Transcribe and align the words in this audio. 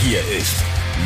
Hier 0.00 0.20
ist 0.38 0.54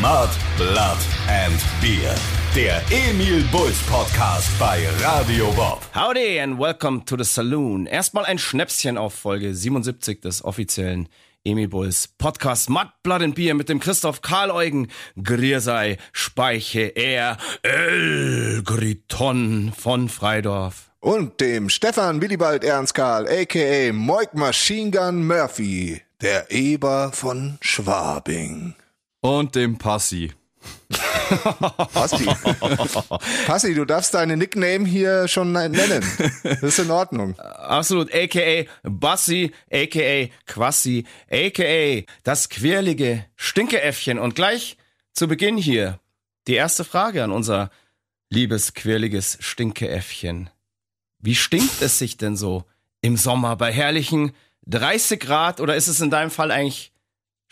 Mud, 0.03 0.29
Blood 0.59 0.99
and 1.27 1.59
Beer. 1.81 2.15
Der 2.55 2.83
Emil 2.91 3.43
Bulls 3.51 3.79
Podcast 3.85 4.51
bei 4.59 4.87
Radio 5.03 5.51
Bob. 5.53 5.81
Howdy 5.95 6.39
and 6.39 6.59
welcome 6.59 7.03
to 7.07 7.17
the 7.17 7.25
Saloon. 7.25 7.87
Erstmal 7.87 8.27
ein 8.27 8.37
Schnäpschen 8.39 8.99
auf 8.99 9.15
Folge 9.15 9.55
77 9.55 10.21
des 10.21 10.45
offiziellen 10.45 11.09
Emil 11.43 11.69
Bulls 11.69 12.07
Podcast 12.19 12.69
Mud, 12.69 12.89
Blood 13.03 13.23
and 13.23 13.35
Beer 13.35 13.55
mit 13.55 13.71
dem 13.71 13.81
Christoph 13.81 14.21
Karl 14.21 14.51
Eugen, 14.51 14.89
Griersei, 15.21 15.97
Speiche, 16.13 16.93
er, 16.95 17.39
El 17.63 18.63
Griton 18.63 19.73
von 19.75 20.11
Freidorf. 20.11 20.91
Und 21.01 21.41
dem 21.41 21.71
Stefan 21.71 22.21
Willibald 22.21 22.63
Ernst 22.63 22.95
Karl, 22.95 23.27
a.k.a. 23.27 23.93
Moik 23.95 24.35
Machine 24.35 24.91
Gun 24.91 25.27
Murphy, 25.27 26.03
der 26.21 26.51
Eber 26.51 27.11
von 27.13 27.57
Schwabing. 27.63 28.75
Und 29.23 29.55
dem 29.55 29.79
Passi. 29.79 30.33
Passi. 31.93 32.27
Passi, 33.47 33.75
du 33.75 33.85
darfst 33.85 34.15
deine 34.15 34.37
Nickname 34.37 34.85
hier 34.85 35.29
schon 35.29 35.53
nennen. 35.53 36.05
Das 36.43 36.63
ist 36.63 36.79
in 36.81 36.91
Ordnung. 36.91 37.39
Absolut, 37.39 38.13
aka 38.13 38.65
Bassi, 38.83 39.53
aka 39.71 40.29
Quassi, 40.47 41.07
aka 41.31 42.05
das 42.25 42.49
quirlige 42.49 43.25
Stinkeäffchen. 43.37 44.19
Und 44.19 44.35
gleich 44.35 44.77
zu 45.13 45.29
Beginn 45.29 45.57
hier 45.57 46.01
die 46.49 46.55
erste 46.55 46.85
Frage 46.85 47.23
an 47.23 47.31
unser 47.31 47.71
liebes 48.29 48.75
quirliges 48.75 49.39
Stinkeäffchen. 49.41 50.51
Wie 51.21 51.37
stinkt 51.37 51.81
es 51.81 51.99
sich 51.99 52.17
denn 52.17 52.37
so 52.37 52.65
im 53.01 53.17
Sommer 53.17 53.55
bei 53.55 53.73
herrlichen 53.73 54.33
30 54.67 55.21
Grad 55.21 55.61
oder 55.61 55.77
ist 55.77 55.87
es 55.89 56.01
in 56.01 56.11
deinem 56.11 56.31
Fall 56.31 56.51
eigentlich 56.51 56.92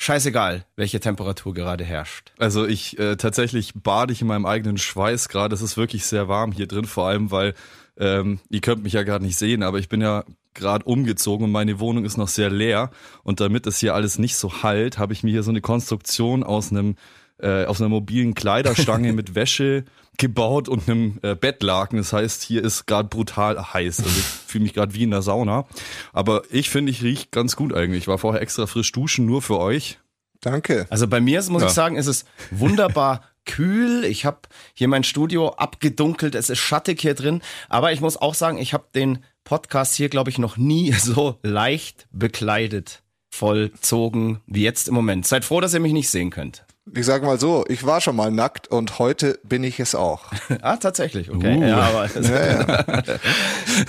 scheißegal, 0.01 0.65
welche 0.77 0.99
Temperatur 0.99 1.53
gerade 1.55 1.85
herrscht? 1.85 2.33
Also 2.39 2.67
ich 2.67 2.99
äh, 2.99 3.17
tatsächlich 3.17 3.75
bade 3.75 4.13
ich 4.13 4.23
in 4.23 4.27
meinem 4.27 4.47
eigenen 4.47 4.79
Schweiß 4.79 5.29
gerade. 5.29 5.55
Es 5.55 5.63
ist 5.63 5.77
wirklich 5.77 6.07
sehr 6.07 6.27
warm 6.27 6.53
hier 6.53 6.67
drin, 6.67 6.87
vor 6.87 7.07
allem 7.07 7.31
weil 7.31 7.55
ähm, 7.99 8.41
ihr 8.49 8.63
könnt 8.63 8.83
mich 8.83 8.95
ja 8.95 9.03
gerade 9.03 9.25
nicht 9.25 9.39
sehen, 9.39 9.63
aber 9.63 9.79
ich 9.79 9.91
bin 9.91 10.01
ja 10.01 10.25
gerade 10.55 10.87
umgezogen 10.87 11.45
und 11.45 11.53
meine 11.53 11.79
Wohnung 11.81 12.05
ist 12.07 12.17
noch 12.17 12.29
sehr 12.29 12.51
leer. 12.51 12.91
Und 13.23 13.41
damit 13.41 13.67
es 13.67 13.79
hier 13.79 13.95
alles 13.95 14.19
nicht 14.19 14.37
so 14.37 14.63
halt, 14.63 14.99
habe 14.99 15.13
ich 15.13 15.23
mir 15.23 15.31
hier 15.31 15.43
so 15.43 15.51
eine 15.51 15.61
Konstruktion 15.61 16.43
aus 16.43 16.73
einem 16.73 16.97
äh, 17.43 17.65
aus 17.67 17.81
einer 17.81 17.89
mobilen 17.89 18.35
Kleiderstange 18.35 19.13
mit 19.15 19.35
Wäsche 19.35 19.85
gebaut 20.19 20.69
und 20.69 20.89
einem 20.89 21.19
äh, 21.23 21.35
Bettlaken. 21.35 21.97
Das 21.99 22.13
heißt, 22.13 22.43
hier 22.43 22.63
ist 22.65 22.87
gerade 22.87 23.09
brutal 23.09 23.73
heiß. 23.73 24.01
Also 24.01 24.11
ich 24.11 24.25
fühle 24.25 24.65
mich 24.65 24.75
gerade 24.75 24.95
wie 24.95 25.05
in 25.05 25.11
der 25.11 25.23
Sauna. 25.23 25.67
Aber 26.13 26.43
ich 26.51 26.69
finde, 26.69 26.91
ich 26.93 27.03
rieche 27.03 27.29
ganz 27.31 27.57
gut 27.57 27.73
eigentlich. 27.75 28.03
Ich 28.05 28.09
war 28.09 28.19
vorher 28.19 28.43
extra 28.43 28.67
frisch 28.67 28.93
duschen, 28.93 29.25
nur 29.27 29.41
für 29.43 29.59
euch. 29.59 29.99
Danke. 30.43 30.87
Also 30.91 31.07
bei 31.09 31.21
mir, 31.21 31.43
muss 31.49 31.63
Ja. 31.63 31.69
ich 31.69 31.75
sagen, 31.75 31.97
ist 31.97 32.07
es 32.07 32.25
wunderbar 32.51 33.23
kühl. 33.47 34.05
Ich 34.05 34.25
habe 34.27 34.41
hier 34.75 34.89
mein 34.89 35.05
Studio 35.05 35.51
abgedunkelt. 35.51 36.35
Es 36.35 36.51
ist 36.51 36.59
schattig 36.59 37.01
hier 37.01 37.15
drin. 37.15 37.41
Aber 37.69 37.93
ich 37.93 38.01
muss 38.01 38.17
auch 38.17 38.35
sagen, 38.35 38.59
ich 38.59 38.75
habe 38.75 38.85
den 38.95 39.25
Podcast 39.45 39.95
hier, 39.97 40.09
glaube 40.11 40.29
ich, 40.31 40.39
noch 40.39 40.57
nie 40.59 40.93
so 40.99 41.39
leicht 41.43 42.07
bekleidet 42.13 43.03
vollzogen 43.33 44.41
wie 44.47 44.63
jetzt 44.63 44.89
im 44.89 44.95
Moment. 44.95 45.27
Seid 45.27 45.45
froh, 45.45 45.61
dass 45.61 45.73
ihr 45.75 45.81
mich 45.81 45.93
nicht 45.93 46.11
sehen 46.11 46.31
könnt. 46.31 46.65
Ich 46.93 47.07
sag 47.07 47.23
mal 47.23 47.39
so, 47.39 47.65
ich 47.69 47.85
war 47.87 48.01
schon 48.01 48.17
mal 48.17 48.31
nackt 48.31 48.67
und 48.69 48.99
heute 48.99 49.39
bin 49.45 49.63
ich 49.65 49.79
es 49.81 49.95
auch. 49.95 50.25
Ah, 50.63 50.77
tatsächlich, 50.77 51.31
okay. 51.31 51.57
Uh. 51.59 51.63
Ja, 51.65 51.79
aber 51.79 52.09
Ja, 52.21 52.47
ja. 52.47 53.03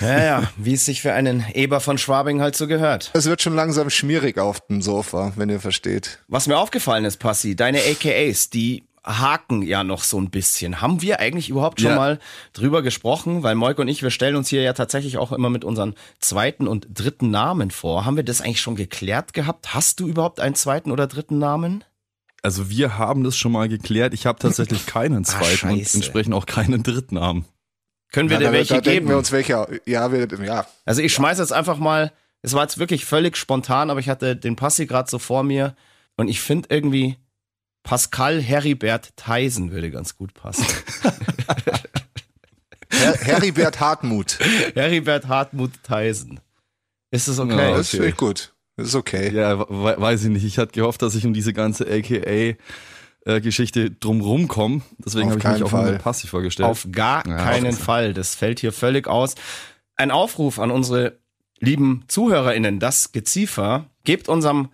ja, 0.00 0.24
ja, 0.24 0.42
wie 0.56 0.74
es 0.74 0.84
sich 0.84 1.02
für 1.02 1.12
einen 1.12 1.44
Eber 1.54 1.80
von 1.80 1.98
Schwabing 1.98 2.40
halt 2.40 2.54
so 2.56 2.66
gehört. 2.66 3.10
Es 3.14 3.26
wird 3.26 3.42
schon 3.42 3.54
langsam 3.54 3.90
schmierig 3.90 4.38
auf 4.38 4.60
dem 4.66 4.80
Sofa, 4.82 5.32
wenn 5.36 5.48
ihr 5.48 5.58
versteht. 5.60 6.20
Was 6.28 6.46
mir 6.46 6.56
aufgefallen 6.58 7.04
ist, 7.04 7.16
Passi, 7.18 7.56
deine 7.56 7.78
AKAs, 7.80 8.50
die 8.50 8.84
haken 9.04 9.62
ja 9.62 9.82
noch 9.82 10.04
so 10.04 10.20
ein 10.20 10.30
bisschen. 10.30 10.80
Haben 10.80 11.02
wir 11.02 11.18
eigentlich 11.18 11.48
überhaupt 11.48 11.80
schon 11.80 11.90
Ja. 11.90 11.96
mal 11.96 12.18
drüber 12.52 12.82
gesprochen? 12.82 13.42
Weil 13.42 13.56
Moik 13.56 13.78
und 13.80 13.88
ich, 13.88 14.02
wir 14.04 14.10
stellen 14.10 14.36
uns 14.36 14.48
hier 14.48 14.62
ja 14.62 14.74
tatsächlich 14.74 15.18
auch 15.18 15.32
immer 15.32 15.50
mit 15.50 15.64
unseren 15.64 15.94
zweiten 16.20 16.68
und 16.68 16.86
dritten 16.92 17.30
Namen 17.30 17.70
vor. 17.72 18.04
Haben 18.04 18.16
wir 18.16 18.22
das 18.22 18.40
eigentlich 18.40 18.60
schon 18.60 18.76
geklärt 18.76 19.32
gehabt? 19.32 19.74
Hast 19.74 19.98
du 19.98 20.06
überhaupt 20.06 20.38
einen 20.38 20.54
zweiten 20.54 20.92
oder 20.92 21.06
dritten 21.08 21.38
Namen? 21.38 21.82
Also 22.42 22.68
wir 22.68 22.98
haben 22.98 23.22
das 23.24 23.36
schon 23.36 23.52
mal 23.52 23.68
geklärt. 23.68 24.14
Ich 24.14 24.26
habe 24.26 24.38
tatsächlich 24.38 24.86
keinen 24.86 25.24
zweiten 25.24 25.70
und 25.70 25.78
scheiße. 25.78 25.96
entsprechend 25.98 26.34
auch 26.34 26.46
keinen 26.46 26.82
Dritten 26.82 27.16
Können 28.10 28.28
wir 28.28 28.34
Ja, 28.34 28.40
dir 28.40 28.46
da, 28.46 28.52
welche 28.52 28.74
da 28.74 28.80
geben? 28.80 29.08
wir 29.08 29.16
uns 29.16 29.30
welche. 29.32 29.80
Ja, 29.86 30.10
wir, 30.12 30.26
ja. 30.44 30.66
Also 30.84 31.02
ich 31.02 31.14
schmeiß 31.14 31.38
jetzt 31.38 31.52
einfach 31.52 31.78
mal, 31.78 32.12
es 32.42 32.52
war 32.52 32.62
jetzt 32.62 32.78
wirklich 32.78 33.04
völlig 33.04 33.36
spontan, 33.36 33.90
aber 33.90 34.00
ich 34.00 34.08
hatte 34.08 34.34
den 34.36 34.56
Passi 34.56 34.86
gerade 34.86 35.08
so 35.08 35.18
vor 35.20 35.44
mir 35.44 35.76
und 36.16 36.26
ich 36.28 36.40
finde 36.40 36.68
irgendwie 36.70 37.16
Pascal 37.84 38.40
Heribert 38.42 39.16
Theisen 39.16 39.70
würde 39.70 39.90
ganz 39.92 40.16
gut 40.16 40.34
passen. 40.34 40.66
Her 42.90 43.14
Heribert 43.20 43.80
Hartmut. 43.80 44.38
Heribert 44.74 45.26
Hartmut 45.28 45.70
Theisen. 45.82 46.40
Ist 47.10 47.28
das 47.28 47.38
okay? 47.38 47.56
Ja, 47.70 47.76
Das 47.76 47.88
finde 47.90 48.08
ich 48.08 48.16
gut. 48.16 48.52
Das 48.82 48.90
ist 48.90 48.94
okay. 48.96 49.32
Ja, 49.34 49.58
we- 49.60 49.94
weiß 49.98 50.24
ich 50.24 50.30
nicht. 50.30 50.44
Ich 50.44 50.58
hatte 50.58 50.72
gehofft, 50.72 51.02
dass 51.02 51.14
ich 51.14 51.24
um 51.26 51.32
diese 51.34 51.52
ganze 51.52 51.86
AKA-Geschichte 53.24 53.90
drumrum 53.90 54.48
komme. 54.48 54.82
Deswegen 54.98 55.30
habe 55.30 55.38
ich 55.38 55.44
mich 55.44 55.52
keinen 55.52 55.62
auch 55.64 55.70
Fall. 55.70 55.92
mit 55.92 56.02
Passi 56.02 56.26
vorgestellt. 56.26 56.68
Auf 56.68 56.86
gar 56.90 57.26
Ja, 57.26 57.36
keinen 57.36 57.68
auf- 57.74 57.78
Fall. 57.78 58.14
Das 58.14 58.34
fällt 58.34 58.60
hier 58.60 58.72
völlig 58.72 59.06
aus. 59.08 59.34
Ein 59.96 60.10
Aufruf 60.10 60.58
an 60.58 60.70
unsere 60.70 61.18
lieben 61.60 62.04
ZuhörerInnen, 62.08 62.78
das 62.80 63.12
Geziefer. 63.12 63.86
Gebt 64.04 64.28
unserem 64.28 64.70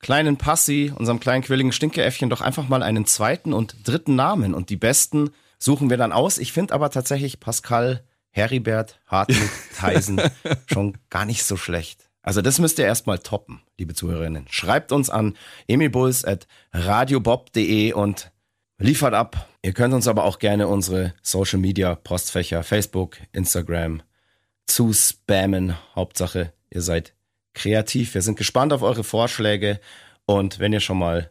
kleinen 0.00 0.38
Passi, 0.38 0.92
unserem 0.96 1.20
kleinen 1.20 1.42
quirligen 1.44 1.72
Stinkeäffchen 1.72 2.30
doch 2.30 2.40
einfach 2.40 2.68
mal 2.68 2.82
einen 2.82 3.04
zweiten 3.04 3.52
und 3.52 3.76
dritten 3.86 4.14
Namen. 4.16 4.54
Und 4.54 4.70
die 4.70 4.76
besten 4.76 5.30
suchen 5.58 5.90
wir 5.90 5.98
dann 5.98 6.12
aus. 6.12 6.38
Ich 6.38 6.52
finde 6.52 6.72
aber 6.72 6.88
tatsächlich 6.90 7.40
Pascal, 7.40 8.02
Heribert, 8.30 9.00
Hartmut, 9.06 9.50
Theisen 9.78 10.20
schon 10.66 10.96
gar 11.10 11.26
nicht 11.26 11.42
so 11.44 11.56
schlecht. 11.56 12.08
Also 12.22 12.42
das 12.42 12.58
müsst 12.58 12.78
ihr 12.78 12.84
erstmal 12.84 13.18
toppen, 13.18 13.62
liebe 13.78 13.94
Zuhörerinnen. 13.94 14.46
Schreibt 14.50 14.92
uns 14.92 15.08
an 15.08 15.36
emilbulls 15.66 16.24
at 16.24 16.46
radiobob.de 16.72 17.92
und 17.92 18.30
liefert 18.78 19.14
ab. 19.14 19.48
Ihr 19.62 19.72
könnt 19.72 19.94
uns 19.94 20.06
aber 20.06 20.24
auch 20.24 20.38
gerne 20.38 20.68
unsere 20.68 21.14
Social 21.22 21.58
Media 21.58 21.94
Postfächer, 21.94 22.62
Facebook, 22.62 23.18
Instagram 23.32 24.02
zu 24.66 24.92
spammen. 24.92 25.76
Hauptsache, 25.94 26.52
ihr 26.70 26.82
seid 26.82 27.14
kreativ. 27.54 28.14
Wir 28.14 28.22
sind 28.22 28.36
gespannt 28.36 28.72
auf 28.72 28.82
eure 28.82 29.04
Vorschläge 29.04 29.80
und 30.26 30.58
wenn 30.58 30.72
ihr 30.72 30.80
schon 30.80 30.98
mal 30.98 31.30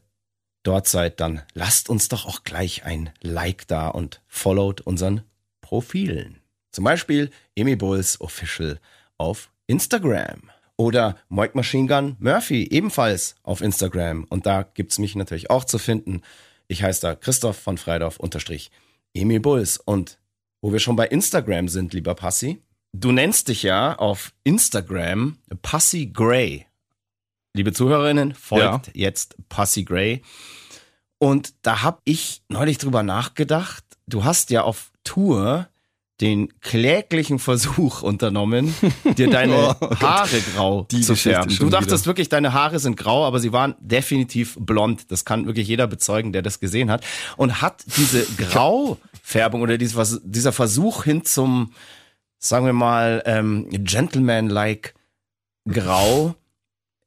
dort 0.64 0.88
seid, 0.88 1.20
dann 1.20 1.42
lasst 1.54 1.90
uns 1.90 2.10
doch 2.10 2.26
auch 2.26 2.44
gleich 2.44 2.84
ein 2.84 3.12
Like 3.22 3.68
da 3.68 3.88
und 3.88 4.22
followt 4.28 4.82
unseren 4.82 5.24
Profilen. 5.62 6.42
Zum 6.72 6.84
Beispiel 6.84 7.32
Emi 7.56 7.76
Bulls 7.76 8.20
Official 8.22 8.80
auf 9.18 9.52
Instagram. 9.68 10.52
Oder 10.80 11.18
Moik 11.28 11.56
Machine 11.56 11.90
Gun 11.90 12.16
Murphy 12.20 12.66
ebenfalls 12.72 13.36
auf 13.44 13.60
Instagram. 13.60 14.26
Und 14.30 14.46
da 14.46 14.64
gibt's 14.64 14.98
mich 14.98 15.14
natürlich 15.14 15.50
auch 15.50 15.66
zu 15.66 15.78
finden. 15.78 16.22
Ich 16.70 16.84
heiße 16.84 17.02
da 17.02 17.16
Christoph 17.16 17.58
von 17.58 17.78
Freidorf 17.78 18.16
unterstrich 18.16 18.72
Emil 19.14 19.42
Bulls. 19.42 19.78
Und 19.78 20.20
wo 20.62 20.72
wir 20.72 20.80
schon 20.80 20.96
bei 20.96 21.06
Instagram 21.08 21.68
sind, 21.68 21.94
lieber 21.94 22.16
Passi, 22.16 22.62
du 22.94 23.12
nennst 23.12 23.50
dich 23.50 23.64
ja 23.64 23.98
auf 23.98 24.32
Instagram 24.46 25.38
Passy 25.62 26.06
Gray. 26.06 26.66
Liebe 27.54 27.74
Zuhörerinnen, 27.74 28.34
folgt 28.34 28.96
jetzt 28.96 29.36
Passy 29.50 29.84
Gray. 29.84 30.22
Und 31.18 31.56
da 31.62 31.84
hab 31.84 32.00
ich 32.06 32.42
neulich 32.48 32.78
drüber 32.78 33.04
nachgedacht. 33.04 33.84
Du 34.08 34.24
hast 34.24 34.50
ja 34.50 34.64
auf 34.64 34.94
Tour 35.04 35.68
den 36.22 36.50
kläglichen 36.60 37.40
Versuch 37.40 38.02
unternommen, 38.04 38.74
dir 39.18 39.30
deine 39.30 39.50
Oh 39.82 39.88
Gott. 39.88 40.02
Haare 40.02 40.42
grau 40.54 40.88
Die 40.92 41.02
zu 41.02 41.16
färben. 41.16 41.56
Du 41.58 41.70
dachtest 41.70 42.04
wieder. 42.04 42.06
wirklich, 42.06 42.30
deine 42.30 42.54
Haare 42.54 42.80
sind 42.80 42.98
grau, 42.98 43.26
aber 43.26 43.40
sie 43.40 43.54
waren 43.54 43.76
definitiv 43.80 44.58
blond. 44.60 45.12
Das 45.12 45.26
kann 45.26 45.46
wirklich 45.46 45.68
jeder 45.68 45.88
bezeugen, 45.88 46.34
der 46.34 46.42
das 46.42 46.60
gesehen 46.60 46.92
hat. 46.92 47.06
Und 47.38 47.62
hat 47.62 47.84
diese 47.98 48.26
Graufärbung 48.38 49.62
oder 49.62 49.78
dieser 49.78 50.52
Versuch 50.52 51.04
hin 51.04 51.24
zum, 51.26 51.72
sagen 52.38 52.66
wir 52.66 52.74
mal, 52.74 53.24
ähm, 53.26 53.68
Gentleman-like 53.70 54.94
Grau 55.68 56.36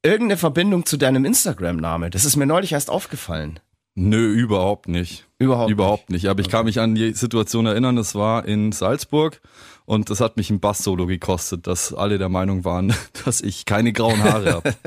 irgendeine 0.02 0.36
Verbindung 0.36 0.86
zu 0.86 0.96
deinem 0.96 1.24
Instagram-Name? 1.24 2.10
Das 2.10 2.24
ist 2.24 2.36
mir 2.36 2.46
neulich 2.46 2.72
erst 2.72 2.90
aufgefallen. 2.90 3.60
Nö, 3.94 4.32
überhaupt 4.32 4.88
nicht. 4.88 5.26
Überhaupt, 5.38 5.70
Überhaupt 5.70 6.10
nicht. 6.10 6.26
Aber 6.28 6.40
ich 6.40 6.48
kann 6.48 6.64
mich 6.64 6.80
an 6.80 6.94
die 6.94 7.12
Situation 7.12 7.66
erinnern, 7.66 7.96
das 7.96 8.14
war 8.14 8.46
in 8.46 8.72
Salzburg 8.72 9.40
und 9.84 10.08
das 10.08 10.20
hat 10.20 10.36
mich 10.36 10.48
ein 10.50 10.60
Bass-Solo 10.60 11.06
gekostet, 11.06 11.66
dass 11.66 11.92
alle 11.92 12.16
der 12.18 12.28
Meinung 12.30 12.64
waren, 12.64 12.94
dass 13.24 13.40
ich 13.40 13.66
keine 13.66 13.92
grauen 13.92 14.22
Haare 14.22 14.52
habe. 14.54 14.74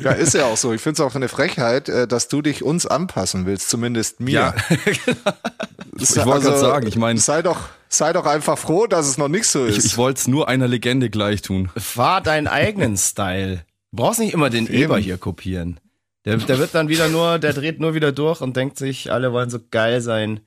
Ja, 0.00 0.12
ist 0.12 0.34
ja 0.34 0.44
auch 0.46 0.56
so. 0.56 0.72
Ich 0.74 0.80
finde 0.82 1.02
es 1.02 1.08
auch 1.10 1.16
eine 1.16 1.28
Frechheit, 1.28 1.88
äh, 1.88 2.06
dass 2.06 2.28
du 2.28 2.40
dich 2.42 2.62
uns 2.62 2.86
anpassen 2.86 3.46
willst, 3.46 3.68
zumindest 3.70 4.20
mir. 4.20 4.32
Ja. 4.32 4.54
Das- 5.98 6.14
ich 6.14 6.24
wollte 6.26 6.44
gerade 6.46 6.60
sagen, 6.60 6.86
ich 6.86 6.96
meine- 6.96 7.18
Sei 7.18 7.40
doch, 7.40 7.58
sei 7.88 8.12
doch 8.12 8.26
einfach 8.26 8.58
froh, 8.58 8.86
dass 8.86 9.08
es 9.08 9.16
noch 9.16 9.28
nicht 9.28 9.46
so 9.46 9.64
ist. 9.64 9.78
Ich, 9.78 9.84
ich 9.86 9.96
wollte 9.96 10.20
es 10.20 10.28
nur 10.28 10.46
einer 10.48 10.68
Legende 10.68 11.08
gleich 11.08 11.40
tun. 11.40 11.70
Fahr 11.74 12.20
deinen 12.20 12.48
eigenen 12.48 12.98
Style. 12.98 13.64
Du 13.92 14.02
brauchst 14.02 14.20
nicht 14.20 14.34
immer 14.34 14.50
den 14.50 14.66
Eben. 14.66 14.74
Eber 14.76 14.98
hier 14.98 15.16
kopieren. 15.16 15.80
Der, 16.26 16.36
der 16.36 16.58
wird 16.58 16.74
dann 16.74 16.88
wieder 16.88 17.08
nur, 17.08 17.38
der 17.38 17.52
dreht 17.52 17.80
nur 17.80 17.94
wieder 17.94 18.12
durch 18.12 18.40
und 18.40 18.56
denkt 18.56 18.76
sich, 18.78 19.10
alle 19.12 19.32
wollen 19.32 19.48
so 19.48 19.58
geil 19.70 20.00
sein 20.00 20.40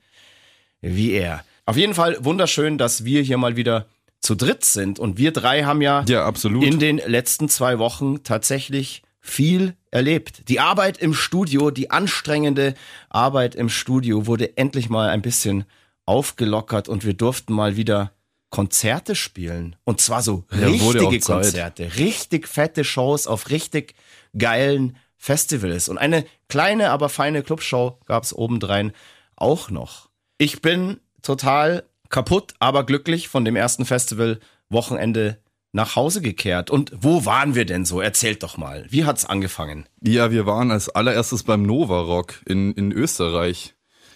wie 0.82 1.12
er. 1.12 1.42
Auf 1.66 1.76
jeden 1.76 1.94
Fall 1.94 2.16
wunderschön, 2.20 2.78
dass 2.78 3.04
wir 3.04 3.22
hier 3.22 3.38
mal 3.38 3.56
wieder 3.56 3.86
zu 4.20 4.34
dritt 4.34 4.64
sind. 4.64 4.98
Und 4.98 5.18
wir 5.18 5.32
drei 5.32 5.64
haben 5.64 5.80
ja, 5.82 6.04
Ja, 6.08 6.24
absolut. 6.26 6.62
in 6.64 6.78
den 6.78 6.98
letzten 6.98 7.48
zwei 7.48 7.78
Wochen 7.78 8.22
tatsächlich 8.22 9.02
viel 9.20 9.74
erlebt. 9.90 10.48
Die 10.48 10.60
Arbeit 10.60 10.98
im 10.98 11.14
Studio, 11.14 11.70
die 11.70 11.90
anstrengende 11.90 12.74
Arbeit 13.08 13.54
im 13.54 13.68
Studio 13.68 14.26
wurde 14.26 14.56
endlich 14.56 14.88
mal 14.88 15.08
ein 15.10 15.22
bisschen 15.22 15.64
aufgelockert 16.06 16.88
und 16.88 17.04
wir 17.04 17.14
durften 17.14 17.52
mal 17.52 17.76
wieder 17.76 18.12
Konzerte 18.50 19.14
spielen. 19.14 19.76
Und 19.84 20.00
zwar 20.00 20.22
so 20.22 20.44
Ja, 20.52 20.66
richtige. 20.66 21.20
Konzerte, 21.20 21.96
richtig 21.96 22.48
fette 22.48 22.84
Shows 22.84 23.26
auf 23.26 23.48
richtig 23.50 23.94
geilen 24.36 24.96
Festivals. 25.22 25.90
Und 25.90 25.98
eine 25.98 26.24
kleine, 26.48 26.90
aber 26.90 27.10
feine 27.10 27.42
Clubshow 27.42 27.98
gab's 28.06 28.32
obendrein 28.32 28.92
auch 29.36 29.68
noch. 29.68 30.08
Ich 30.38 30.62
bin 30.62 30.98
total 31.20 31.84
kaputt, 32.08 32.54
aber 32.58 32.84
glücklich 32.84 33.28
von 33.28 33.44
dem 33.44 33.54
ersten 33.54 33.84
Festival-Wochenende 33.84 35.38
nach 35.72 35.94
Hause 35.94 36.22
gekehrt. 36.22 36.70
Und 36.70 36.92
wo 36.96 37.26
waren 37.26 37.54
wir 37.54 37.66
denn 37.66 37.84
so? 37.84 38.00
Erzählt 38.00 38.42
doch 38.42 38.56
mal. 38.56 38.86
Wie 38.88 39.04
hat's 39.04 39.26
angefangen? 39.26 39.86
Ja, 40.00 40.30
wir 40.30 40.46
waren 40.46 40.70
als 40.70 40.88
allererstes 40.88 41.42
beim 41.42 41.64
Nova 41.64 42.00
Rock 42.00 42.40
in, 42.46 42.72
in 42.72 42.90
Österreich. 42.90 43.74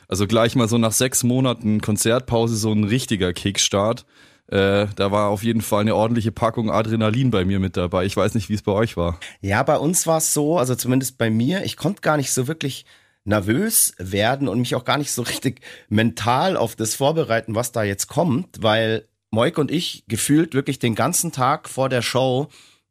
Also 0.08 0.26
gleich 0.26 0.56
mal 0.56 0.68
so 0.68 0.78
nach 0.78 0.92
sechs 0.92 1.22
Monaten 1.22 1.82
Konzertpause 1.82 2.56
so 2.56 2.72
ein 2.72 2.84
richtiger 2.84 3.34
Kickstart. 3.34 4.06
Äh, 4.48 4.86
da 4.96 5.10
war 5.10 5.28
auf 5.30 5.42
jeden 5.42 5.62
Fall 5.62 5.80
eine 5.80 5.94
ordentliche 5.94 6.30
Packung 6.32 6.70
Adrenalin 6.70 7.30
bei 7.30 7.44
mir 7.44 7.60
mit 7.60 7.76
dabei. 7.76 8.04
Ich 8.04 8.16
weiß 8.16 8.34
nicht, 8.34 8.48
wie 8.50 8.54
es 8.54 8.62
bei 8.62 8.72
euch 8.72 8.96
war. 8.96 9.18
Ja, 9.40 9.62
bei 9.62 9.78
uns 9.78 10.06
war 10.06 10.18
es 10.18 10.34
so, 10.34 10.58
also 10.58 10.74
zumindest 10.74 11.16
bei 11.18 11.30
mir, 11.30 11.64
ich 11.64 11.76
konnte 11.76 12.02
gar 12.02 12.16
nicht 12.18 12.30
so 12.30 12.46
wirklich 12.46 12.84
nervös 13.24 13.94
werden 13.98 14.48
und 14.48 14.58
mich 14.60 14.74
auch 14.74 14.84
gar 14.84 14.98
nicht 14.98 15.10
so 15.10 15.22
richtig 15.22 15.62
mental 15.88 16.56
auf 16.58 16.76
das 16.76 16.94
vorbereiten, 16.94 17.54
was 17.54 17.72
da 17.72 17.82
jetzt 17.82 18.06
kommt, 18.06 18.62
weil 18.62 19.08
Moik 19.30 19.56
und 19.56 19.70
ich 19.70 20.04
gefühlt 20.08 20.54
wirklich 20.54 20.78
den 20.78 20.94
ganzen 20.94 21.32
Tag 21.32 21.68
vor 21.70 21.88
der 21.88 22.02
Show 22.02 22.48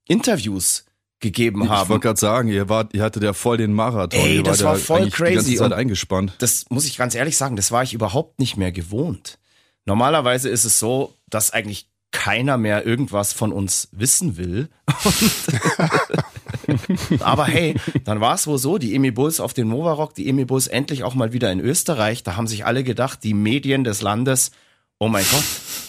Interviews 0.08 0.86
gegeben 1.20 1.64
Ich 1.64 1.70
haben. 1.70 1.88
wollte 1.90 2.08
gerade 2.08 2.20
sagen, 2.20 2.50
ihr 2.50 2.68
wart, 2.68 2.94
ihr 2.94 3.04
hattet 3.04 3.24
ja 3.24 3.32
voll 3.34 3.58
den 3.58 3.72
Marathon. 3.74 4.20
Ey, 4.20 4.38
ihr 4.38 4.44
das 4.44 4.64
war 4.64 4.74
ja 4.74 4.80
voll 4.80 5.02
eigentlich 5.02 5.14
Die 5.14 5.22
crazy 5.22 5.36
ganze 5.36 5.56
Zeit 5.56 5.74
eingespannt. 5.74 6.34
das 6.40 6.66
muss 6.70 6.86
ich 6.86 6.98
ganz 6.98 7.16
ehrlich 7.16 7.38
sagen, 7.38 7.56
das 7.56 7.72
war 7.72 7.84
ich 7.84 7.94
überhaupt 7.94 8.40
nicht 8.40 8.58
mehr 8.58 8.72
gewohnt. 8.72 9.38
Normalerweise 9.86 10.50
ist 10.50 10.66
es 10.66 10.80
so, 10.80 11.14
dass 11.34 11.52
eigentlich 11.52 11.88
keiner 12.12 12.58
mehr 12.58 12.86
irgendwas 12.86 13.34
von 13.34 13.52
uns 13.52 13.90
wissen 13.92 14.38
will. 14.38 14.70
Aber 17.20 17.46
hey, 17.46 17.76
dann 18.06 18.22
war 18.22 18.36
es 18.36 18.48
wohl 18.48 18.60
so, 18.60 18.78
die 18.78 18.96
Emi 18.96 19.12
Bulls 19.12 19.40
auf 19.40 19.54
den 19.54 19.68
Nova 19.68 19.94
Rock, 19.94 20.14
die 20.14 20.30
Emi 20.30 20.46
Bulls 20.46 20.68
endlich 20.68 21.04
auch 21.04 21.16
mal 21.16 21.34
wieder 21.34 21.52
in 21.52 21.60
Österreich. 21.60 22.24
Da 22.24 22.38
haben 22.38 22.48
sich 22.48 22.66
alle 22.66 22.84
gedacht, 22.84 23.24
die 23.24 23.34
Medien 23.34 23.84
des 23.84 24.02
Landes, 24.02 24.52
oh 25.00 25.10
mein 25.10 25.26
Gott, 25.30 25.44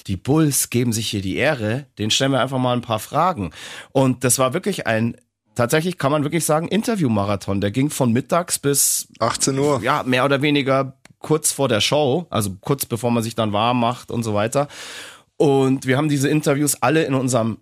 die 0.07 0.17
Bulls 0.17 0.71
geben 0.71 0.93
sich 0.93 1.11
hier 1.11 1.23
die 1.23 1.37
Ehre, 1.37 1.87
den 1.99 2.11
stellen 2.11 2.33
wir 2.33 2.41
einfach 2.41 2.59
mal 2.59 2.73
ein 2.73 2.83
paar 2.83 2.99
Fragen. 2.99 3.53
Und 3.93 4.25
das 4.25 4.39
war 4.39 4.55
wirklich 4.55 4.87
ein, 4.87 5.17
tatsächlich 5.55 5.99
kann 5.99 6.11
man 6.11 6.25
wirklich 6.25 6.45
sagen, 6.45 6.69
Interviewmarathon. 6.69 7.61
Der 7.61 7.71
ging 7.71 7.91
von 7.91 8.13
mittags 8.13 8.59
bis 8.59 9.09
18 9.21 9.59
Uhr. 9.59 9.83
ja, 9.83 10.03
mehr 10.03 10.25
oder 10.25 10.43
weniger 10.43 10.95
kurz 11.21 11.53
vor 11.53 11.69
der 11.69 11.81
Show, 11.81 12.27
also 12.29 12.57
kurz 12.61 12.85
bevor 12.85 13.11
man 13.11 13.23
sich 13.23 13.35
dann 13.35 13.53
warm 13.53 13.81
macht 13.81 14.11
und 14.11 14.23
so 14.23 14.35
weiter. 14.35 14.69
Und 15.45 15.85
wir 15.85 15.99
haben 15.99 16.09
diese 16.09 16.31
Interviews 16.31 16.77
alle 16.81 17.05
in 17.05 17.13
unserem 17.13 17.59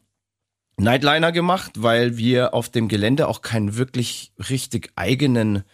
Nightliner 0.77 1.33
gemacht, 1.33 1.73
weil 1.83 2.17
wir 2.17 2.55
auf 2.55 2.69
dem 2.69 2.87
Gelände 2.87 3.27
auch 3.27 3.43
keinen 3.43 3.77
wirklich 3.77 4.31
richtig 4.49 4.93
eigenen 4.95 5.65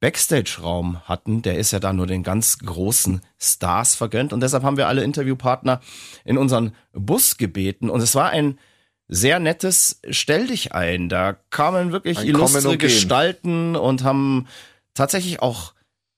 Backstage-Raum 0.00 1.02
hatten. 1.04 1.42
Der 1.42 1.58
ist 1.58 1.72
ja 1.72 1.78
da 1.78 1.92
nur 1.92 2.06
den 2.06 2.22
ganz 2.22 2.60
großen 2.60 3.20
Stars 3.38 3.96
vergönnt. 3.96 4.32
Und 4.32 4.40
deshalb 4.40 4.62
haben 4.62 4.78
wir 4.78 4.88
alle 4.88 5.04
Interviewpartner 5.04 5.82
in 6.24 6.38
unseren 6.38 6.72
Bus 6.94 7.36
gebeten. 7.36 7.90
Und 7.90 8.00
es 8.00 8.14
war 8.14 8.30
ein 8.30 8.58
sehr 9.06 9.38
nettes 9.38 10.00
Stell 10.08 10.46
dich 10.46 10.72
ein. 10.72 11.10
Da 11.10 11.34
kamen 11.50 11.92
wirklich 11.92 12.20
Ein 12.20 12.28
illustre 12.28 12.70
und. 12.70 12.78
Gestalten 12.78 13.76
und 13.76 14.04
haben 14.04 14.46
tatsächlich 14.94 15.42
auch 15.42 15.74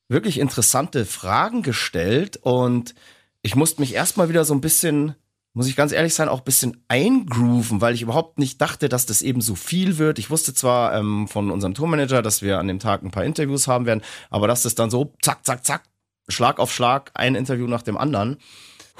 wirklich 0.06 0.38
interessante 0.38 1.05
Fragen 1.05 1.64
gestellt. 1.64 2.37
Und 2.41 2.94
ich 3.43 3.56
musste 3.56 3.81
mich 3.81 3.94
erstmal 3.94 4.29
wieder 4.29 4.44
so 4.44 4.55
ein 4.55 4.61
bisschen, 4.61 5.17
muss 5.52 5.67
ich 5.67 5.76
ganz 5.76 5.93
ehrlich 5.93 6.14
sein, 6.14 6.29
auch 6.29 6.38
ein 6.38 6.44
bisschen 6.44 6.85
eingrooven, 6.88 7.81
weil 7.81 7.94
ich 7.94 8.02
überhaupt 8.02 8.38
nicht 8.38 8.61
dachte, 8.61 8.88
dass 8.88 9.06
das 9.06 9.23
eben 9.23 9.41
so 9.41 9.56
viel 9.56 9.99
wird. 9.99 10.19
Ich 10.19 10.31
wusste 10.31 10.55
zwar 10.55 10.94
ähm, 10.94 11.26
von 11.26 11.50
unserem 11.50 11.75
Tourmanager, 11.75 12.23
dass 12.23 12.43
wir 12.43 12.58
an 12.58 12.69
dem 12.69 12.79
Tag 12.79 13.02
ein 13.02 13.11
paar 13.11 13.25
Interviews 13.25 13.67
haben 13.67 13.87
werden, 13.87 14.02
aber 14.31 14.47
dass 14.47 14.62
das 14.62 14.76
dann 14.76 14.91
so 14.91 15.12
zack, 15.23 15.44
zack, 15.44 15.64
zack, 15.64 15.82
Schlag 16.29 16.61
auf 16.61 16.73
Schlag, 16.73 17.11
ein 17.14 17.35
Interview 17.35 17.67
nach 17.67 17.82
dem 17.82 17.97
anderen. 17.97 18.38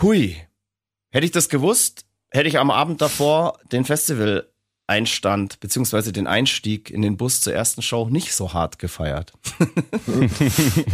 Hui. 0.03 0.37
Hätte 1.13 1.27
ich 1.27 1.33
das 1.33 1.49
gewusst, 1.49 2.07
hätte 2.31 2.49
ich 2.49 2.59
am 2.59 2.71
Abend 2.71 3.01
davor 3.01 3.59
den 3.73 3.85
Festival-Einstand 4.91 5.61
beziehungsweise 5.61 6.13
den 6.13 6.27
Einstieg 6.27 6.91
in 6.91 7.03
den 7.03 7.17
Bus 7.17 7.41
zur 7.41 7.55
ersten 7.55 7.81
Show 7.81 8.09
nicht 8.11 8.35
so 8.35 8.53
hart 8.53 8.79
gefeiert. 8.79 9.33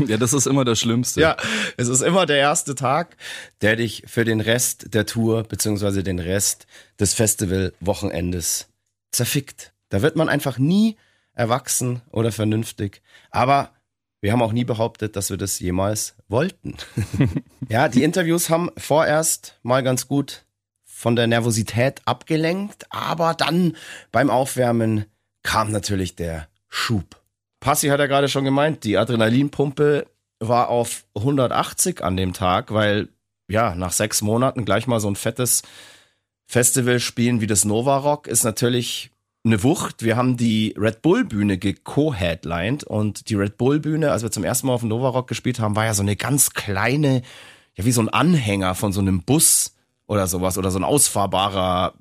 Ja, 0.06 0.18
das 0.18 0.32
ist 0.32 0.46
immer 0.46 0.64
das 0.64 0.78
Schlimmste. 0.78 1.20
Ja, 1.20 1.36
es 1.76 1.88
ist 1.88 2.02
immer 2.02 2.26
der 2.26 2.36
erste 2.36 2.74
Tag, 2.74 3.16
der 3.60 3.76
dich 3.76 4.04
für 4.06 4.24
den 4.24 4.40
Rest 4.40 4.94
der 4.94 5.06
Tour 5.06 5.42
beziehungsweise 5.44 6.02
den 6.02 6.18
Rest 6.18 6.66
des 7.00 7.14
Festival-Wochenendes 7.14 8.68
zerfickt. 9.10 9.72
Da 9.88 10.02
wird 10.02 10.16
man 10.16 10.28
einfach 10.28 10.58
nie 10.58 10.96
erwachsen 11.32 12.02
oder 12.12 12.30
vernünftig. 12.30 13.02
Aber 13.30 13.70
wir 14.20 14.32
haben 14.32 14.42
auch 14.42 14.52
nie 14.52 14.64
behauptet, 14.64 15.16
dass 15.16 15.30
wir 15.30 15.36
das 15.36 15.58
jemals 15.58 16.14
wollten. 16.28 16.76
ja, 17.68 17.88
die 17.88 18.02
Interviews 18.02 18.50
haben 18.50 18.70
vorerst 18.76 19.58
mal 19.62 19.82
ganz 19.82 20.06
gut 20.06 20.45
von 20.96 21.14
der 21.14 21.26
Nervosität 21.26 22.00
abgelenkt, 22.06 22.86
aber 22.88 23.34
dann 23.34 23.76
beim 24.12 24.30
Aufwärmen 24.30 25.04
kam 25.42 25.70
natürlich 25.70 26.16
der 26.16 26.48
Schub. 26.68 27.20
Passi 27.60 27.88
hat 27.88 28.00
ja 28.00 28.06
gerade 28.06 28.30
schon 28.30 28.46
gemeint, 28.46 28.82
die 28.82 28.96
Adrenalinpumpe 28.96 30.06
war 30.40 30.70
auf 30.70 31.04
180 31.14 32.02
an 32.02 32.16
dem 32.16 32.32
Tag, 32.32 32.72
weil 32.72 33.08
ja, 33.46 33.74
nach 33.74 33.92
sechs 33.92 34.22
Monaten 34.22 34.64
gleich 34.64 34.86
mal 34.86 34.98
so 34.98 35.08
ein 35.08 35.16
fettes 35.16 35.62
Festival 36.46 36.98
spielen 36.98 37.42
wie 37.42 37.46
das 37.46 37.66
Nova 37.66 37.98
Rock 37.98 38.26
ist 38.26 38.44
natürlich 38.44 39.10
eine 39.44 39.62
Wucht. 39.62 40.02
Wir 40.02 40.16
haben 40.16 40.38
die 40.38 40.74
Red 40.78 41.02
Bull 41.02 41.26
Bühne 41.26 41.58
geco-headlined 41.58 42.84
und 42.84 43.28
die 43.28 43.34
Red 43.34 43.58
Bull 43.58 43.80
Bühne, 43.80 44.12
als 44.12 44.22
wir 44.22 44.32
zum 44.32 44.44
ersten 44.44 44.66
Mal 44.66 44.72
auf 44.72 44.80
dem 44.80 44.88
Nova 44.88 45.10
Rock 45.10 45.28
gespielt 45.28 45.60
haben, 45.60 45.76
war 45.76 45.84
ja 45.84 45.92
so 45.92 46.02
eine 46.02 46.16
ganz 46.16 46.54
kleine, 46.54 47.20
ja 47.74 47.84
wie 47.84 47.92
so 47.92 48.00
ein 48.00 48.08
Anhänger 48.08 48.74
von 48.74 48.92
so 48.92 49.00
einem 49.00 49.22
Bus 49.22 49.75
oder 50.06 50.26
sowas 50.26 50.56
oder 50.58 50.70
so 50.70 50.78
ein 50.78 50.84
ausfahrbarer 50.84 51.94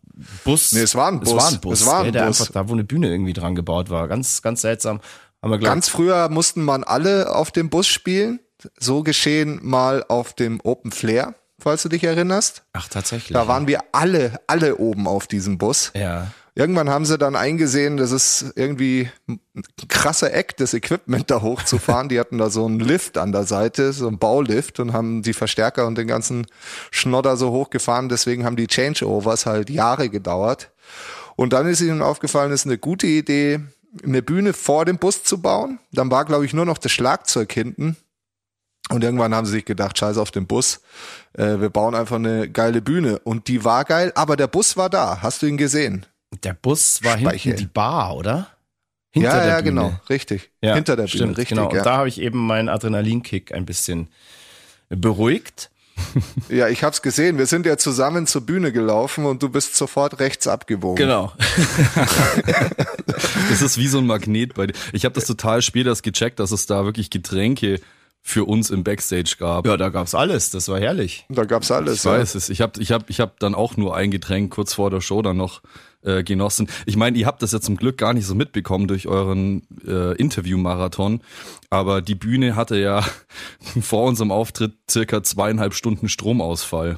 Bus. 0.43 0.71
Nee, 0.71 0.81
es 0.81 0.95
war 0.95 1.07
ein 1.09 1.21
Es 1.21 1.29
Bus. 1.31 1.41
war 1.43 1.47
ein 1.51 1.59
Bus, 1.59 1.81
Es 1.81 1.85
war 1.87 1.99
ein 2.03 2.11
der 2.13 2.25
Bus. 2.27 2.41
einfach 2.41 2.53
da, 2.53 2.69
wo 2.69 2.73
eine 2.73 2.83
Bühne 2.83 3.09
irgendwie 3.09 3.33
dran 3.33 3.55
gebaut 3.55 3.89
war. 3.89 4.07
Ganz, 4.07 4.41
ganz 4.41 4.61
seltsam. 4.61 4.99
Haben 5.41 5.51
wir 5.51 5.59
Ganz 5.59 5.89
früher 5.89 6.29
mussten 6.29 6.63
man 6.63 6.83
alle 6.83 7.33
auf 7.35 7.51
dem 7.51 7.69
Bus 7.69 7.87
spielen. 7.87 8.39
So 8.79 9.03
geschehen 9.03 9.59
mal 9.61 10.03
auf 10.07 10.33
dem 10.33 10.59
Open 10.63 10.91
Flair, 10.91 11.35
falls 11.59 11.83
du 11.83 11.89
dich 11.89 12.03
erinnerst. 12.03 12.63
Ach, 12.73 12.87
tatsächlich. 12.87 13.33
Da 13.33 13.47
waren 13.47 13.67
wir 13.67 13.79
alle, 13.91 14.39
alle 14.47 14.77
oben 14.77 15.07
auf 15.07 15.27
diesem 15.27 15.57
Bus. 15.57 15.91
ja. 15.93 16.27
Irgendwann 16.57 16.89
haben 16.89 17.05
sie 17.05 17.17
dann 17.17 17.35
eingesehen, 17.35 17.97
das 17.97 18.13
ist 18.13 18.53
irgendwie 18.55 19.09
ein 19.27 19.41
krasser 19.89 20.33
Eck, 20.33 20.55
das 20.55 20.73
Equipment 20.73 21.29
da 21.29 21.41
hochzufahren. 21.41 22.07
Die 22.07 22.17
hatten 22.17 22.37
da 22.37 22.49
so 22.49 22.65
einen 22.65 22.79
Lift 22.79 23.17
an 23.17 23.33
der 23.33 23.43
Seite, 23.43 23.91
so 23.91 24.07
einen 24.07 24.19
Baulift 24.19 24.79
und 24.79 24.93
haben 24.93 25.21
die 25.21 25.33
Verstärker 25.33 25.85
und 25.85 25.97
den 25.97 26.07
ganzen 26.07 26.47
Schnodder 26.91 27.35
so 27.35 27.51
hochgefahren. 27.51 28.07
Deswegen 28.07 28.45
haben 28.45 28.55
die 28.55 28.67
Changeovers 28.67 29.45
halt 29.45 29.69
Jahre 29.69 30.09
gedauert. 30.09 30.71
Und 31.35 31.51
dann 31.51 31.67
ist 31.67 31.81
ihnen 31.81 32.01
aufgefallen, 32.01 32.53
es 32.53 32.61
ist 32.61 32.67
eine 32.67 32.77
gute 32.77 33.07
Idee, 33.07 33.59
eine 34.01 34.21
Bühne 34.21 34.53
vor 34.53 34.85
dem 34.85 34.97
Bus 34.97 35.23
zu 35.23 35.41
bauen. 35.41 35.79
Dann 35.91 36.09
war, 36.09 36.23
glaube 36.23 36.45
ich, 36.45 36.53
nur 36.53 36.65
noch 36.65 36.77
das 36.77 36.93
Schlagzeug 36.93 37.51
hinten. 37.51 37.97
Und 38.89 39.03
irgendwann 39.03 39.35
haben 39.35 39.45
sie 39.45 39.51
sich 39.51 39.65
gedacht, 39.65 39.97
scheiß 39.97 40.17
auf 40.17 40.31
den 40.31 40.47
Bus, 40.47 40.79
äh, 41.33 41.59
wir 41.59 41.69
bauen 41.69 41.95
einfach 41.95 42.15
eine 42.15 42.49
geile 42.49 42.81
Bühne. 42.81 43.19
Und 43.19 43.49
die 43.49 43.65
war 43.65 43.83
geil, 43.83 44.13
aber 44.15 44.37
der 44.37 44.47
Bus 44.47 44.77
war 44.77 44.89
da. 44.89 45.21
Hast 45.21 45.41
du 45.41 45.47
ihn 45.47 45.57
gesehen? 45.57 46.05
Der 46.43 46.53
Bus 46.53 47.03
war 47.03 47.17
Speichel. 47.17 47.39
hinten 47.39 47.57
die 47.59 47.65
Bar, 47.67 48.15
oder? 48.15 48.47
Hinter 49.11 49.29
ja, 49.29 49.39
der 49.39 49.47
ja, 49.47 49.61
Bühne. 49.61 49.69
genau, 49.69 49.99
richtig. 50.09 50.51
Ja, 50.61 50.75
Hinter 50.75 50.95
der 50.95 51.03
Bühne, 51.03 51.09
stimmt, 51.09 51.37
richtig. 51.37 51.57
Genau. 51.57 51.71
Ja. 51.71 51.79
Und 51.79 51.85
da 51.85 51.97
habe 51.97 52.09
ich 52.09 52.19
eben 52.19 52.45
meinen 52.45 52.67
Adrenalinkick 52.69 53.53
ein 53.53 53.65
bisschen 53.65 54.09
beruhigt. 54.89 55.71
ja, 56.49 56.67
ich 56.67 56.83
hab's 56.83 57.01
gesehen. 57.01 57.37
Wir 57.37 57.45
sind 57.45 57.65
ja 57.65 57.77
zusammen 57.77 58.27
zur 58.27 58.41
Bühne 58.41 58.71
gelaufen 58.71 59.25
und 59.25 59.41
du 59.41 59.49
bist 59.49 59.75
sofort 59.75 60.19
rechts 60.19 60.47
abgebogen. 60.47 60.97
Genau. 60.97 61.33
Das 63.49 63.61
ist 63.61 63.77
wie 63.77 63.87
so 63.87 63.99
ein 63.99 64.05
Magnet 64.05 64.55
bei 64.55 64.67
dir. 64.67 64.73
Ich 64.91 65.05
habe 65.05 65.15
das 65.15 65.25
total 65.25 65.61
spät 65.61 65.87
erst 65.87 66.03
gecheckt, 66.03 66.39
dass 66.39 66.51
es 66.51 66.65
da 66.65 66.83
wirklich 66.83 67.09
Getränke 67.09 67.79
für 68.27 68.45
uns 68.45 68.71
im 68.71 68.83
Backstage 68.83 69.35
gab. 69.37 69.67
Ja, 69.67 69.77
da 69.77 69.89
gab's 69.89 70.15
alles. 70.15 70.49
Das 70.49 70.67
war 70.67 70.79
herrlich. 70.79 71.25
Da 71.29 71.45
gab's 71.45 71.69
alles. 71.69 71.99
Ich 71.99 72.05
weiß 72.05 72.33
es. 72.33 72.49
Ich 72.49 72.59
habe 72.59 72.81
ich 72.81 72.91
hab, 72.91 73.07
ich 73.11 73.19
hab 73.19 73.39
dann 73.39 73.53
auch 73.53 73.77
nur 73.77 73.95
ein 73.95 74.09
Getränk 74.09 74.51
kurz 74.51 74.73
vor 74.73 74.89
der 74.89 74.99
Show 74.99 75.21
dann 75.21 75.37
noch 75.37 75.61
äh, 76.01 76.23
genossen. 76.23 76.67
Ich 76.87 76.97
meine, 76.97 77.19
ihr 77.19 77.27
habt 77.27 77.43
das 77.43 77.51
ja 77.51 77.61
zum 77.61 77.77
Glück 77.77 77.99
gar 77.99 78.15
nicht 78.15 78.25
so 78.25 78.33
mitbekommen 78.33 78.87
durch 78.87 79.07
euren 79.07 79.61
äh, 79.87 80.15
Interview-Marathon, 80.15 81.21
aber 81.69 82.01
die 82.01 82.15
Bühne 82.15 82.55
hatte 82.55 82.77
ja 82.79 83.05
vor 83.81 84.05
unserem 84.05 84.31
Auftritt 84.31 84.73
circa 84.89 85.21
zweieinhalb 85.21 85.75
Stunden 85.75 86.09
Stromausfall. 86.09 86.97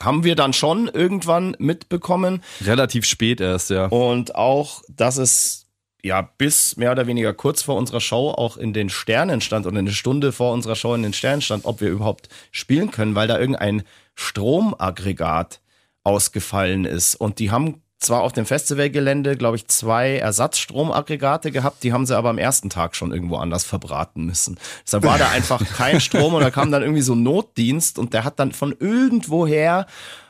Haben 0.00 0.24
wir 0.24 0.34
dann 0.34 0.52
schon 0.52 0.88
irgendwann 0.88 1.54
mitbekommen. 1.60 2.42
Relativ 2.64 3.04
spät 3.04 3.40
erst, 3.40 3.70
ja. 3.70 3.86
Und 3.86 4.34
auch, 4.34 4.82
dass 4.88 5.16
es 5.16 5.65
ja 6.02 6.22
bis 6.22 6.76
mehr 6.76 6.92
oder 6.92 7.06
weniger 7.06 7.34
kurz 7.34 7.62
vor 7.62 7.76
unserer 7.76 8.00
Show 8.00 8.30
auch 8.30 8.56
in 8.56 8.72
den 8.72 8.88
Sternen 8.88 9.40
stand 9.40 9.66
oder 9.66 9.78
eine 9.78 9.92
Stunde 9.92 10.32
vor 10.32 10.52
unserer 10.52 10.76
Show 10.76 10.94
in 10.94 11.02
den 11.02 11.12
Sternen 11.12 11.42
stand, 11.42 11.64
ob 11.64 11.80
wir 11.80 11.88
überhaupt 11.88 12.28
spielen 12.52 12.90
können, 12.90 13.14
weil 13.14 13.28
da 13.28 13.38
irgendein 13.38 13.82
Stromaggregat 14.14 15.60
ausgefallen 16.04 16.84
ist. 16.84 17.16
Und 17.16 17.38
die 17.38 17.50
haben 17.50 17.82
zwar 17.98 18.22
auf 18.22 18.32
dem 18.32 18.46
Festivalgelände, 18.46 19.36
glaube 19.36 19.56
ich, 19.56 19.68
zwei 19.68 20.16
Ersatzstromaggregate 20.16 21.50
gehabt, 21.50 21.82
die 21.82 21.92
haben 21.92 22.06
sie 22.06 22.16
aber 22.16 22.30
am 22.30 22.38
ersten 22.38 22.70
Tag 22.70 22.94
schon 22.94 23.12
irgendwo 23.12 23.36
anders 23.36 23.64
verbraten 23.64 24.24
müssen. 24.24 24.58
Deshalb 24.84 25.04
war 25.04 25.18
da 25.18 25.30
einfach 25.30 25.62
kein 25.76 26.00
Strom 26.00 26.34
und 26.34 26.42
da 26.42 26.50
kam 26.50 26.70
dann 26.70 26.82
irgendwie 26.82 27.02
so 27.02 27.14
ein 27.14 27.22
Notdienst 27.22 27.98
und 27.98 28.12
der 28.12 28.24
hat 28.24 28.38
dann 28.38 28.52
von 28.52 28.76
irgendwoher 28.78 29.86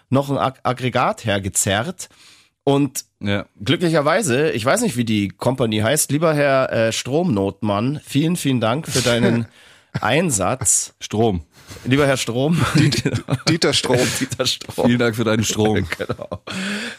noch 0.08 0.30
ein 0.30 0.38
Aggregat 0.38 1.24
hergezerrt. 1.24 2.08
Und 2.68 3.04
ja. 3.20 3.46
glücklicherweise, 3.62 4.50
ich 4.50 4.64
weiß 4.64 4.80
nicht, 4.80 4.96
wie 4.96 5.04
die 5.04 5.28
Company 5.28 5.78
heißt, 5.78 6.10
lieber 6.10 6.34
Herr 6.34 6.72
äh, 6.72 6.92
Stromnotmann, 6.92 8.00
vielen, 8.04 8.34
vielen 8.34 8.60
Dank 8.60 8.88
für 8.88 9.02
deinen 9.02 9.46
Einsatz. 10.00 10.94
Strom. 10.98 11.42
Lieber 11.84 12.08
Herr 12.08 12.16
Strom. 12.16 12.60
Dieter 13.48 13.72
Strom. 13.72 14.00
Dieter 14.18 14.46
Strom. 14.46 14.86
Vielen 14.86 14.98
Dank 14.98 15.14
für 15.14 15.22
deinen 15.22 15.44
Strom. 15.44 15.86
genau. 15.96 16.42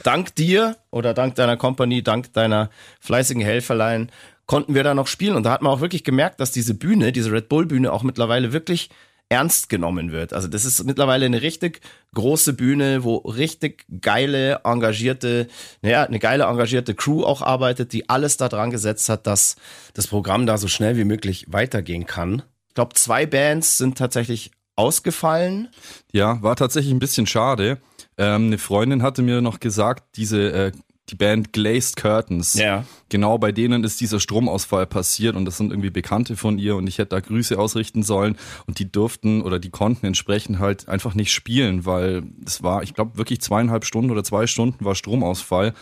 Dank 0.04 0.36
dir 0.36 0.78
oder 0.90 1.14
dank 1.14 1.36
deiner 1.36 1.58
Company, 1.58 2.02
dank 2.02 2.32
deiner 2.32 2.70
fleißigen 3.02 3.42
Helferlein 3.42 4.10
konnten 4.46 4.74
wir 4.74 4.86
da 4.86 4.94
noch 4.94 5.08
spielen. 5.08 5.36
Und 5.36 5.44
da 5.44 5.52
hat 5.52 5.62
man 5.62 5.74
auch 5.74 5.82
wirklich 5.82 6.06
gemerkt, 6.06 6.40
dass 6.40 6.54
diese 6.54 6.76
Bühne, 6.76 7.12
diese 7.12 7.34
Red 7.34 7.50
Bull 7.50 7.66
Bühne 7.66 7.92
auch 7.92 8.04
mittlerweile 8.04 8.54
wirklich 8.54 8.90
ernst 9.30 9.70
genommen 9.70 10.12
wird. 10.12 10.34
Also 10.34 10.48
das 10.48 10.66
ist 10.66 10.84
mittlerweile 10.86 11.26
eine 11.26 11.42
richtig 11.42 11.82
große 12.14 12.54
Bühne, 12.54 13.04
wo 13.04 13.18
richtig 13.18 13.86
geile, 14.02 14.62
engagierte, 14.64 15.48
naja, 15.82 16.04
eine 16.04 16.20
geile, 16.20 16.46
engagierte 16.46 16.96
Crew 16.96 17.24
auch 17.24 17.42
arbeitet, 17.42 17.94
die 17.94 18.10
alles 18.10 18.38
da 18.38 18.48
dran 18.48 18.72
gesetzt 18.72 19.10
hat, 19.10 19.28
dass 19.28 19.58
das 19.94 20.08
Programm 20.08 20.46
da 20.46 20.58
so 20.58 20.68
schnell 20.68 20.98
wie 20.98 21.04
möglich 21.04 21.46
weitergehen 21.50 22.06
kann. 22.06 22.44
Ich 22.70 22.76
glaube, 22.76 22.96
zwei 22.96 23.26
Bands 23.26 23.78
sind 23.78 23.98
tatsächlich 23.98 24.52
ausgefallen. 24.76 25.70
Ja, 26.12 26.42
war 26.42 26.56
tatsächlich 26.56 26.94
ein 26.94 27.00
bisschen 27.00 27.28
schade. 27.28 27.80
Ähm, 28.18 28.48
eine 28.48 28.58
Freundin 28.58 29.04
hatte 29.04 29.24
mir 29.24 29.42
noch 29.42 29.60
gesagt, 29.60 30.16
diese 30.16 30.52
äh, 30.52 30.72
die 31.10 31.16
Band 31.16 31.54
Glazed 31.54 31.96
Curtains. 31.96 32.56
Ja. 32.56 32.84
Genau 33.10 33.38
bei 33.38 33.52
denen 33.52 33.84
ist 33.84 34.02
dieser 34.02 34.20
Stromausfall 34.20 34.86
passiert 34.86 35.36
und 35.36 35.46
das 35.46 35.58
sind 35.58 35.72
irgendwie 35.72 35.90
Bekannte 35.90 36.36
von 36.36 36.60
ihr 36.60 36.76
und 36.76 36.88
ich 36.88 36.98
hätte 36.98 37.10
da 37.10 37.20
Grüße 37.20 37.58
ausrichten 37.58 38.04
sollen 38.04 38.38
und 38.66 38.80
die 38.80 38.92
durften 38.92 39.42
oder 39.42 39.60
die 39.60 39.70
konnten 39.70 40.06
entsprechend 40.06 40.60
halt 40.60 40.90
einfach 40.90 41.16
nicht 41.16 41.32
spielen, 41.32 41.86
weil 41.86 42.24
es 42.46 42.64
war, 42.64 42.84
ich 42.84 42.94
glaube, 42.94 43.18
wirklich 43.18 43.42
zweieinhalb 43.42 43.86
Stunden 43.86 44.12
oder 44.12 44.24
zwei 44.24 44.48
Stunden 44.48 44.84
war 44.84 44.96
Stromausfall. 44.96 45.74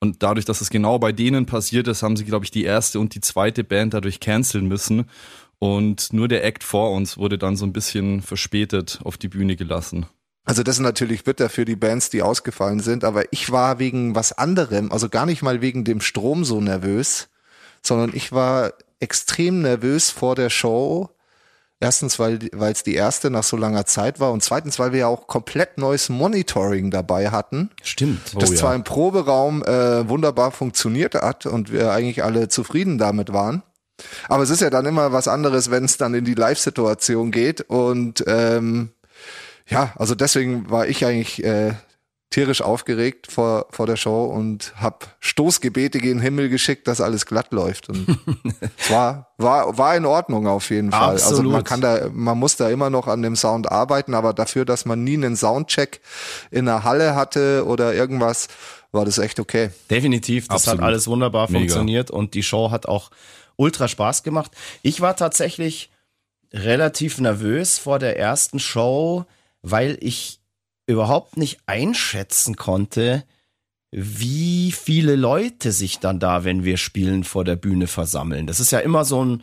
Und 0.00 0.22
dadurch, 0.22 0.44
dass 0.44 0.60
es 0.60 0.70
genau 0.70 0.98
bei 0.98 1.12
denen 1.12 1.46
passiert 1.46 1.88
ist, 1.88 2.02
haben 2.02 2.16
sie, 2.16 2.24
glaube 2.24 2.44
ich, 2.44 2.52
die 2.52 2.64
erste 2.64 3.00
und 3.00 3.14
die 3.14 3.20
zweite 3.20 3.64
Band 3.64 3.94
dadurch 3.94 4.20
canceln 4.20 4.66
müssen. 4.66 5.06
Und 5.58 6.12
nur 6.12 6.28
der 6.28 6.44
Act 6.44 6.62
vor 6.62 6.92
uns 6.92 7.18
wurde 7.18 7.36
dann 7.36 7.56
so 7.56 7.66
ein 7.66 7.72
bisschen 7.72 8.22
verspätet 8.22 9.00
auf 9.02 9.16
die 9.16 9.28
Bühne 9.28 9.56
gelassen. 9.56 10.06
Also 10.48 10.62
das 10.62 10.76
ist 10.76 10.80
natürlich 10.80 11.24
bitter 11.24 11.50
für 11.50 11.66
die 11.66 11.76
Bands, 11.76 12.08
die 12.08 12.22
ausgefallen 12.22 12.80
sind, 12.80 13.04
aber 13.04 13.30
ich 13.34 13.52
war 13.52 13.78
wegen 13.78 14.14
was 14.14 14.32
anderem, 14.32 14.90
also 14.90 15.10
gar 15.10 15.26
nicht 15.26 15.42
mal 15.42 15.60
wegen 15.60 15.84
dem 15.84 16.00
Strom 16.00 16.42
so 16.42 16.58
nervös, 16.58 17.28
sondern 17.82 18.12
ich 18.14 18.32
war 18.32 18.72
extrem 18.98 19.60
nervös 19.60 20.08
vor 20.08 20.36
der 20.36 20.48
Show. 20.48 21.10
Erstens, 21.80 22.18
weil 22.18 22.38
weil 22.54 22.72
es 22.72 22.82
die 22.82 22.94
erste 22.94 23.28
nach 23.28 23.42
so 23.42 23.58
langer 23.58 23.84
Zeit 23.84 24.20
war 24.20 24.32
und 24.32 24.42
zweitens, 24.42 24.78
weil 24.78 24.92
wir 24.92 25.00
ja 25.00 25.06
auch 25.06 25.26
komplett 25.26 25.76
neues 25.76 26.08
Monitoring 26.08 26.90
dabei 26.90 27.30
hatten. 27.30 27.68
Stimmt. 27.82 28.32
Oh, 28.34 28.38
das 28.38 28.52
ja. 28.52 28.56
zwar 28.56 28.74
im 28.74 28.84
Proberaum 28.84 29.62
äh, 29.64 30.08
wunderbar 30.08 30.50
funktioniert 30.50 31.14
hat 31.14 31.44
und 31.44 31.70
wir 31.70 31.92
eigentlich 31.92 32.24
alle 32.24 32.48
zufrieden 32.48 32.96
damit 32.96 33.34
waren. 33.34 33.62
Aber 34.30 34.44
es 34.44 34.48
ist 34.48 34.62
ja 34.62 34.70
dann 34.70 34.86
immer 34.86 35.12
was 35.12 35.28
anderes, 35.28 35.70
wenn 35.70 35.84
es 35.84 35.98
dann 35.98 36.14
in 36.14 36.24
die 36.24 36.34
Live-Situation 36.34 37.32
geht 37.32 37.60
und 37.60 38.24
ähm, 38.26 38.92
ja, 39.68 39.92
also 39.96 40.14
deswegen 40.14 40.70
war 40.70 40.86
ich 40.86 41.04
eigentlich 41.04 41.44
äh, 41.44 41.74
tierisch 42.30 42.60
aufgeregt 42.60 43.30
vor, 43.30 43.66
vor 43.70 43.86
der 43.86 43.96
Show 43.96 44.24
und 44.24 44.74
hab 44.76 45.16
Stoßgebete 45.20 45.98
gegen 45.98 46.18
den 46.18 46.22
Himmel 46.22 46.48
geschickt, 46.50 46.86
dass 46.86 47.00
alles 47.00 47.24
glatt 47.24 47.52
läuft. 47.52 47.88
Und 47.88 48.06
es 48.78 48.90
war, 48.90 49.32
war, 49.38 49.78
war 49.78 49.96
in 49.96 50.04
Ordnung 50.04 50.46
auf 50.46 50.70
jeden 50.70 50.90
Fall. 50.90 51.14
Absolut. 51.14 51.38
Also 51.38 51.50
man 51.50 51.64
kann 51.64 51.80
da, 51.80 52.08
man 52.12 52.38
muss 52.38 52.56
da 52.56 52.68
immer 52.68 52.90
noch 52.90 53.06
an 53.06 53.22
dem 53.22 53.34
Sound 53.34 53.70
arbeiten, 53.72 54.14
aber 54.14 54.34
dafür, 54.34 54.66
dass 54.66 54.84
man 54.84 55.04
nie 55.04 55.14
einen 55.14 55.36
Soundcheck 55.36 56.00
in 56.50 56.66
der 56.66 56.84
Halle 56.84 57.14
hatte 57.14 57.64
oder 57.66 57.94
irgendwas, 57.94 58.48
war 58.92 59.04
das 59.04 59.18
echt 59.18 59.40
okay. 59.40 59.70
Definitiv, 59.90 60.48
das 60.48 60.62
Absolut. 60.62 60.80
hat 60.80 60.86
alles 60.86 61.06
wunderbar 61.06 61.46
Mega. 61.50 61.60
funktioniert 61.60 62.10
und 62.10 62.34
die 62.34 62.42
Show 62.42 62.70
hat 62.70 62.86
auch 62.86 63.10
ultra 63.56 63.88
Spaß 63.88 64.22
gemacht. 64.22 64.52
Ich 64.82 65.00
war 65.00 65.16
tatsächlich 65.16 65.90
relativ 66.52 67.18
nervös 67.18 67.78
vor 67.78 67.98
der 67.98 68.18
ersten 68.18 68.58
Show, 68.58 69.24
weil 69.70 69.98
ich 70.00 70.40
überhaupt 70.86 71.36
nicht 71.36 71.58
einschätzen 71.66 72.56
konnte, 72.56 73.24
wie 73.90 74.72
viele 74.72 75.16
Leute 75.16 75.72
sich 75.72 75.98
dann 75.98 76.20
da, 76.20 76.44
wenn 76.44 76.64
wir 76.64 76.76
spielen, 76.76 77.24
vor 77.24 77.44
der 77.44 77.56
Bühne 77.56 77.86
versammeln. 77.86 78.46
Das 78.46 78.60
ist 78.60 78.70
ja 78.70 78.80
immer 78.80 79.04
so 79.04 79.24
ein, 79.24 79.42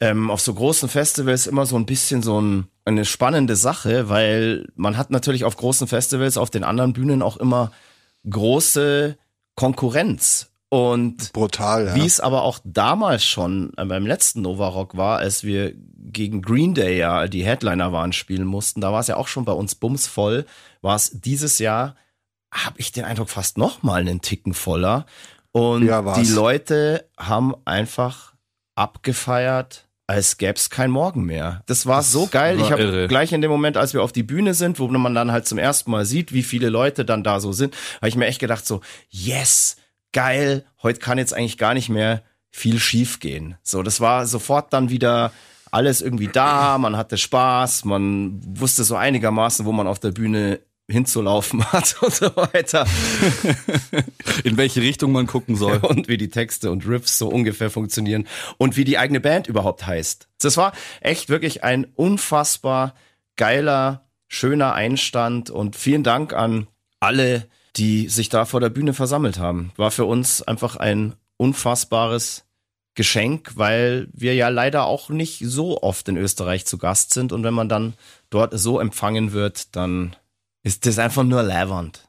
ähm, 0.00 0.30
auf 0.30 0.40
so 0.40 0.54
großen 0.54 0.88
Festivals 0.88 1.46
immer 1.46 1.66
so 1.66 1.76
ein 1.76 1.86
bisschen 1.86 2.22
so 2.22 2.40
ein, 2.40 2.68
eine 2.84 3.04
spannende 3.04 3.56
Sache, 3.56 4.08
weil 4.08 4.66
man 4.76 4.96
hat 4.96 5.10
natürlich 5.10 5.44
auf 5.44 5.56
großen 5.56 5.88
Festivals, 5.88 6.36
auf 6.36 6.50
den 6.50 6.64
anderen 6.64 6.92
Bühnen 6.92 7.22
auch 7.22 7.36
immer 7.36 7.72
große 8.28 9.16
Konkurrenz. 9.54 10.50
Und 10.70 11.32
brutal, 11.32 11.86
ja. 11.86 11.94
wie 11.94 12.04
es 12.04 12.20
aber 12.20 12.42
auch 12.42 12.58
damals 12.62 13.24
schon 13.24 13.72
äh, 13.78 13.84
beim 13.86 14.06
letzten 14.06 14.42
Nova 14.42 14.68
Rock 14.68 14.96
war, 14.96 15.18
als 15.18 15.42
wir 15.42 15.72
gegen 15.74 16.42
Green 16.42 16.74
Day 16.74 16.98
ja 16.98 17.26
die 17.26 17.44
Headliner 17.44 17.92
waren 17.92 18.12
spielen 18.12 18.44
mussten, 18.44 18.82
da 18.82 18.92
war 18.92 19.00
es 19.00 19.06
ja 19.06 19.16
auch 19.16 19.28
schon 19.28 19.46
bei 19.46 19.52
uns 19.52 19.74
bumsvoll, 19.74 20.44
war 20.82 20.96
es 20.96 21.10
dieses 21.20 21.58
Jahr, 21.58 21.96
habe 22.52 22.78
ich 22.78 22.92
den 22.92 23.04
Eindruck, 23.04 23.30
fast 23.30 23.56
noch 23.56 23.82
mal 23.82 24.00
einen 24.00 24.20
Ticken 24.20 24.52
voller. 24.52 25.06
Und 25.52 25.86
ja, 25.86 26.14
die 26.14 26.30
Leute 26.30 27.08
haben 27.18 27.54
einfach 27.64 28.34
abgefeiert, 28.74 29.88
als 30.06 30.36
gäbe 30.36 30.54
es 30.54 30.70
kein 30.70 30.90
Morgen 30.90 31.24
mehr. 31.24 31.62
Das 31.66 31.86
war 31.86 31.98
das 31.98 32.12
so 32.12 32.26
geil. 32.26 32.58
War 32.58 32.64
ich 32.64 32.72
habe 32.72 33.08
gleich 33.08 33.32
in 33.32 33.40
dem 33.40 33.50
Moment, 33.50 33.76
als 33.76 33.94
wir 33.94 34.02
auf 34.02 34.12
die 34.12 34.22
Bühne 34.22 34.54
sind, 34.54 34.78
wo 34.78 34.88
man 34.88 35.14
dann 35.14 35.32
halt 35.32 35.46
zum 35.46 35.58
ersten 35.58 35.90
Mal 35.90 36.04
sieht, 36.04 36.32
wie 36.32 36.42
viele 36.42 36.68
Leute 36.68 37.04
dann 37.04 37.24
da 37.24 37.40
so 37.40 37.52
sind, 37.52 37.74
habe 37.96 38.08
ich 38.08 38.16
mir 38.16 38.26
echt 38.26 38.40
gedacht 38.40 38.66
so, 38.66 38.80
yes, 39.10 39.76
geil, 40.12 40.64
heute 40.82 41.00
kann 41.00 41.18
jetzt 41.18 41.34
eigentlich 41.34 41.58
gar 41.58 41.74
nicht 41.74 41.88
mehr 41.88 42.22
viel 42.50 42.78
schief 42.78 43.20
gehen. 43.20 43.56
So, 43.62 43.82
das 43.82 44.00
war 44.00 44.26
sofort 44.26 44.72
dann 44.72 44.90
wieder 44.90 45.32
alles 45.70 46.00
irgendwie 46.00 46.28
da, 46.28 46.78
man 46.78 46.96
hatte 46.96 47.18
Spaß, 47.18 47.84
man 47.84 48.40
wusste 48.58 48.84
so 48.84 48.96
einigermaßen, 48.96 49.66
wo 49.66 49.72
man 49.72 49.86
auf 49.86 49.98
der 49.98 50.12
Bühne 50.12 50.60
hinzulaufen 50.90 51.64
hat 51.72 51.96
und 52.02 52.14
so 52.14 52.34
weiter. 52.36 52.86
In 54.44 54.56
welche 54.56 54.80
Richtung 54.80 55.12
man 55.12 55.26
gucken 55.26 55.56
soll. 55.56 55.76
Und 55.82 56.08
wie 56.08 56.16
die 56.16 56.30
Texte 56.30 56.70
und 56.70 56.86
Riffs 56.86 57.18
so 57.18 57.28
ungefähr 57.28 57.70
funktionieren 57.70 58.26
und 58.56 58.76
wie 58.76 58.84
die 58.84 58.98
eigene 58.98 59.20
Band 59.20 59.46
überhaupt 59.46 59.86
heißt. 59.86 60.28
Das 60.40 60.56
war 60.56 60.72
echt 61.00 61.28
wirklich 61.28 61.64
ein 61.64 61.86
unfassbar 61.94 62.94
geiler, 63.36 64.06
schöner 64.28 64.74
Einstand 64.74 65.50
und 65.50 65.76
vielen 65.76 66.02
Dank 66.02 66.32
an 66.32 66.66
alle, 67.00 67.46
die 67.78 68.08
sich 68.08 68.28
da 68.28 68.44
vor 68.44 68.60
der 68.60 68.70
Bühne 68.70 68.92
versammelt 68.92 69.38
haben. 69.38 69.72
War 69.76 69.90
für 69.90 70.04
uns 70.04 70.42
einfach 70.42 70.76
ein 70.76 71.14
unfassbares 71.36 72.44
Geschenk, 72.94 73.52
weil 73.54 74.08
wir 74.12 74.34
ja 74.34 74.48
leider 74.48 74.84
auch 74.86 75.08
nicht 75.08 75.40
so 75.44 75.80
oft 75.82 76.08
in 76.08 76.16
Österreich 76.16 76.66
zu 76.66 76.78
Gast 76.78 77.14
sind. 77.14 77.32
Und 77.32 77.44
wenn 77.44 77.54
man 77.54 77.68
dann 77.68 77.94
dort 78.28 78.58
so 78.58 78.80
empfangen 78.80 79.32
wird, 79.32 79.76
dann 79.76 80.16
ist 80.64 80.84
das 80.84 80.98
einfach 80.98 81.22
nur 81.22 81.42
leibernd. 81.42 82.08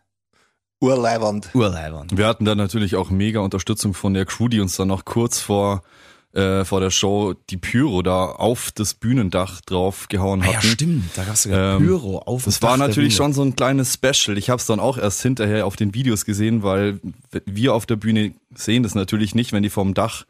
Urleibernd. 0.81 1.53
Urleibernd. 1.53 2.17
Wir 2.17 2.25
hatten 2.25 2.45
da 2.45 2.55
natürlich 2.55 2.95
auch 2.95 3.11
mega 3.11 3.41
Unterstützung 3.41 3.93
von 3.93 4.13
der 4.13 4.25
Crew, 4.25 4.47
die 4.47 4.61
uns 4.61 4.77
dann 4.77 4.87
noch 4.87 5.05
kurz 5.05 5.39
vor 5.39 5.83
äh, 6.33 6.63
vor 6.63 6.79
der 6.79 6.91
Show 6.91 7.33
die 7.49 7.57
Pyro 7.57 8.01
da 8.01 8.25
auf 8.25 8.71
das 8.71 8.93
Bühnendach 8.93 9.61
draufgehauen 9.61 10.43
hatten. 10.43 10.51
Ah, 10.51 10.61
ja, 10.61 10.61
stimmt, 10.61 11.05
da 11.15 11.23
gab's 11.23 11.43
sogar 11.43 11.77
ähm, 11.77 11.85
Pyro 11.85 12.19
auf 12.19 12.45
Das 12.45 12.61
war 12.61 12.77
natürlich 12.77 13.15
schon 13.15 13.33
so 13.33 13.41
ein 13.41 13.55
kleines 13.55 13.95
Special. 13.95 14.37
Ich 14.37 14.49
habe 14.49 14.59
es 14.59 14.65
dann 14.65 14.79
auch 14.79 14.97
erst 14.97 15.21
hinterher 15.21 15.65
auf 15.65 15.75
den 15.75 15.93
Videos 15.93 16.25
gesehen, 16.25 16.61
weil 16.63 16.99
wir 17.45 17.73
auf 17.73 17.85
der 17.85 17.95
Bühne 17.95 18.33
sehen 18.53 18.83
das 18.83 18.95
natürlich 18.95 19.33
nicht, 19.33 19.53
wenn 19.53 19.63
die 19.63 19.69
vom 19.69 19.93
Dach 19.93 20.25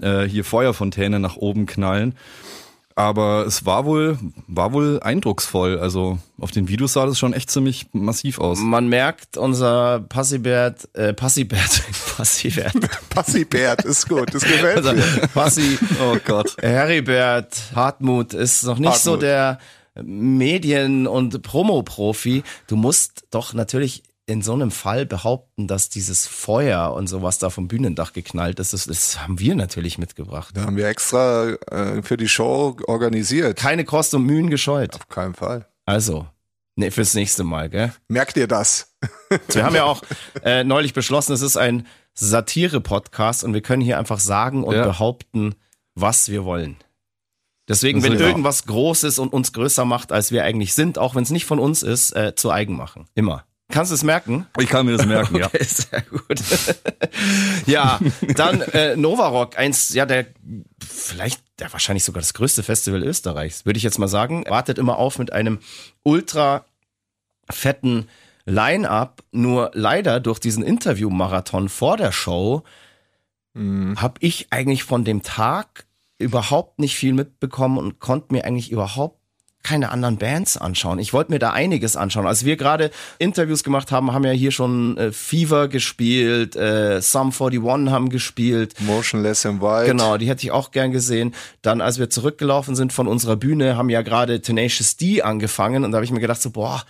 äh, 0.00 0.24
hier 0.24 0.44
Feuerfontäne 0.44 1.18
nach 1.18 1.36
oben 1.36 1.66
knallen. 1.66 2.14
Aber 2.94 3.46
es 3.46 3.64
war 3.64 3.84
wohl, 3.84 4.18
war 4.46 4.72
wohl 4.72 5.00
eindrucksvoll. 5.02 5.78
Also 5.78 6.18
auf 6.38 6.50
den 6.50 6.68
Videos 6.68 6.92
sah 6.94 7.06
das 7.06 7.18
schon 7.18 7.32
echt 7.32 7.50
ziemlich 7.50 7.86
massiv 7.92 8.38
aus. 8.38 8.58
Man 8.58 8.88
merkt, 8.88 9.36
unser 9.36 10.00
Passibert, 10.00 10.88
äh, 10.94 11.12
Passibert, 11.14 11.82
Passibert, 12.16 12.74
Passibert 13.08 13.84
ist 13.84 14.08
gut, 14.08 14.34
das 14.34 14.42
gefällt 14.42 14.78
also 14.78 14.92
mir. 14.92 15.28
Passi, 15.32 15.78
Oh 16.02 16.16
Gott. 16.24 16.56
Heribert 16.60 17.56
Hartmut 17.74 18.34
ist 18.34 18.64
noch 18.64 18.78
nicht 18.78 18.96
so 18.98 19.12
Hartmut. 19.12 19.22
der 19.22 19.58
Medien- 20.02 21.06
und 21.06 21.42
Promo-Profi. 21.42 22.42
Du 22.66 22.76
musst 22.76 23.24
doch 23.30 23.52
natürlich 23.54 24.02
in 24.32 24.42
so 24.42 24.52
einem 24.54 24.70
Fall 24.70 25.06
behaupten, 25.06 25.68
dass 25.68 25.88
dieses 25.88 26.26
Feuer 26.26 26.92
und 26.94 27.06
sowas 27.06 27.38
da 27.38 27.50
vom 27.50 27.68
Bühnendach 27.68 28.12
geknallt 28.12 28.58
ist, 28.58 28.72
das, 28.72 28.84
das 28.86 29.20
haben 29.20 29.38
wir 29.38 29.54
natürlich 29.54 29.98
mitgebracht. 29.98 30.56
Da 30.56 30.62
haben 30.64 30.76
wir 30.76 30.88
extra 30.88 31.50
äh, 31.70 32.02
für 32.02 32.16
die 32.16 32.28
Show 32.28 32.76
organisiert. 32.86 33.56
Keine 33.58 33.84
Kosten 33.84 34.16
und 34.16 34.24
Mühen 34.24 34.50
gescheut. 34.50 34.94
Auf 34.96 35.08
keinen 35.08 35.34
Fall. 35.34 35.66
Also, 35.84 36.26
ne, 36.76 36.90
fürs 36.90 37.14
nächste 37.14 37.44
Mal, 37.44 37.68
gell? 37.68 37.92
Merkt 38.08 38.36
ihr 38.36 38.48
das? 38.48 38.94
Wir 39.48 39.64
haben 39.64 39.74
ja 39.76 39.84
auch 39.84 40.02
äh, 40.44 40.64
neulich 40.64 40.94
beschlossen, 40.94 41.32
es 41.32 41.42
ist 41.42 41.56
ein 41.56 41.86
Satire-Podcast 42.14 43.44
und 43.44 43.54
wir 43.54 43.62
können 43.62 43.82
hier 43.82 43.98
einfach 43.98 44.20
sagen 44.20 44.64
und 44.64 44.74
Ja. 44.74 44.84
behaupten, 44.84 45.54
was 45.94 46.28
wir 46.28 46.44
wollen. 46.44 46.76
Deswegen, 47.68 48.02
wenn 48.02 48.14
ja- 48.14 48.20
irgendwas 48.26 48.66
Großes 48.66 49.18
und 49.18 49.32
uns 49.32 49.52
größer 49.52 49.84
macht, 49.84 50.12
als 50.12 50.32
wir 50.32 50.44
eigentlich 50.44 50.74
sind, 50.74 50.98
auch 50.98 51.14
wenn 51.14 51.22
es 51.22 51.30
nicht 51.30 51.46
von 51.46 51.58
uns 51.58 51.82
ist, 51.82 52.12
äh, 52.16 52.34
zu 52.34 52.50
eigen 52.50 52.76
machen. 52.76 53.06
Immer. 53.14 53.44
Kannst 53.72 53.90
du 53.90 53.94
es 53.96 54.04
merken? 54.04 54.46
Ich 54.60 54.68
kann 54.68 54.86
mir 54.86 54.96
das 54.96 55.06
merken, 55.06 55.36
ja. 55.36 55.46
Okay, 55.52 55.64
sehr 55.64 56.02
gut. 56.02 56.40
ja, 57.66 57.98
dann 58.36 58.60
äh, 58.60 58.94
Novarock, 58.94 59.58
eins, 59.58 59.92
ja, 59.92 60.06
der 60.06 60.26
vielleicht, 60.86 61.42
der 61.58 61.72
wahrscheinlich 61.72 62.04
sogar 62.04 62.20
das 62.20 62.34
größte 62.34 62.62
Festival 62.62 63.02
Österreichs, 63.02 63.66
würde 63.66 63.78
ich 63.78 63.82
jetzt 63.82 63.98
mal 63.98 64.08
sagen. 64.08 64.44
Wartet 64.48 64.78
immer 64.78 64.98
auf 64.98 65.18
mit 65.18 65.32
einem 65.32 65.58
ultra 66.04 66.64
fetten 67.50 68.08
Line-up. 68.44 69.24
Nur 69.32 69.72
leider 69.74 70.20
durch 70.20 70.38
diesen 70.38 70.62
Interview-Marathon 70.62 71.68
vor 71.68 71.96
der 71.96 72.12
Show 72.12 72.62
Hm. 73.54 74.00
habe 74.00 74.14
ich 74.20 74.46
eigentlich 74.50 74.84
von 74.84 75.04
dem 75.04 75.22
Tag 75.22 75.86
überhaupt 76.18 76.78
nicht 76.78 76.96
viel 76.96 77.12
mitbekommen 77.12 77.76
und 77.78 78.00
konnte 78.00 78.32
mir 78.32 78.44
eigentlich 78.44 78.70
überhaupt 78.70 79.18
keine 79.62 79.90
anderen 79.90 80.18
Bands 80.18 80.56
anschauen. 80.56 80.98
Ich 80.98 81.12
wollte 81.12 81.32
mir 81.32 81.38
da 81.38 81.50
einiges 81.50 81.96
anschauen. 81.96 82.26
Als 82.26 82.44
wir 82.44 82.56
gerade 82.56 82.90
Interviews 83.18 83.62
gemacht 83.64 83.92
haben, 83.92 84.12
haben 84.12 84.24
ja 84.24 84.32
hier 84.32 84.50
schon 84.50 84.96
äh, 84.96 85.12
Fever 85.12 85.68
gespielt, 85.68 86.56
äh, 86.56 87.00
Sum 87.00 87.32
41 87.32 87.92
haben 87.92 88.08
gespielt. 88.08 88.74
Motionless 88.80 89.44
in 89.44 89.60
White. 89.60 89.90
Genau, 89.90 90.16
die 90.16 90.28
hätte 90.28 90.44
ich 90.44 90.50
auch 90.50 90.70
gern 90.70 90.92
gesehen. 90.92 91.34
Dann, 91.62 91.80
als 91.80 91.98
wir 91.98 92.10
zurückgelaufen 92.10 92.74
sind 92.74 92.92
von 92.92 93.06
unserer 93.06 93.36
Bühne, 93.36 93.76
haben 93.76 93.90
ja 93.90 94.02
gerade 94.02 94.40
Tenacious 94.40 94.96
D 94.96 95.22
angefangen 95.22 95.84
und 95.84 95.92
da 95.92 95.96
habe 95.96 96.04
ich 96.04 96.12
mir 96.12 96.20
gedacht 96.20 96.42
so, 96.42 96.50
boah, 96.50 96.82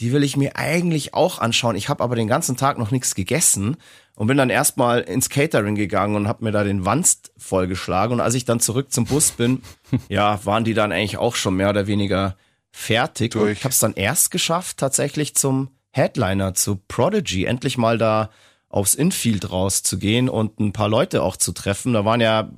die 0.00 0.12
will 0.12 0.24
ich 0.24 0.36
mir 0.36 0.56
eigentlich 0.56 1.14
auch 1.14 1.38
anschauen. 1.38 1.76
Ich 1.76 1.88
habe 1.88 2.02
aber 2.02 2.16
den 2.16 2.28
ganzen 2.28 2.56
Tag 2.56 2.78
noch 2.78 2.90
nichts 2.90 3.14
gegessen 3.14 3.76
und 4.16 4.26
bin 4.26 4.36
dann 4.36 4.50
erstmal 4.50 5.00
ins 5.00 5.28
Catering 5.28 5.76
gegangen 5.76 6.16
und 6.16 6.28
habe 6.28 6.44
mir 6.44 6.52
da 6.52 6.64
den 6.64 6.84
Wanst 6.84 7.32
vollgeschlagen. 7.36 8.14
Und 8.14 8.20
als 8.20 8.34
ich 8.34 8.44
dann 8.44 8.60
zurück 8.60 8.92
zum 8.92 9.04
Bus 9.04 9.30
bin, 9.32 9.62
ja, 10.08 10.44
waren 10.44 10.64
die 10.64 10.74
dann 10.74 10.92
eigentlich 10.92 11.18
auch 11.18 11.36
schon 11.36 11.54
mehr 11.54 11.70
oder 11.70 11.86
weniger 11.86 12.36
fertig. 12.72 13.34
Und 13.36 13.42
Durch. 13.42 13.58
ich 13.58 13.64
habe 13.64 13.72
es 13.72 13.78
dann 13.78 13.94
erst 13.94 14.30
geschafft, 14.30 14.78
tatsächlich 14.78 15.36
zum 15.36 15.70
Headliner, 15.92 16.54
zu 16.54 16.76
Prodigy, 16.76 17.44
endlich 17.44 17.78
mal 17.78 17.98
da 17.98 18.30
aufs 18.74 18.96
Infield 18.96 19.52
rauszugehen 19.52 20.28
und 20.28 20.58
ein 20.58 20.72
paar 20.72 20.88
Leute 20.88 21.22
auch 21.22 21.36
zu 21.36 21.52
treffen. 21.52 21.92
Da 21.92 22.04
waren 22.04 22.20
ja 22.20 22.50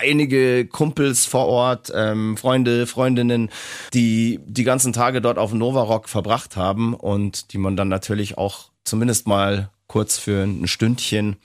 einige 0.00 0.66
Kumpels 0.66 1.26
vor 1.26 1.46
Ort, 1.46 1.92
ähm, 1.94 2.36
Freunde, 2.36 2.88
Freundinnen, 2.88 3.50
die 3.94 4.40
die 4.44 4.64
ganzen 4.64 4.92
Tage 4.92 5.20
dort 5.20 5.38
auf 5.38 5.52
Novarock 5.52 6.08
verbracht 6.08 6.56
haben 6.56 6.92
und 6.94 7.52
die 7.52 7.58
man 7.58 7.76
dann 7.76 7.86
natürlich 7.86 8.36
auch 8.36 8.70
zumindest 8.82 9.28
mal 9.28 9.70
kurz 9.86 10.18
für 10.18 10.42
ein 10.42 10.66
Stündchen 10.66 11.36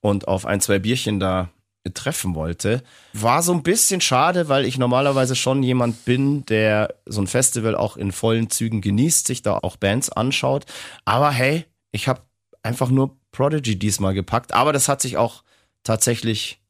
und 0.00 0.26
auf 0.26 0.44
ein, 0.44 0.60
zwei 0.60 0.80
Bierchen 0.80 1.20
da 1.20 1.50
treffen 1.94 2.34
wollte. 2.34 2.82
War 3.12 3.44
so 3.44 3.52
ein 3.52 3.62
bisschen 3.62 4.00
schade, 4.00 4.48
weil 4.48 4.64
ich 4.64 4.76
normalerweise 4.76 5.36
schon 5.36 5.62
jemand 5.62 6.04
bin, 6.04 6.44
der 6.46 6.96
so 7.06 7.20
ein 7.20 7.28
Festival 7.28 7.76
auch 7.76 7.96
in 7.96 8.10
vollen 8.10 8.50
Zügen 8.50 8.80
genießt, 8.80 9.28
sich 9.28 9.42
da 9.42 9.58
auch 9.58 9.76
Bands 9.76 10.10
anschaut. 10.10 10.64
Aber 11.04 11.30
hey, 11.30 11.64
ich 11.92 12.08
habe 12.08 12.22
einfach 12.62 12.90
nur 12.90 13.16
Prodigy 13.32 13.78
diesmal 13.78 14.14
gepackt. 14.14 14.52
Aber 14.52 14.72
das 14.72 14.88
hat 14.88 15.00
sich 15.02 15.16
auch 15.16 15.42
tatsächlich 15.84 16.60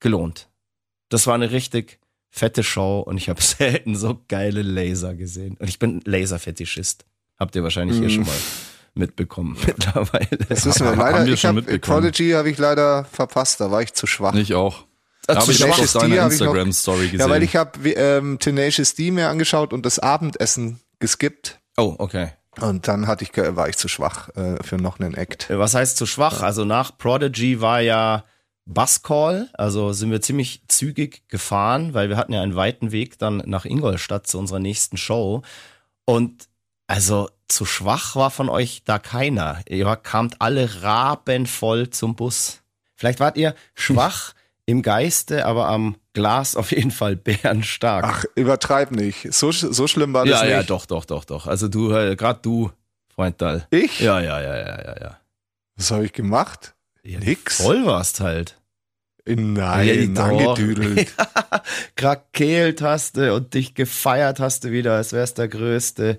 gelohnt. 0.00 0.48
Das 1.08 1.26
war 1.26 1.34
eine 1.34 1.50
richtig 1.50 1.98
fette 2.30 2.62
Show 2.62 3.00
und 3.00 3.16
ich 3.18 3.28
habe 3.28 3.40
selten 3.42 3.96
so 3.96 4.20
geile 4.28 4.62
Laser 4.62 5.14
gesehen. 5.14 5.56
Und 5.58 5.68
ich 5.68 5.78
bin 5.78 6.00
Laserfetischist. 6.04 7.04
Habt 7.38 7.56
ihr 7.56 7.62
wahrscheinlich 7.62 7.98
hier 7.98 8.06
Mm. 8.08 8.10
schon 8.10 8.24
mal 8.26 8.36
mitbekommen 8.94 9.56
mittlerweile. 9.66 10.36
Das 10.48 10.64
wissen 10.66 10.84
wir 10.84 10.90
Haben 10.92 10.98
leider. 10.98 11.26
wir 11.26 11.34
ich 11.34 11.40
schon 11.40 11.48
hab, 11.48 11.56
mitbekommen. 11.56 12.00
Prodigy 12.02 12.30
habe 12.32 12.50
ich 12.50 12.58
leider 12.58 13.04
verpasst, 13.06 13.60
da 13.60 13.70
war 13.70 13.82
ich 13.82 13.94
zu 13.94 14.06
schwach. 14.06 14.34
Ich 14.34 14.54
auch. 14.54 14.84
Äh, 15.28 15.32
ich 15.34 15.38
habe 15.38 15.52
Tenacious 15.54 15.96
auch 15.96 16.02
D 16.02 16.08
deine 16.10 16.22
hab 16.22 16.32
ich 16.32 16.40
noch- 16.40 16.46
Instagram-Story 16.46 17.04
gesehen. 17.06 17.20
Ja, 17.20 17.30
weil 17.30 17.42
ich 17.42 17.56
habe 17.56 17.90
ähm, 17.90 18.38
Tenacious 18.38 18.94
D 18.94 19.10
mir 19.10 19.28
angeschaut 19.28 19.72
und 19.72 19.86
das 19.86 19.98
Abendessen 19.98 20.80
geskippt. 20.98 21.60
Oh, 21.76 21.94
okay. 21.98 22.32
Und 22.60 22.86
dann 22.86 23.06
hatte 23.06 23.24
ich, 23.24 23.32
war 23.34 23.68
ich 23.68 23.76
zu 23.76 23.88
schwach 23.88 24.28
äh, 24.36 24.62
für 24.62 24.76
noch 24.76 25.00
einen 25.00 25.14
Act. 25.14 25.48
Was 25.50 25.74
heißt 25.74 25.96
zu 25.96 26.06
schwach? 26.06 26.42
Also 26.42 26.64
nach 26.64 26.96
Prodigy 26.96 27.60
war 27.60 27.80
ja 27.80 28.24
Buscall, 28.64 29.48
also 29.54 29.92
sind 29.92 30.10
wir 30.10 30.20
ziemlich 30.20 30.62
zügig 30.68 31.28
gefahren, 31.28 31.94
weil 31.94 32.08
wir 32.08 32.16
hatten 32.16 32.32
ja 32.32 32.42
einen 32.42 32.54
weiten 32.54 32.92
Weg 32.92 33.18
dann 33.18 33.42
nach 33.46 33.64
Ingolstadt 33.64 34.26
zu 34.26 34.38
unserer 34.38 34.60
nächsten 34.60 34.96
Show. 34.96 35.42
Und 36.04 36.48
also 36.86 37.30
zu 37.48 37.64
schwach 37.64 38.16
war 38.16 38.30
von 38.30 38.48
euch 38.48 38.82
da 38.84 38.98
keiner. 38.98 39.60
Ihr 39.68 39.96
kamt 39.96 40.40
alle 40.40 40.82
rabenvoll 40.82 41.90
zum 41.90 42.14
Bus. 42.14 42.62
Vielleicht 42.94 43.18
wart 43.18 43.36
ihr 43.36 43.54
schwach 43.74 44.34
im 44.66 44.82
Geiste, 44.82 45.46
aber 45.46 45.68
am 45.68 45.96
Glas 46.12 46.56
auf 46.56 46.72
jeden 46.72 46.90
Fall 46.90 47.16
bärenstark. 47.16 48.04
Ach, 48.06 48.24
übertreib 48.34 48.90
nicht. 48.90 49.32
So, 49.32 49.50
so 49.50 49.86
schlimm 49.86 50.12
war 50.12 50.24
das 50.24 50.40
ja, 50.40 50.46
nicht. 50.46 50.52
ja, 50.52 50.62
doch, 50.62 50.86
doch, 50.86 51.04
doch, 51.04 51.24
doch. 51.24 51.46
Also 51.46 51.68
du, 51.68 51.92
äh, 51.92 52.16
gerade 52.16 52.40
du, 52.42 52.70
Freund 53.14 53.40
Dall. 53.40 53.66
Ich? 53.70 54.00
Ja, 54.00 54.20
ja, 54.20 54.40
ja, 54.40 54.56
ja, 54.56 54.84
ja, 54.84 55.00
ja. 55.00 55.18
Was 55.76 55.90
habe 55.90 56.04
ich 56.04 56.12
gemacht? 56.12 56.74
ja 57.02 57.18
Nix. 57.18 57.60
Voll 57.60 57.84
warst 57.84 58.20
halt. 58.20 58.58
Nein, 59.24 60.14
Ja, 60.16 60.24
angedüdelt. 60.24 61.14
krakeelt 61.96 62.82
hast 62.82 63.16
du 63.16 63.34
und 63.34 63.54
dich 63.54 63.74
gefeiert 63.74 64.40
hast 64.40 64.64
du 64.64 64.72
wieder, 64.72 64.96
als 64.96 65.12
wär's 65.12 65.34
der 65.34 65.48
größte 65.48 66.18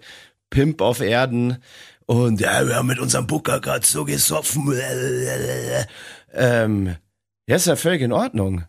Pimp 0.49 0.81
auf 0.81 1.01
Erden. 1.01 1.57
Und 2.05 2.39
ja, 2.39 2.65
wir 2.65 2.75
haben 2.75 2.87
mit 2.87 2.99
unserem 2.99 3.27
Booker 3.27 3.59
gerade 3.59 3.85
so 3.85 4.05
gesoffen. 4.05 4.73
Ähm, 6.35 6.95
ja, 7.47 7.55
ist 7.55 7.67
ja 7.67 7.75
völlig 7.75 8.01
in 8.01 8.11
Ordnung. 8.11 8.63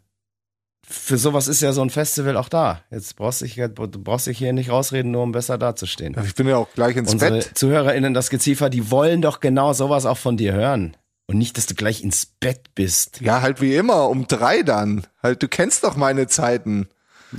Für 0.86 1.16
sowas 1.16 1.48
ist 1.48 1.62
ja 1.62 1.72
so 1.72 1.80
ein 1.80 1.88
Festival 1.88 2.36
auch 2.36 2.50
da. 2.50 2.82
Jetzt 2.90 3.16
brauchst 3.16 3.40
du 3.40 3.46
dich, 3.46 3.54
du 3.56 3.88
brauchst 3.88 4.26
dich 4.26 4.36
hier 4.36 4.52
nicht 4.52 4.70
rausreden, 4.70 5.12
nur 5.12 5.22
um 5.22 5.32
besser 5.32 5.56
dazustehen. 5.56 6.14
Ich 6.24 6.34
bin 6.34 6.46
ja 6.46 6.58
auch 6.58 6.68
gleich 6.74 6.96
ins 6.96 7.12
Unsere 7.12 7.38
Bett. 7.38 7.52
ZuhörerInnen, 7.54 8.12
das 8.12 8.28
Geziefer, 8.28 8.68
die 8.68 8.90
wollen 8.90 9.22
doch 9.22 9.40
genau 9.40 9.72
sowas 9.72 10.04
auch 10.04 10.18
von 10.18 10.36
dir 10.36 10.52
hören. 10.52 10.96
Und 11.26 11.38
nicht, 11.38 11.56
dass 11.56 11.64
du 11.64 11.74
gleich 11.74 12.02
ins 12.02 12.26
Bett 12.26 12.74
bist. 12.74 13.22
Ja, 13.22 13.40
halt 13.40 13.62
wie 13.62 13.74
immer, 13.74 14.10
um 14.10 14.26
drei 14.26 14.62
dann. 14.62 15.06
Halt, 15.22 15.42
du 15.42 15.48
kennst 15.48 15.84
doch 15.84 15.96
meine 15.96 16.26
Zeiten. 16.26 16.88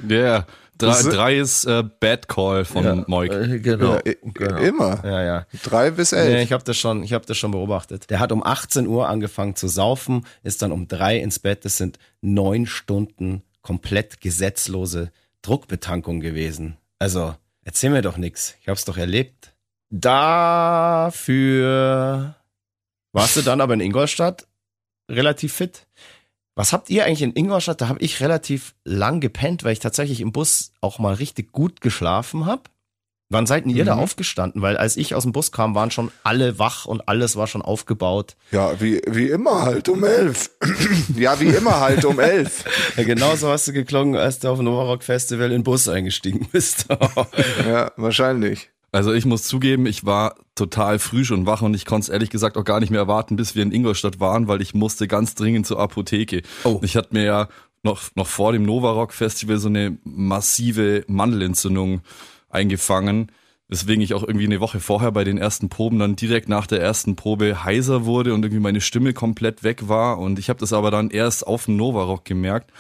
Ja, 0.08 0.18
yeah. 0.18 0.48
Drei, 0.78 1.02
drei 1.04 1.38
ist 1.38 1.66
äh, 1.66 1.84
Bad 2.00 2.28
Call 2.28 2.66
von 2.66 3.04
Moik. 3.08 3.32
Äh, 3.32 3.60
genau. 3.60 3.96
Ja, 4.06 4.14
genau. 4.22 4.58
Immer. 4.58 5.02
Ja, 5.04 5.24
ja. 5.24 5.46
Drei 5.64 5.92
bis 5.92 6.12
Nee, 6.12 6.18
elf. 6.20 6.44
ich 6.44 6.52
habe 6.52 6.64
das 6.64 6.78
schon, 6.78 7.04
ich 7.04 7.14
habe 7.14 7.26
das 7.26 7.38
schon 7.38 7.52
beobachtet. 7.52 8.10
Der 8.10 8.20
hat 8.20 8.32
um 8.32 8.44
18 8.44 8.88
Uhr 8.88 9.08
angefangen 9.10 9.56
zu 9.56 9.68
saufen, 9.68 10.26
ist 10.44 10.62
dann 10.62 10.72
um 10.72 10.88
drei 10.88 11.18
ins 11.18 11.40
Bett. 11.40 11.66
Das 11.66 11.78
sind 11.78 12.00
neun 12.22 12.66
Stunden 12.66 13.44
komplett 13.62 14.22
gesetzlose 14.22 15.12
Druckbetankung 15.42 16.20
gewesen. 16.20 16.78
Also 17.00 17.36
erzähl 17.64 17.90
mir 17.90 18.02
doch 18.02 18.18
nix. 18.18 18.56
Ich 18.62 18.68
hab's 18.68 18.86
doch 18.86 18.98
erlebt. 18.98 19.54
Dafür 21.16 22.36
warst 23.12 23.36
du 23.38 23.42
dann 23.42 23.62
aber 23.62 23.74
in 23.76 23.80
Ingolstadt 23.82 24.48
relativ 25.10 25.54
fit. 25.54 25.85
Was 26.56 26.72
habt 26.72 26.90
ihr 26.90 27.06
eigentlich 27.06 27.22
in 27.22 27.34
Ingolstadt? 27.36 27.82
Da 27.82 27.90
habe 27.90 28.00
ich 28.00 28.22
relativ 28.22 28.76
lang 28.86 29.20
gepennt, 29.20 29.64
weil 29.64 29.74
ich 29.74 29.80
tatsächlich 29.80 30.22
im 30.22 30.32
Bus 30.32 30.72
auch 30.82 31.00
mal 31.00 31.14
richtig 31.14 31.52
gut 31.52 31.82
geschlafen 31.82 32.46
habe. 32.46 32.64
Wann 33.30 33.48
seid 33.48 33.66
denn 33.66 33.72
ihr 33.76 33.84
da 33.86 33.96
Mhm. 33.96 34.02
aufgestanden? 34.04 34.62
Weil 34.62 34.78
als 34.78 34.98
ich 34.98 35.16
aus 35.16 35.24
dem 35.24 35.32
Bus 35.32 35.52
kam, 35.52 35.74
waren 35.74 35.90
schon 35.92 36.12
alle 36.24 36.60
wach 36.60 36.86
und 36.86 37.10
alles 37.10 37.36
war 37.36 37.48
schon 37.48 37.64
aufgebaut. 37.64 38.36
Ja, 38.52 38.80
wie, 38.80 39.02
wie 39.08 39.28
immer 39.30 39.64
halt 39.64 39.90
um 39.90 40.04
elf. 40.04 40.52
ja, 41.18 41.38
wie 41.40 41.48
immer 41.48 41.80
halt 41.80 42.06
um 42.06 42.20
elf. 42.20 42.64
Ja, 42.96 43.04
genauso 43.04 43.50
hast 43.50 43.68
du 43.68 43.74
geklungen, 43.74 44.16
als 44.16 44.40
du 44.40 44.48
auf 44.50 44.60
dem 44.60 44.66
Novarock 44.66 45.04
Festival 45.04 45.48
in 45.48 45.52
den 45.60 45.64
Bus 45.64 45.88
eingestiegen 45.90 46.48
bist. 46.52 46.86
Ja, 47.68 47.92
wahrscheinlich. 47.98 48.70
Also 48.96 49.12
ich 49.12 49.26
muss 49.26 49.44
zugeben, 49.44 49.88
ich 49.88 50.06
war 50.06 50.36
total 50.56 51.00
früh 51.00 51.26
schon 51.26 51.46
wach 51.46 51.62
und 51.62 51.74
ich 51.74 51.86
konnte 51.86 52.06
es 52.06 52.10
ehrlich 52.10 52.30
gesagt 52.30 52.56
auch 52.56 52.64
gar 52.64 52.80
nicht 52.80 52.92
mehr 52.92 53.02
erwarten, 53.02 53.36
bis 53.36 53.54
wir 53.54 53.62
in 53.62 53.74
Ingolstadt 53.74 54.22
waren, 54.22 54.48
weil 54.48 54.62
ich 54.62 54.74
musste 54.74 55.10
ganz 55.10 55.36
dringend 55.36 55.68
zur 55.68 55.82
Apotheke. 55.82 56.44
Oh. 56.64 56.80
Ich 56.82 56.96
hatte 56.96 57.10
mir 57.12 57.26
ja 57.26 57.50
noch, 57.84 58.04
noch 58.16 58.28
vor 58.28 58.54
dem 58.54 58.64
Nova 58.64 58.92
Rock 58.92 59.12
Festival 59.12 59.58
so 59.58 59.68
eine 59.68 59.98
massive 60.06 61.04
Mandelentzündung 61.08 62.04
eingefangen, 62.50 63.34
weswegen 63.68 64.02
ich 64.02 64.14
auch 64.14 64.24
irgendwie 64.24 64.46
eine 64.46 64.62
Woche 64.62 64.80
vorher 64.80 65.12
bei 65.12 65.26
den 65.26 65.38
ersten 65.38 65.68
Proben 65.68 66.00
dann 66.00 66.16
direkt 66.16 66.48
nach 66.48 66.66
der 66.66 66.80
ersten 66.80 67.18
Probe 67.18 67.66
heiser 67.66 68.06
wurde 68.06 68.34
und 68.34 68.46
irgendwie 68.46 68.62
meine 68.62 68.80
Stimme 68.80 69.12
komplett 69.12 69.66
weg 69.66 69.90
war 69.90 70.20
und 70.20 70.40
ich 70.40 70.48
habe 70.48 70.62
das 70.62 70.72
aber 70.72 70.90
dann 70.90 71.10
erst 71.10 71.46
auf 71.46 71.66
dem 71.66 71.76
Nova 71.76 72.04
Rock 72.04 72.24
gemerkt 72.24 72.72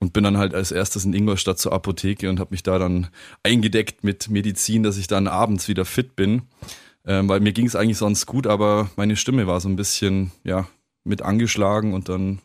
und 0.00 0.12
bin 0.12 0.24
dann 0.24 0.38
halt 0.38 0.54
als 0.54 0.72
erstes 0.72 1.04
in 1.04 1.12
Ingolstadt 1.12 1.58
zur 1.58 1.72
Apotheke 1.72 2.30
und 2.30 2.40
habe 2.40 2.52
mich 2.52 2.62
da 2.62 2.78
dann 2.78 3.08
eingedeckt 3.42 4.04
mit 4.04 4.28
Medizin, 4.28 4.82
dass 4.82 4.96
ich 4.96 5.06
dann 5.06 5.26
abends 5.26 5.68
wieder 5.68 5.84
fit 5.84 6.16
bin, 6.16 6.42
ähm, 7.06 7.28
weil 7.28 7.40
mir 7.40 7.52
ging 7.52 7.66
es 7.66 7.76
eigentlich 7.76 7.98
sonst 7.98 8.26
gut, 8.26 8.46
aber 8.46 8.90
meine 8.96 9.16
Stimme 9.16 9.46
war 9.46 9.60
so 9.60 9.68
ein 9.68 9.76
bisschen 9.76 10.30
ja 10.44 10.68
mit 11.04 11.22
angeschlagen 11.22 11.94
und 11.94 12.08
dann 12.08 12.40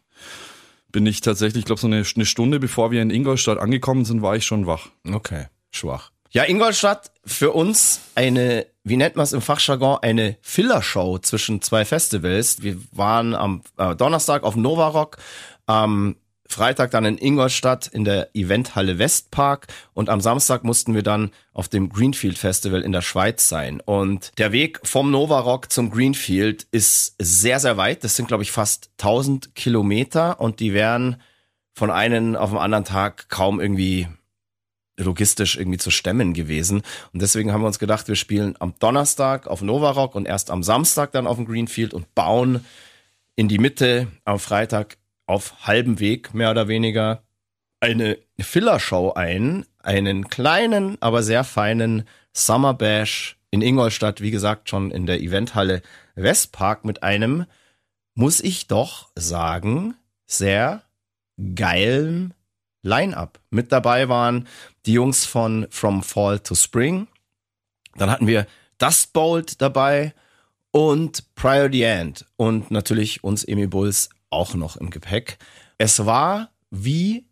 bin 0.91 1.05
ich 1.05 1.21
tatsächlich, 1.21 1.61
ich 1.61 1.65
glaube 1.65 1.81
so 1.81 1.87
eine, 1.87 2.03
eine 2.15 2.25
Stunde 2.25 2.59
bevor 2.59 2.91
wir 2.91 3.01
in 3.01 3.09
Ingolstadt 3.09 3.57
angekommen 3.57 4.05
sind, 4.05 4.21
war 4.21 4.35
ich 4.35 4.45
schon 4.45 4.67
wach. 4.67 4.89
Okay, 5.11 5.47
schwach. 5.71 6.11
Ja, 6.31 6.45
Ingolstadt 6.45 7.11
für 7.25 7.51
uns 7.51 8.01
eine, 8.15 8.65
wie 8.83 8.97
nennt 8.97 9.15
man 9.15 9.23
es 9.23 9.33
im 9.33 9.41
Fachjargon, 9.41 9.99
eine 10.01 10.37
Fillershow 10.41 11.19
zwischen 11.19 11.61
zwei 11.61 11.85
Festivals. 11.85 12.63
Wir 12.63 12.77
waren 12.91 13.35
am 13.35 13.61
äh, 13.77 13.95
Donnerstag 13.95 14.41
auf 14.43 14.55
Nova 14.55 14.87
Rock, 14.87 15.17
am 15.67 16.15
Freitag 16.53 16.91
dann 16.91 17.05
in 17.05 17.17
Ingolstadt 17.17 17.87
in 17.87 18.05
der 18.05 18.29
Eventhalle 18.33 18.99
Westpark 18.99 19.67
und 19.93 20.09
am 20.09 20.21
Samstag 20.21 20.63
mussten 20.63 20.95
wir 20.95 21.03
dann 21.03 21.31
auf 21.53 21.67
dem 21.67 21.89
Greenfield 21.89 22.37
Festival 22.37 22.81
in 22.81 22.91
der 22.91 23.01
Schweiz 23.01 23.49
sein. 23.49 23.81
Und 23.81 24.31
der 24.37 24.51
Weg 24.51 24.79
vom 24.83 25.11
Nova 25.11 25.39
Rock 25.39 25.71
zum 25.71 25.91
Greenfield 25.91 26.67
ist 26.71 27.15
sehr, 27.19 27.59
sehr 27.59 27.77
weit. 27.77 28.03
Das 28.03 28.15
sind, 28.15 28.27
glaube 28.27 28.43
ich, 28.43 28.51
fast 28.51 28.89
1000 28.99 29.55
Kilometer 29.55 30.39
und 30.39 30.59
die 30.59 30.73
wären 30.73 31.21
von 31.73 31.91
einem 31.91 32.35
auf 32.35 32.51
den 32.51 32.59
anderen 32.59 32.85
Tag 32.85 33.29
kaum 33.29 33.59
irgendwie 33.59 34.07
logistisch 34.97 35.57
irgendwie 35.57 35.79
zu 35.79 35.91
stemmen 35.91 36.33
gewesen. 36.33 36.83
Und 37.13 37.21
deswegen 37.21 37.51
haben 37.51 37.61
wir 37.61 37.67
uns 37.67 37.79
gedacht, 37.79 38.07
wir 38.07 38.15
spielen 38.15 38.55
am 38.59 38.75
Donnerstag 38.79 39.47
auf 39.47 39.61
Nova 39.61 39.91
Rock 39.91 40.15
und 40.15 40.27
erst 40.27 40.51
am 40.51 40.63
Samstag 40.63 41.11
dann 41.11 41.27
auf 41.27 41.37
dem 41.37 41.45
Greenfield 41.45 41.93
und 41.93 42.13
bauen 42.13 42.63
in 43.35 43.47
die 43.47 43.57
Mitte 43.57 44.07
am 44.25 44.39
Freitag 44.39 44.97
auf 45.25 45.67
halbem 45.67 45.99
Weg 45.99 46.33
mehr 46.33 46.51
oder 46.51 46.67
weniger 46.67 47.23
eine 47.79 48.17
Fillershow 48.39 49.13
ein, 49.13 49.65
einen 49.79 50.29
kleinen, 50.29 50.97
aber 51.01 51.21
sehr 51.21 51.43
feinen 51.43 52.07
Summer 52.31 52.73
Bash 52.73 53.37
in 53.51 53.61
Ingolstadt, 53.61 54.21
wie 54.21 54.31
gesagt, 54.31 54.69
schon 54.69 54.89
in 54.89 55.05
der 55.05 55.21
Eventhalle 55.21 55.81
Westpark 56.15 56.85
mit 56.85 57.03
einem, 57.03 57.45
muss 58.15 58.39
ich 58.39 58.67
doch 58.67 59.09
sagen, 59.15 59.95
sehr 60.25 60.81
geilen 61.55 62.33
Line-up. 62.81 63.39
Mit 63.49 63.71
dabei 63.71 64.09
waren 64.09 64.47
die 64.85 64.93
Jungs 64.93 65.25
von 65.25 65.67
From 65.69 66.03
Fall 66.03 66.39
to 66.39 66.55
Spring. 66.55 67.07
Dann 67.95 68.09
hatten 68.09 68.27
wir 68.27 68.47
Dust 68.77 69.13
Bolt 69.13 69.61
dabei 69.61 70.13
und 70.71 71.35
Prior 71.35 71.69
the 71.71 71.83
End 71.83 72.25
und 72.35 72.71
natürlich 72.71 73.23
uns 73.23 73.43
Emi 73.43 73.67
Bulls 73.67 74.09
auch 74.33 74.53
noch 74.55 74.75
im 74.77 74.89
Gepäck. 74.89 75.37
Es 75.77 76.05
war 76.05 76.49
wie 76.69 77.27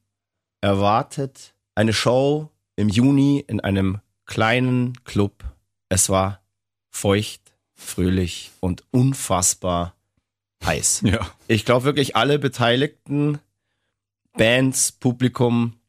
erwartet 0.61 1.55
eine 1.73 1.93
Show 1.93 2.49
im 2.75 2.89
Juni 2.89 3.43
in 3.45 3.59
einem 3.59 3.99
kleinen 4.25 4.93
Club. 5.03 5.43
Es 5.89 6.09
war 6.09 6.41
feucht, 6.89 7.41
fröhlich 7.73 8.51
und 8.59 8.83
unfassbar 8.91 9.95
heiß. 10.63 11.01
Ja. 11.05 11.27
Ich 11.47 11.65
glaube 11.65 11.85
wirklich 11.85 12.15
alle 12.15 12.37
Beteiligten, 12.37 13.39
Bands, 14.33 14.91
Publikum 14.91 15.79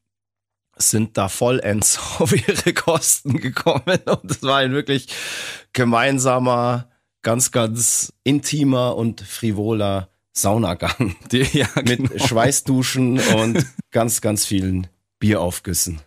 sind 0.77 1.18
da 1.18 1.29
vollends 1.29 1.98
auf 2.18 2.33
ihre 2.48 2.72
Kosten 2.72 3.37
gekommen 3.37 4.01
und 4.07 4.31
es 4.31 4.42
war 4.42 4.59
ein 4.59 4.72
wirklich 4.72 5.09
gemeinsamer, 5.72 6.88
ganz, 7.20 7.53
ganz 7.53 8.12
intimer 8.25 8.96
und 8.96 9.20
frivoler 9.20 10.09
Saunagang 10.33 11.16
Die, 11.33 11.47
ja, 11.53 11.68
mit 11.77 12.11
genau. 12.11 12.27
Schweißduschen 12.27 13.21
und 13.21 13.66
ganz, 13.90 14.21
ganz 14.21 14.47
vielen 14.47 14.87
Bieraufgüssen. 15.18 16.01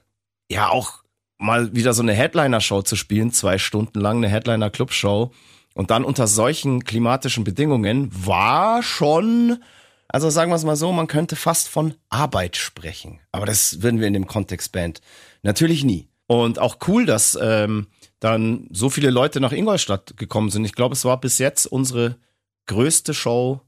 Ja, 0.50 0.70
auch 0.70 1.04
mal 1.38 1.76
wieder 1.76 1.94
so 1.94 2.02
eine 2.02 2.14
Headliner-Show 2.14 2.82
zu 2.84 2.96
spielen, 2.96 3.32
zwei 3.32 3.58
Stunden 3.58 4.00
lang 4.00 4.18
eine 4.18 4.30
Headliner-Club-Show 4.30 5.32
und 5.74 5.92
dann 5.92 6.06
unter 6.06 6.28
solchen 6.28 6.84
klimatischen 6.86 7.44
Bedingungen 7.44 8.10
war 8.26 8.82
schon, 8.82 9.62
also 10.08 10.30
sagen 10.30 10.52
wir 10.52 10.56
es 10.56 10.64
mal 10.64 10.78
so, 10.78 10.92
man 10.92 11.08
könnte 11.08 11.36
fast 11.36 11.68
von 11.68 11.96
Arbeit 12.10 12.56
sprechen. 12.56 13.20
Aber 13.32 13.46
das 13.46 13.82
würden 13.82 14.00
wir 14.00 14.08
in 14.08 14.14
dem 14.14 14.28
Kontext 14.28 14.72
Band 14.72 15.02
natürlich 15.44 15.84
nie. 15.84 16.08
Und 16.28 16.60
auch 16.60 16.78
cool, 16.88 17.06
dass 17.06 17.38
ähm, 17.40 17.88
dann 18.20 18.68
so 18.72 18.90
viele 18.90 19.12
Leute 19.12 19.40
nach 19.42 19.52
Ingolstadt 19.52 20.18
gekommen 20.18 20.50
sind. 20.50 20.66
Ich 20.66 20.74
glaube, 20.74 20.94
es 20.94 21.06
war 21.06 21.20
bis 21.20 21.38
jetzt 21.38 21.68
unsere 21.68 22.18
größte 22.66 23.14
Show 23.14 23.62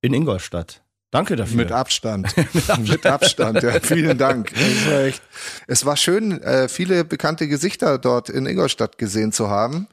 in 0.00 0.14
Ingolstadt. 0.14 0.82
Danke 1.10 1.36
dafür. 1.36 1.56
Mit 1.56 1.72
Abstand. 1.72 2.34
Mit 2.78 3.06
Abstand. 3.06 3.62
Ja, 3.62 3.80
vielen 3.82 4.18
Dank. 4.18 4.52
Es 4.52 4.86
war, 4.86 5.00
echt, 5.00 5.22
es 5.66 5.86
war 5.86 5.96
schön, 5.96 6.42
äh, 6.42 6.68
viele 6.68 7.04
bekannte 7.04 7.48
Gesichter 7.48 7.98
dort 7.98 8.28
in 8.28 8.44
Ingolstadt 8.46 8.98
gesehen 8.98 9.32
zu 9.32 9.48
haben. 9.48 9.86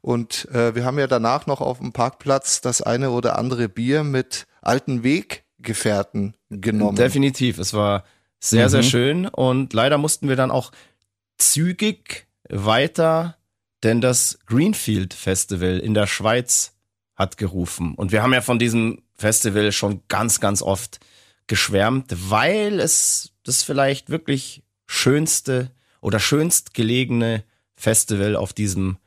Und 0.00 0.48
äh, 0.52 0.74
wir 0.74 0.84
haben 0.84 0.98
ja 0.98 1.06
danach 1.06 1.46
noch 1.46 1.60
auf 1.60 1.78
dem 1.78 1.92
Parkplatz 1.92 2.60
das 2.60 2.80
eine 2.80 3.10
oder 3.10 3.38
andere 3.38 3.68
Bier 3.68 4.02
mit 4.02 4.46
alten 4.60 5.04
Weggefährten 5.04 6.36
genommen. 6.50 6.96
Definitiv. 6.96 7.58
Es 7.58 7.74
war 7.74 8.04
sehr, 8.40 8.68
sehr 8.68 8.82
schön. 8.82 9.26
Und 9.26 9.72
leider 9.72 9.98
mussten 9.98 10.28
wir 10.28 10.36
dann 10.36 10.50
auch 10.50 10.72
zügig 11.38 12.26
weiter, 12.48 13.36
denn 13.82 14.00
das 14.00 14.38
Greenfield 14.46 15.14
Festival 15.14 15.78
in 15.78 15.94
der 15.94 16.06
Schweiz 16.06 16.72
hat 17.14 17.36
gerufen. 17.36 17.94
Und 17.94 18.10
wir 18.10 18.22
haben 18.22 18.32
ja 18.32 18.40
von 18.40 18.58
diesem 18.58 19.01
Festival 19.22 19.72
schon 19.72 20.02
ganz, 20.08 20.40
ganz 20.40 20.60
oft 20.62 21.00
geschwärmt, 21.46 22.12
weil 22.30 22.80
es 22.80 23.32
das 23.44 23.62
vielleicht 23.62 24.10
wirklich 24.10 24.62
schönste 24.86 25.70
oder 26.00 26.20
schönst 26.20 26.74
gelegene 26.74 27.44
Festival 27.76 28.36
auf 28.36 28.52
diesem 28.52 28.98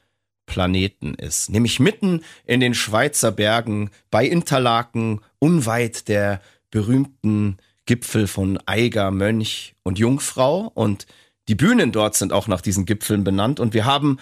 Planeten 0.46 1.16
ist. 1.16 1.50
Nämlich 1.50 1.80
mitten 1.80 2.22
in 2.46 2.60
den 2.60 2.74
Schweizer 2.74 3.32
Bergen 3.32 3.90
bei 4.10 4.26
Interlaken, 4.26 5.22
unweit 5.40 6.08
der 6.08 6.42
berühmten 6.72 7.58
Gipfel 7.86 8.28
von 8.28 8.60
Eiger, 8.66 9.12
Mönch 9.12 9.76
und 9.84 10.00
Jungfrau. 10.00 10.72
Und 10.74 11.08
die 11.48 11.56
Bühnen 11.56 11.92
dort 11.92 12.16
sind 12.16 12.32
auch 12.34 12.48
nach 12.48 12.62
diesen 12.62 12.86
Gipfeln 12.86 13.24
benannt. 13.24 13.60
Und 13.60 13.74
wir 13.74 13.86
haben 13.86 14.18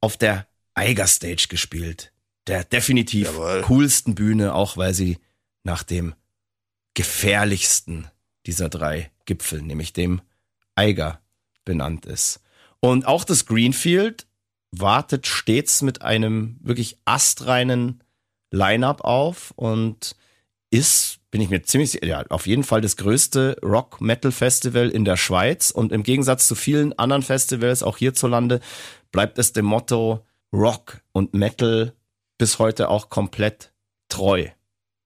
auf 0.00 0.16
der 0.16 0.46
Eiger 0.74 1.06
Stage 1.06 1.46
gespielt. 1.48 2.12
Der 2.46 2.64
definitiv 2.64 3.32
Jawohl. 3.32 3.62
coolsten 3.62 4.14
Bühne, 4.14 4.54
auch 4.54 4.76
weil 4.76 4.94
sie 4.94 5.18
nach 5.66 5.82
dem 5.82 6.14
gefährlichsten 6.94 8.08
dieser 8.46 8.70
drei 8.70 9.10
Gipfel, 9.26 9.60
nämlich 9.60 9.92
dem 9.92 10.22
Eiger, 10.74 11.20
benannt 11.64 12.06
ist. 12.06 12.40
Und 12.80 13.06
auch 13.06 13.24
das 13.24 13.44
Greenfield 13.46 14.26
wartet 14.70 15.26
stets 15.26 15.82
mit 15.82 16.02
einem 16.02 16.56
wirklich 16.60 16.98
astreinen 17.04 18.02
Line-up 18.50 19.02
auf 19.02 19.52
und 19.56 20.16
ist, 20.70 21.18
bin 21.30 21.40
ich 21.40 21.50
mir 21.50 21.62
ziemlich 21.62 21.90
sicher, 21.90 22.06
ja, 22.06 22.24
auf 22.28 22.46
jeden 22.46 22.64
Fall 22.64 22.80
das 22.80 22.96
größte 22.96 23.56
Rock-Metal-Festival 23.62 24.90
in 24.90 25.04
der 25.04 25.16
Schweiz. 25.16 25.70
Und 25.70 25.92
im 25.92 26.02
Gegensatz 26.02 26.46
zu 26.46 26.54
vielen 26.54 26.96
anderen 26.98 27.22
Festivals, 27.22 27.82
auch 27.82 27.98
hierzulande, 27.98 28.60
bleibt 29.10 29.38
es 29.38 29.52
dem 29.52 29.64
Motto 29.64 30.24
Rock 30.52 31.00
und 31.12 31.34
Metal 31.34 31.92
bis 32.38 32.58
heute 32.58 32.88
auch 32.88 33.10
komplett 33.10 33.72
treu. 34.08 34.48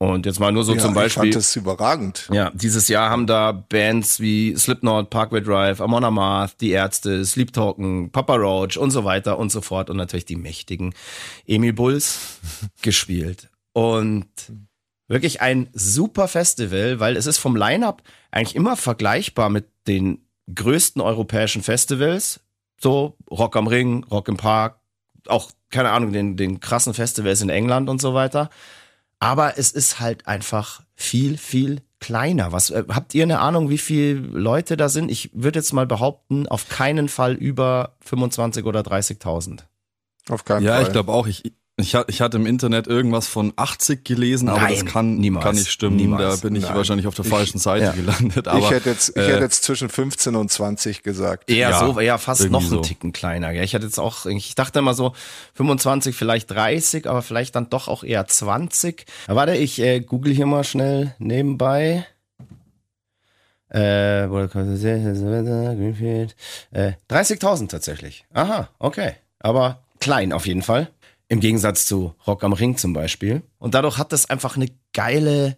Und 0.03 0.25
jetzt 0.25 0.41
mal 0.41 0.51
nur 0.51 0.65
so 0.65 0.73
ja, 0.73 0.79
zum 0.79 0.93
Ich 0.93 0.95
Beispiel. 0.95 1.25
fand 1.25 1.37
das 1.37 1.55
überragend. 1.57 2.27
Ja, 2.33 2.51
dieses 2.55 2.89
Jahr 2.89 3.11
haben 3.11 3.27
da 3.27 3.53
Bands 3.53 4.19
wie 4.19 4.57
Slipknot, 4.57 5.11
Parkway 5.11 5.43
Drive, 5.43 5.83
Amon 5.83 6.05
Amarth, 6.05 6.59
Die 6.63 6.71
Ärzte, 6.71 7.23
Sleep 7.23 7.53
Token, 7.53 8.11
Papa 8.11 8.37
Roach 8.37 8.79
und 8.79 8.93
so 8.93 9.05
weiter 9.05 9.39
und 9.39 9.53
so 9.53 9.61
fort 9.61 9.91
und 9.91 9.99
natürlich 9.99 10.25
die 10.25 10.37
mächtigen 10.37 10.95
Emil 11.47 11.75
Bulls 11.75 12.39
gespielt. 12.83 13.51
Und 13.75 14.27
wirklich 15.07 15.43
ein 15.43 15.69
super 15.75 16.29
Festival, 16.29 16.99
weil 16.99 17.19
es 17.19 17.27
ist 17.27 17.37
vom 17.37 17.55
Line-Up 17.55 18.03
eigentlich 18.31 18.57
immer 18.57 18.77
vergleichbar 18.77 19.51
mit 19.51 19.69
den 19.87 20.25
größten 20.55 21.03
europäischen 21.03 21.63
Festivals. 21.63 22.41
So 22.81 23.19
Rock 23.31 23.55
am 23.55 23.67
Ring, 23.67 24.05
Rock 24.05 24.29
im 24.29 24.39
Park, 24.39 24.81
auch, 25.27 25.51
keine 25.69 25.91
Ahnung, 25.91 26.15
den, 26.15 26.39
den 26.39 26.59
krassen 26.61 26.95
Festivals 26.95 27.43
in 27.43 27.51
England 27.51 27.91
und 27.91 28.01
so 28.01 28.15
weiter. 28.15 28.49
Aber 29.21 29.59
es 29.59 29.71
ist 29.71 30.01
halt 30.01 30.27
einfach 30.27 30.83
viel, 30.95 31.37
viel 31.39 31.83
kleiner. 32.01 32.53
Was 32.53 32.71
äh, 32.71 32.85
habt 32.89 33.15
ihr 33.15 33.23
eine 33.23 33.41
Ahnung, 33.41 33.69
wie 33.71 33.79
viele 33.79 34.15
Leute 34.15 34.77
da 34.77 34.89
sind? 34.89 35.11
Ich 35.11 35.31
würde 35.35 35.59
jetzt 35.59 35.73
mal 35.73 35.87
behaupten, 35.87 36.49
auf 36.49 36.69
keinen 36.69 37.09
Fall 37.09 37.35
über 37.35 37.97
25 38.01 38.65
oder 38.65 38.81
30.000. 38.81 39.61
Auf 40.31 40.45
keinen 40.45 40.65
Ja, 40.65 40.75
Fall. 40.77 40.83
ich 40.85 40.93
glaube 40.93 41.13
auch. 41.13 41.27
Ich, 41.27 41.53
Ich, 41.77 41.95
ich 42.09 42.21
hatte 42.21 42.37
im 42.37 42.45
Internet 42.45 42.87
irgendwas 42.89 43.27
von 43.27 43.55
80 43.57 44.05
gelesen, 44.05 44.51
aber 44.51 44.61
Nein, 44.61 44.75
das 44.75 44.85
kann, 44.85 45.17
niemals. 45.17 45.45
kann 45.47 45.55
nicht 45.55 45.71
stimmen. 45.71 45.97
Niemals. 45.97 46.41
Da 46.41 46.47
bin 46.47 46.55
ich 46.55 46.65
Nein. 46.65 46.75
wahrscheinlich 46.75 47.07
auf 47.07 47.15
der 47.15 47.25
falschen 47.25 47.57
Seite 47.59 47.85
Ja. 47.87 47.93
gelandet. 47.93 48.49
Aber, 48.49 48.59
ich 48.59 48.71
hätte 48.71 48.91
jetzt, 48.91 49.11
ich 49.11 49.17
äh, 49.17 49.27
hätte 49.33 49.45
jetzt 49.45 49.65
zwischen 49.65 49.89
15 49.89 50.37
und 50.37 50.51
20 50.53 51.03
gesagt. 51.03 51.49
Eher 51.51 51.71
Ja, 51.71 51.79
so, 51.79 51.99
ja, 52.01 52.19
fast 52.19 52.51
noch 52.51 52.61
einen 52.61 52.69
so. 52.69 52.81
Ticken 52.81 53.13
kleiner. 53.13 53.55
Gell? 53.55 53.65
Ich 53.65 53.75
hatte 53.75 53.87
jetzt 53.87 53.99
auch, 53.99 54.27
ich 54.27 54.55
dachte 54.55 54.81
immer 54.81 54.93
so 54.93 55.15
25, 55.55 56.15
vielleicht 56.15 56.51
30, 56.51 57.09
aber 57.09 57.23
vielleicht 57.23 57.57
dann 57.57 57.71
doch 57.71 57.89
auch 57.89 58.05
eher 58.05 58.27
20. 58.27 59.07
Aber 59.27 59.37
warte, 59.37 59.57
ich 59.57 59.81
äh, 59.81 60.01
google 60.01 60.35
hier 60.35 60.45
mal 60.47 60.65
schnell 60.65 61.15
nebenbei. 61.19 62.05
Äh, 63.71 64.29
wo- 64.29 64.47
Greenfield. 64.49 66.37
Äh, 66.73 66.93
30.000 67.09 67.69
tatsächlich. 67.69 68.27
Aha, 68.35 68.69
okay. 68.79 69.13
Aber 69.39 69.81
klein 70.01 70.33
auf 70.35 70.47
jeden 70.47 70.63
Fall. 70.63 70.89
Im 71.31 71.41
Gegensatz 71.41 71.87
zu 71.87 72.15
Rock 72.27 72.43
am 72.43 72.53
Ring 72.53 72.77
zum 72.77 72.93
Beispiel. 72.93 73.43
Und 73.59 73.75
dadurch 73.75 73.99
hat 73.99 74.13
das 74.13 74.29
einfach 74.29 74.57
eine 74.57 74.67
geile 74.93 75.57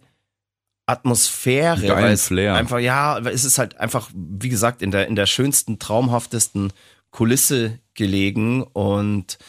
Atmosphäre. 0.85 1.87
Geilen 1.87 2.17
Flair. 2.17 2.53
Einfach, 2.53 2.77
ja, 2.77 3.17
es 3.19 3.43
ist 3.43 3.57
halt 3.57 3.79
einfach, 3.79 4.09
wie 4.13 4.49
gesagt, 4.49 4.83
in 4.83 4.91
der, 4.91 5.07
in 5.07 5.15
der 5.15 5.25
schönsten, 5.25 5.79
traumhaftesten 5.79 6.71
Kulisse 7.09 7.79
gelegen 7.95 8.63
und 8.63 9.39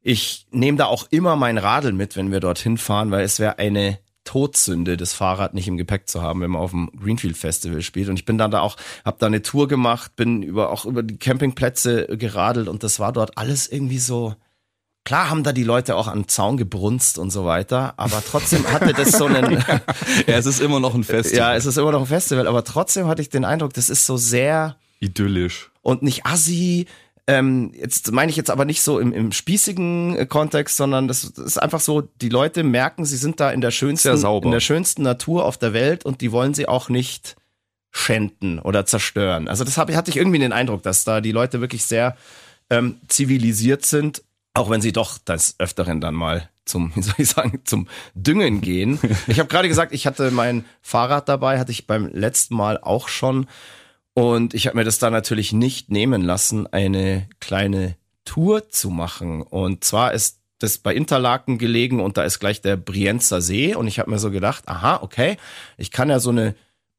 ich 0.00 0.46
nehme 0.50 0.78
da 0.78 0.86
auch 0.86 1.06
immer 1.10 1.36
mein 1.36 1.58
Radl 1.58 1.92
mit, 1.92 2.16
wenn 2.16 2.32
wir 2.32 2.40
dorthin 2.40 2.78
fahren, 2.78 3.10
weil 3.10 3.24
es 3.24 3.38
wäre 3.38 3.58
eine 3.58 3.98
Todsünde, 4.24 4.96
das 4.96 5.12
Fahrrad 5.12 5.52
nicht 5.52 5.68
im 5.68 5.76
Gepäck 5.76 6.08
zu 6.08 6.22
haben, 6.22 6.40
wenn 6.40 6.50
man 6.50 6.62
auf 6.62 6.70
dem 6.70 6.90
Greenfield 6.98 7.36
Festival 7.36 7.82
spielt. 7.82 8.08
Und 8.08 8.18
ich 8.18 8.24
bin 8.24 8.38
dann 8.38 8.50
da 8.50 8.60
auch, 8.60 8.76
habe 9.04 9.16
da 9.18 9.26
eine 9.26 9.42
Tour 9.42 9.68
gemacht, 9.68 10.16
bin 10.16 10.42
über 10.42 10.70
auch 10.70 10.86
über 10.86 11.02
die 11.02 11.18
Campingplätze 11.18 12.16
geradelt 12.16 12.68
und 12.68 12.82
das 12.82 13.00
war 13.00 13.12
dort 13.12 13.36
alles 13.36 13.68
irgendwie 13.68 13.98
so. 13.98 14.34
Klar 15.08 15.30
haben 15.30 15.42
da 15.42 15.54
die 15.54 15.64
Leute 15.64 15.96
auch 15.96 16.06
an 16.06 16.18
den 16.18 16.28
Zaun 16.28 16.58
gebrunst 16.58 17.16
und 17.16 17.30
so 17.30 17.46
weiter, 17.46 17.94
aber 17.96 18.22
trotzdem 18.22 18.70
hatte 18.70 18.92
das 18.92 19.12
so 19.12 19.24
einen, 19.24 19.52
ja, 20.26 20.36
es 20.36 20.44
ist 20.44 20.60
immer 20.60 20.80
noch 20.80 20.94
ein 20.94 21.02
Fest. 21.02 21.34
ja, 21.34 21.54
es 21.54 21.64
ist 21.64 21.78
immer 21.78 21.92
noch 21.92 22.00
ein 22.00 22.06
Festival, 22.06 22.46
aber 22.46 22.62
trotzdem 22.62 23.06
hatte 23.06 23.22
ich 23.22 23.30
den 23.30 23.46
Eindruck, 23.46 23.72
das 23.72 23.88
ist 23.88 24.04
so 24.04 24.18
sehr 24.18 24.76
idyllisch. 25.00 25.70
und 25.80 26.02
nicht 26.02 26.26
assi. 26.26 26.88
Ähm, 27.26 27.72
jetzt 27.74 28.12
meine 28.12 28.28
ich 28.28 28.36
jetzt 28.36 28.50
aber 28.50 28.66
nicht 28.66 28.82
so 28.82 28.98
im, 28.98 29.14
im 29.14 29.32
spießigen 29.32 30.28
Kontext, 30.28 30.76
sondern 30.76 31.08
das, 31.08 31.32
das 31.32 31.42
ist 31.42 31.56
einfach 31.56 31.80
so, 31.80 32.02
die 32.02 32.28
Leute 32.28 32.62
merken, 32.62 33.06
sie 33.06 33.16
sind 33.16 33.40
da 33.40 33.50
in 33.50 33.62
der 33.62 33.70
schönsten, 33.70 34.14
in 34.14 34.50
der 34.50 34.60
schönsten 34.60 35.04
Natur 35.04 35.46
auf 35.46 35.56
der 35.56 35.72
Welt 35.72 36.04
und 36.04 36.20
die 36.20 36.32
wollen 36.32 36.52
sie 36.52 36.68
auch 36.68 36.90
nicht 36.90 37.36
schänden 37.92 38.58
oder 38.58 38.84
zerstören. 38.84 39.48
Also 39.48 39.64
das 39.64 39.78
hab, 39.78 39.90
hatte 39.90 40.10
ich 40.10 40.18
irgendwie 40.18 40.38
den 40.38 40.52
Eindruck, 40.52 40.82
dass 40.82 41.04
da 41.04 41.22
die 41.22 41.32
Leute 41.32 41.62
wirklich 41.62 41.86
sehr 41.86 42.14
ähm, 42.68 43.00
zivilisiert 43.08 43.86
sind, 43.86 44.22
auch 44.58 44.70
wenn 44.70 44.80
sie 44.80 44.92
doch 44.92 45.18
des 45.18 45.54
Öfteren 45.58 46.00
dann 46.00 46.14
mal 46.14 46.48
zum, 46.64 46.92
wie 46.96 47.02
soll 47.02 47.14
ich 47.18 47.28
sagen, 47.28 47.60
zum 47.64 47.88
Düngen 48.14 48.60
gehen. 48.60 48.98
Ich 49.26 49.38
habe 49.38 49.48
gerade 49.48 49.68
gesagt, 49.68 49.92
ich 49.92 50.06
hatte 50.06 50.30
mein 50.30 50.64
Fahrrad 50.82 51.28
dabei, 51.28 51.58
hatte 51.58 51.72
ich 51.72 51.86
beim 51.86 52.06
letzten 52.08 52.56
Mal 52.56 52.78
auch 52.78 53.08
schon. 53.08 53.46
Und 54.14 54.54
ich 54.54 54.66
habe 54.66 54.76
mir 54.76 54.84
das 54.84 54.98
da 54.98 55.10
natürlich 55.10 55.52
nicht 55.52 55.90
nehmen 55.90 56.22
lassen, 56.22 56.66
eine 56.66 57.28
kleine 57.40 57.96
Tour 58.24 58.68
zu 58.68 58.90
machen. 58.90 59.42
Und 59.42 59.84
zwar 59.84 60.12
ist 60.12 60.40
das 60.58 60.78
bei 60.78 60.94
Interlaken 60.94 61.58
gelegen 61.58 62.00
und 62.00 62.16
da 62.16 62.24
ist 62.24 62.40
gleich 62.40 62.60
der 62.60 62.76
Brienzer 62.76 63.40
See. 63.40 63.74
Und 63.74 63.86
ich 63.86 63.98
habe 64.00 64.10
mir 64.10 64.18
so 64.18 64.30
gedacht, 64.30 64.66
aha, 64.66 65.00
okay, 65.02 65.36
ich 65.76 65.92
kann 65.92 66.10
ja 66.10 66.18
so 66.18 66.30
eine 66.30 66.56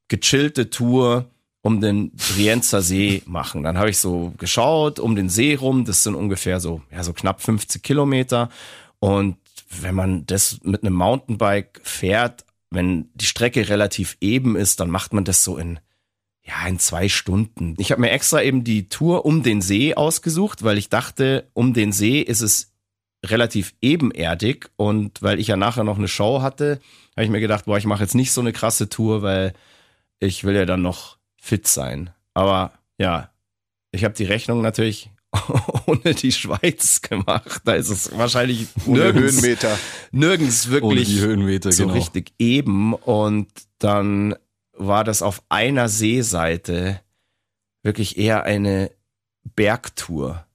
gechillte 0.08 0.70
Tour 0.70 1.26
um 1.62 1.80
den 1.80 2.12
Brienzer 2.12 2.82
See 2.82 3.22
machen. 3.26 3.62
Dann 3.62 3.78
habe 3.78 3.90
ich 3.90 3.98
so 3.98 4.32
geschaut 4.38 4.98
um 4.98 5.14
den 5.14 5.28
See 5.28 5.54
rum. 5.54 5.84
Das 5.84 6.02
sind 6.02 6.14
ungefähr 6.14 6.60
so, 6.60 6.82
ja, 6.90 7.02
so 7.02 7.12
knapp 7.12 7.42
50 7.42 7.82
Kilometer. 7.82 8.48
Und 8.98 9.36
wenn 9.80 9.94
man 9.94 10.26
das 10.26 10.60
mit 10.62 10.82
einem 10.82 10.94
Mountainbike 10.94 11.80
fährt, 11.84 12.44
wenn 12.70 13.10
die 13.14 13.26
Strecke 13.26 13.68
relativ 13.68 14.16
eben 14.20 14.56
ist, 14.56 14.80
dann 14.80 14.90
macht 14.90 15.12
man 15.12 15.24
das 15.24 15.44
so 15.44 15.56
in 15.56 15.80
ja, 16.42 16.66
in 16.66 16.78
zwei 16.78 17.08
Stunden. 17.08 17.76
Ich 17.78 17.92
habe 17.92 18.00
mir 18.00 18.10
extra 18.10 18.42
eben 18.42 18.64
die 18.64 18.88
Tour 18.88 19.24
um 19.24 19.42
den 19.42 19.60
See 19.60 19.94
ausgesucht, 19.94 20.64
weil 20.64 20.78
ich 20.78 20.88
dachte, 20.88 21.48
um 21.52 21.74
den 21.74 21.92
See 21.92 22.20
ist 22.20 22.40
es 22.40 22.72
relativ 23.24 23.74
ebenerdig 23.82 24.70
und 24.76 25.22
weil 25.22 25.38
ich 25.38 25.48
ja 25.48 25.56
nachher 25.56 25.84
noch 25.84 25.98
eine 25.98 26.08
Show 26.08 26.42
hatte, 26.42 26.80
habe 27.14 27.24
ich 27.24 27.30
mir 27.30 27.40
gedacht, 27.40 27.66
boah, 27.66 27.76
ich 27.76 27.84
mache 27.84 28.02
jetzt 28.02 28.14
nicht 28.14 28.32
so 28.32 28.40
eine 28.40 28.52
krasse 28.52 28.88
Tour, 28.88 29.22
weil 29.22 29.52
ich 30.18 30.44
will 30.44 30.56
ja 30.56 30.64
dann 30.64 30.82
noch 30.82 31.18
fit 31.40 31.66
sein. 31.66 32.10
Aber 32.34 32.72
ja, 32.98 33.30
ich 33.90 34.04
habe 34.04 34.14
die 34.14 34.24
Rechnung 34.24 34.62
natürlich 34.62 35.10
ohne 35.86 36.14
die 36.14 36.32
Schweiz 36.32 37.00
gemacht. 37.02 37.62
Da 37.64 37.74
ist 37.74 37.88
es 37.88 38.16
wahrscheinlich 38.16 38.68
nirgends, 38.86 39.36
Höhenmeter. 39.36 39.78
nirgends 40.12 40.70
wirklich 40.70 41.08
die 41.08 41.20
Höhenmeter, 41.20 41.72
so 41.72 41.84
genau. 41.84 41.94
richtig 41.94 42.32
eben 42.38 42.94
und 42.94 43.48
dann 43.78 44.34
war 44.72 45.04
das 45.04 45.22
auf 45.22 45.42
einer 45.48 45.88
Seeseite 45.88 47.00
wirklich 47.82 48.18
eher 48.18 48.44
eine 48.44 48.90
Bergtour. 49.54 50.46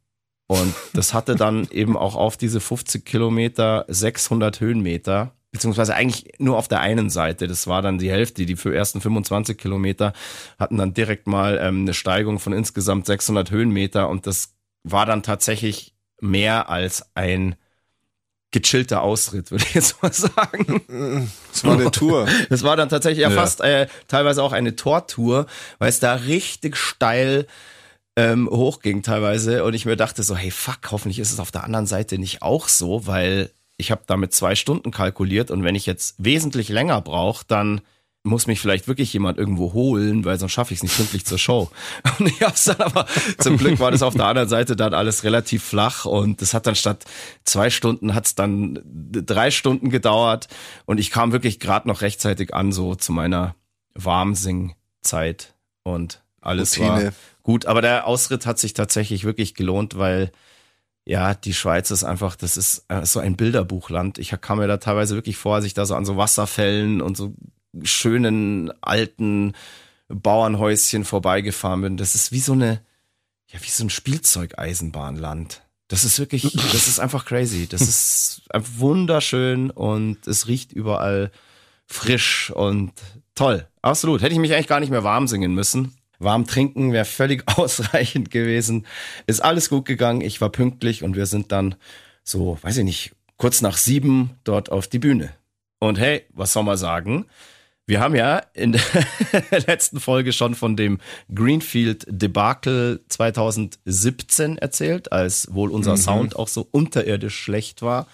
Und 0.47 0.73
das 0.93 1.13
hatte 1.13 1.35
dann 1.35 1.67
eben 1.71 1.97
auch 1.97 2.15
auf 2.15 2.37
diese 2.37 2.59
50 2.59 3.05
Kilometer 3.05 3.85
600 3.87 4.59
Höhenmeter, 4.59 5.33
beziehungsweise 5.55 5.95
eigentlich 5.95 6.33
nur 6.37 6.57
auf 6.57 6.67
der 6.67 6.81
einen 6.81 7.09
Seite. 7.09 7.47
Das 7.47 7.65
war 7.67 7.81
dann 7.81 7.97
die 7.97 8.11
Hälfte. 8.11 8.45
Die 8.45 8.55
für 8.55 8.75
ersten 8.75 9.01
25 9.01 9.57
Kilometer 9.57 10.13
hatten 10.59 10.77
dann 10.77 10.93
direkt 10.93 11.27
mal 11.27 11.57
ähm, 11.61 11.81
eine 11.81 11.93
Steigung 11.93 12.39
von 12.39 12.53
insgesamt 12.53 13.05
600 13.05 13.49
Höhenmeter 13.51 14.09
und 14.09 14.27
das 14.27 14.53
war 14.83 15.05
dann 15.05 15.23
tatsächlich 15.23 15.93
mehr 16.21 16.69
als 16.69 17.05
ein 17.15 17.55
gechillter 18.51 19.01
Ausritt, 19.01 19.51
würde 19.51 19.65
ich 19.67 19.73
jetzt 19.73 20.01
mal 20.01 20.13
sagen. 20.13 20.81
Das 21.51 21.63
war 21.63 21.73
eine 21.73 21.91
Tour. 21.91 22.27
Das 22.49 22.63
war 22.63 22.77
dann 22.77 22.89
tatsächlich 22.89 23.23
ja, 23.23 23.29
Ja. 23.29 23.35
fast 23.35 23.61
äh, 23.61 23.87
teilweise 24.07 24.43
auch 24.43 24.53
eine 24.53 24.75
Tortour, 24.75 25.47
weil 25.79 25.89
es 25.89 25.99
da 25.99 26.13
richtig 26.15 26.77
steil 26.77 27.47
ähm, 28.17 28.49
hochging 28.49 29.03
teilweise 29.03 29.65
und 29.65 29.73
ich 29.73 29.85
mir 29.85 29.97
dachte 29.97 30.23
so, 30.23 30.37
hey 30.37 30.51
fuck, 30.51 30.79
hoffentlich 30.91 31.19
ist 31.19 31.33
es 31.33 31.39
auf 31.39 31.51
der 31.51 31.65
anderen 31.65 31.85
Seite 31.85 32.17
nicht 32.17 32.41
auch 32.43 32.69
so, 32.69 33.07
weil 33.07 33.49
ich 33.77 33.91
habe 33.91 34.03
damit 34.07 34.33
zwei 34.33 34.55
Stunden 34.55 34.91
kalkuliert 34.91 35.51
und 35.51 35.63
wenn 35.63 35.75
ich 35.75 35.85
jetzt 35.85 36.15
wesentlich 36.17 36.69
länger 36.69 37.01
brauche, 37.01 37.45
dann 37.47 37.81
muss 38.25 38.47
mich 38.47 38.59
vielleicht 38.59 38.88
wirklich 38.88 39.13
jemand 39.13 39.38
irgendwo 39.38 39.73
holen, 39.73 40.25
weil 40.25 40.39
sonst 40.39 40.53
schaffe 40.53 40.73
ich 40.73 40.79
es 40.79 40.83
nicht 40.83 40.97
pünktlich 40.97 41.25
zur 41.25 41.38
Show. 41.38 41.69
Und 42.19 42.27
ich 42.27 42.41
hab's 42.41 42.65
dann 42.65 42.81
aber, 42.81 43.05
zum 43.38 43.57
Glück 43.57 43.79
war 43.79 43.91
das 43.91 44.01
auf 44.01 44.15
der 44.15 44.25
anderen 44.25 44.49
Seite 44.49 44.75
dann 44.75 44.95
alles 44.95 45.23
relativ 45.23 45.63
flach 45.63 46.05
und 46.05 46.41
das 46.41 46.55
hat 46.55 46.65
dann 46.65 46.75
statt 46.75 47.05
zwei 47.43 47.69
Stunden 47.69 48.15
hat's 48.15 48.33
dann 48.33 48.81
drei 48.83 49.51
Stunden 49.51 49.91
gedauert 49.91 50.47
und 50.85 50.99
ich 50.99 51.11
kam 51.11 51.31
wirklich 51.33 51.59
gerade 51.59 51.88
noch 51.88 52.01
rechtzeitig 52.01 52.53
an, 52.53 52.71
so 52.71 52.95
zu 52.95 53.11
meiner 53.11 53.55
Warmsing-Zeit 53.93 55.53
und 55.83 56.23
alles 56.41 56.79
Routine. 56.79 57.05
war 57.05 57.13
gut. 57.43 57.67
Aber 57.67 57.81
der 57.81 58.07
Ausritt 58.07 58.45
hat 58.45 58.57
sich 58.57 58.73
tatsächlich 58.73 59.23
wirklich 59.23 59.53
gelohnt, 59.53 59.97
weil 59.97 60.31
ja, 61.05 61.35
die 61.35 61.53
Schweiz 61.53 61.91
ist 61.91 62.03
einfach, 62.03 62.35
das 62.35 62.57
ist 62.57 62.85
äh, 62.87 63.05
so 63.05 63.19
ein 63.19 63.37
Bilderbuchland. 63.37 64.17
Ich 64.17 64.29
kam 64.41 64.57
mir 64.57 64.67
da 64.67 64.77
teilweise 64.77 65.15
wirklich 65.15 65.37
vor, 65.37 65.55
als 65.55 65.65
ich 65.65 65.75
da 65.75 65.85
so 65.85 65.95
an 65.95 66.05
so 66.05 66.17
Wasserfällen 66.17 66.99
und 66.99 67.15
so 67.15 67.35
schönen 67.83 68.71
alten 68.81 69.53
Bauernhäuschen 70.07 71.05
vorbeigefahren 71.05 71.81
bin. 71.81 71.97
Das 71.97 72.15
ist 72.15 72.31
wie 72.31 72.39
so 72.39 72.53
eine, 72.53 72.81
ja, 73.47 73.59
wie 73.61 73.69
so 73.69 73.83
ein 73.83 73.91
Spielzeugeisenbahnland. 73.91 75.61
Das 75.87 76.03
ist 76.03 76.17
wirklich, 76.17 76.51
das 76.71 76.87
ist 76.87 76.99
einfach 76.99 77.25
crazy. 77.25 77.67
Das 77.67 77.81
ist 77.81 78.41
einfach 78.49 78.71
wunderschön 78.77 79.69
und 79.69 80.25
es 80.27 80.47
riecht 80.47 80.73
überall 80.73 81.31
frisch 81.85 82.49
und 82.49 82.93
toll. 83.35 83.67
Absolut. 83.83 84.23
Hätte 84.23 84.33
ich 84.33 84.39
mich 84.39 84.53
eigentlich 84.53 84.67
gar 84.67 84.79
nicht 84.79 84.89
mehr 84.89 85.03
warm 85.03 85.27
singen 85.27 85.53
müssen. 85.53 85.95
Warm 86.19 86.47
trinken 86.47 86.93
wäre 86.93 87.06
völlig 87.06 87.43
ausreichend 87.58 88.32
gewesen. 88.32 88.86
Ist 89.28 89.41
alles 89.41 89.69
gut 89.69 89.86
gegangen. 89.86 90.21
Ich 90.21 90.41
war 90.41 90.49
pünktlich 90.49 91.04
und 91.04 91.15
wir 91.15 91.25
sind 91.25 91.51
dann 91.51 91.75
so, 92.23 92.58
weiß 92.62 92.78
ich 92.78 92.84
nicht, 92.84 93.12
kurz 93.38 93.62
nach 93.62 93.78
sieben 93.78 94.32
dort 94.43 94.71
auf 94.71 94.88
die 94.88 94.99
Bühne. 94.99 95.32
Und 95.80 95.99
hey, 95.99 96.25
was 96.34 96.54
soll 96.54 96.63
man 96.63 96.78
sagen? 96.78 97.25
Wir 97.88 97.99
haben 97.99 98.15
ja 98.15 98.41
in 98.54 98.71
der 98.71 98.82
letzten 99.67 99.99
Folge 99.99 100.34
schon 100.34 100.56
von 100.56 100.75
dem 100.75 100.99
Greenfield 101.34 102.06
Debakel 102.08 103.01
2017 103.10 104.58
erzählt, 104.58 105.12
als 105.12 105.54
wohl 105.54 105.69
unser 105.69 105.95
Sound 105.95 106.36
auch 106.36 106.47
so 106.47 106.67
unterirdisch 106.71 107.38
schlecht 107.38 107.84
war. 107.84 108.08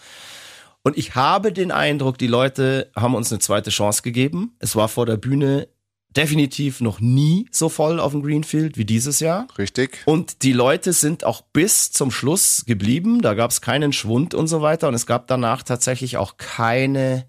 Und 0.84 0.98
ich 0.98 1.16
habe 1.16 1.54
den 1.54 1.72
Eindruck, 1.72 2.18
die 2.18 2.28
Leute 2.28 2.90
haben 2.96 3.16
uns 3.16 3.32
eine 3.32 3.40
zweite 3.40 3.70
Chance 3.70 4.02
gegeben. 4.02 4.56
Es 4.60 4.76
war 4.76 4.90
vor 4.90 5.06
der 5.06 5.18
Bühne 5.18 5.68
definitiv 6.16 6.82
noch 6.82 7.00
nie 7.00 7.48
so 7.52 7.70
voll 7.70 8.00
auf 8.00 8.12
dem 8.12 8.22
Greenfield 8.22 8.78
wie 8.78 8.86
dieses 8.86 9.20
Jahr. 9.20 9.48
Richtig. 9.58 10.00
Und 10.06 10.44
die 10.44 10.54
Leute 10.54 10.94
sind 10.94 11.24
auch 11.24 11.42
bis 11.42 11.92
zum 11.92 12.12
Schluss 12.12 12.66
geblieben. 12.66 13.22
Da 13.22 13.34
gab 13.34 13.52
es 13.52 13.62
keinen 13.62 13.94
Schwund 13.94 14.34
und 14.34 14.48
so 14.48 14.62
weiter. 14.62 14.88
Und 14.88 14.94
es 14.94 15.06
gab 15.06 15.28
danach 15.28 15.64
tatsächlich 15.64 16.18
auch 16.18 16.38
keine 16.38 17.26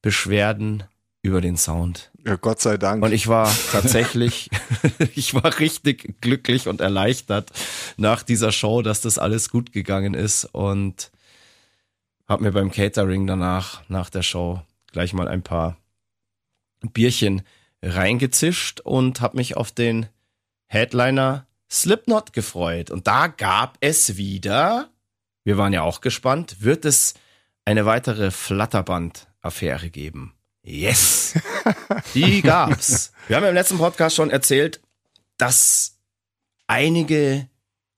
Beschwerden 0.00 0.84
über 1.22 1.40
den 1.40 1.56
Sound. 1.56 2.10
Ja, 2.26 2.36
Gott 2.36 2.60
sei 2.60 2.76
Dank. 2.76 3.04
Und 3.04 3.12
ich 3.12 3.28
war 3.28 3.52
tatsächlich, 3.70 4.50
ich 5.14 5.34
war 5.34 5.58
richtig 5.58 6.20
glücklich 6.20 6.68
und 6.68 6.80
erleichtert 6.80 7.50
nach 7.96 8.22
dieser 8.22 8.50
Show, 8.50 8.82
dass 8.82 9.00
das 9.00 9.18
alles 9.18 9.50
gut 9.50 9.72
gegangen 9.72 10.14
ist 10.14 10.44
und 10.46 11.12
hab 12.26 12.40
mir 12.40 12.52
beim 12.52 12.70
Catering 12.70 13.26
danach, 13.26 13.82
nach 13.88 14.10
der 14.10 14.22
Show, 14.22 14.62
gleich 14.90 15.12
mal 15.12 15.28
ein 15.28 15.42
paar 15.42 15.76
Bierchen 16.92 17.42
reingezischt 17.82 18.80
und 18.80 19.20
hab 19.20 19.34
mich 19.34 19.56
auf 19.56 19.72
den 19.72 20.06
Headliner 20.66 21.46
Slipknot 21.70 22.32
gefreut. 22.32 22.90
Und 22.90 23.06
da 23.06 23.26
gab 23.26 23.76
es 23.80 24.16
wieder, 24.16 24.90
wir 25.44 25.58
waren 25.58 25.72
ja 25.72 25.82
auch 25.82 26.00
gespannt, 26.00 26.56
wird 26.60 26.84
es 26.84 27.14
eine 27.64 27.86
weitere 27.86 28.30
Flatterband-Affäre 28.30 29.90
geben. 29.90 30.34
Yes! 30.62 31.34
Die 32.14 32.42
gab's. 32.42 33.12
Wir 33.26 33.36
haben 33.36 33.44
ja 33.44 33.48
im 33.48 33.54
letzten 33.54 33.78
Podcast 33.78 34.16
schon 34.16 34.30
erzählt, 34.30 34.80
dass 35.36 35.98
einige 36.66 37.48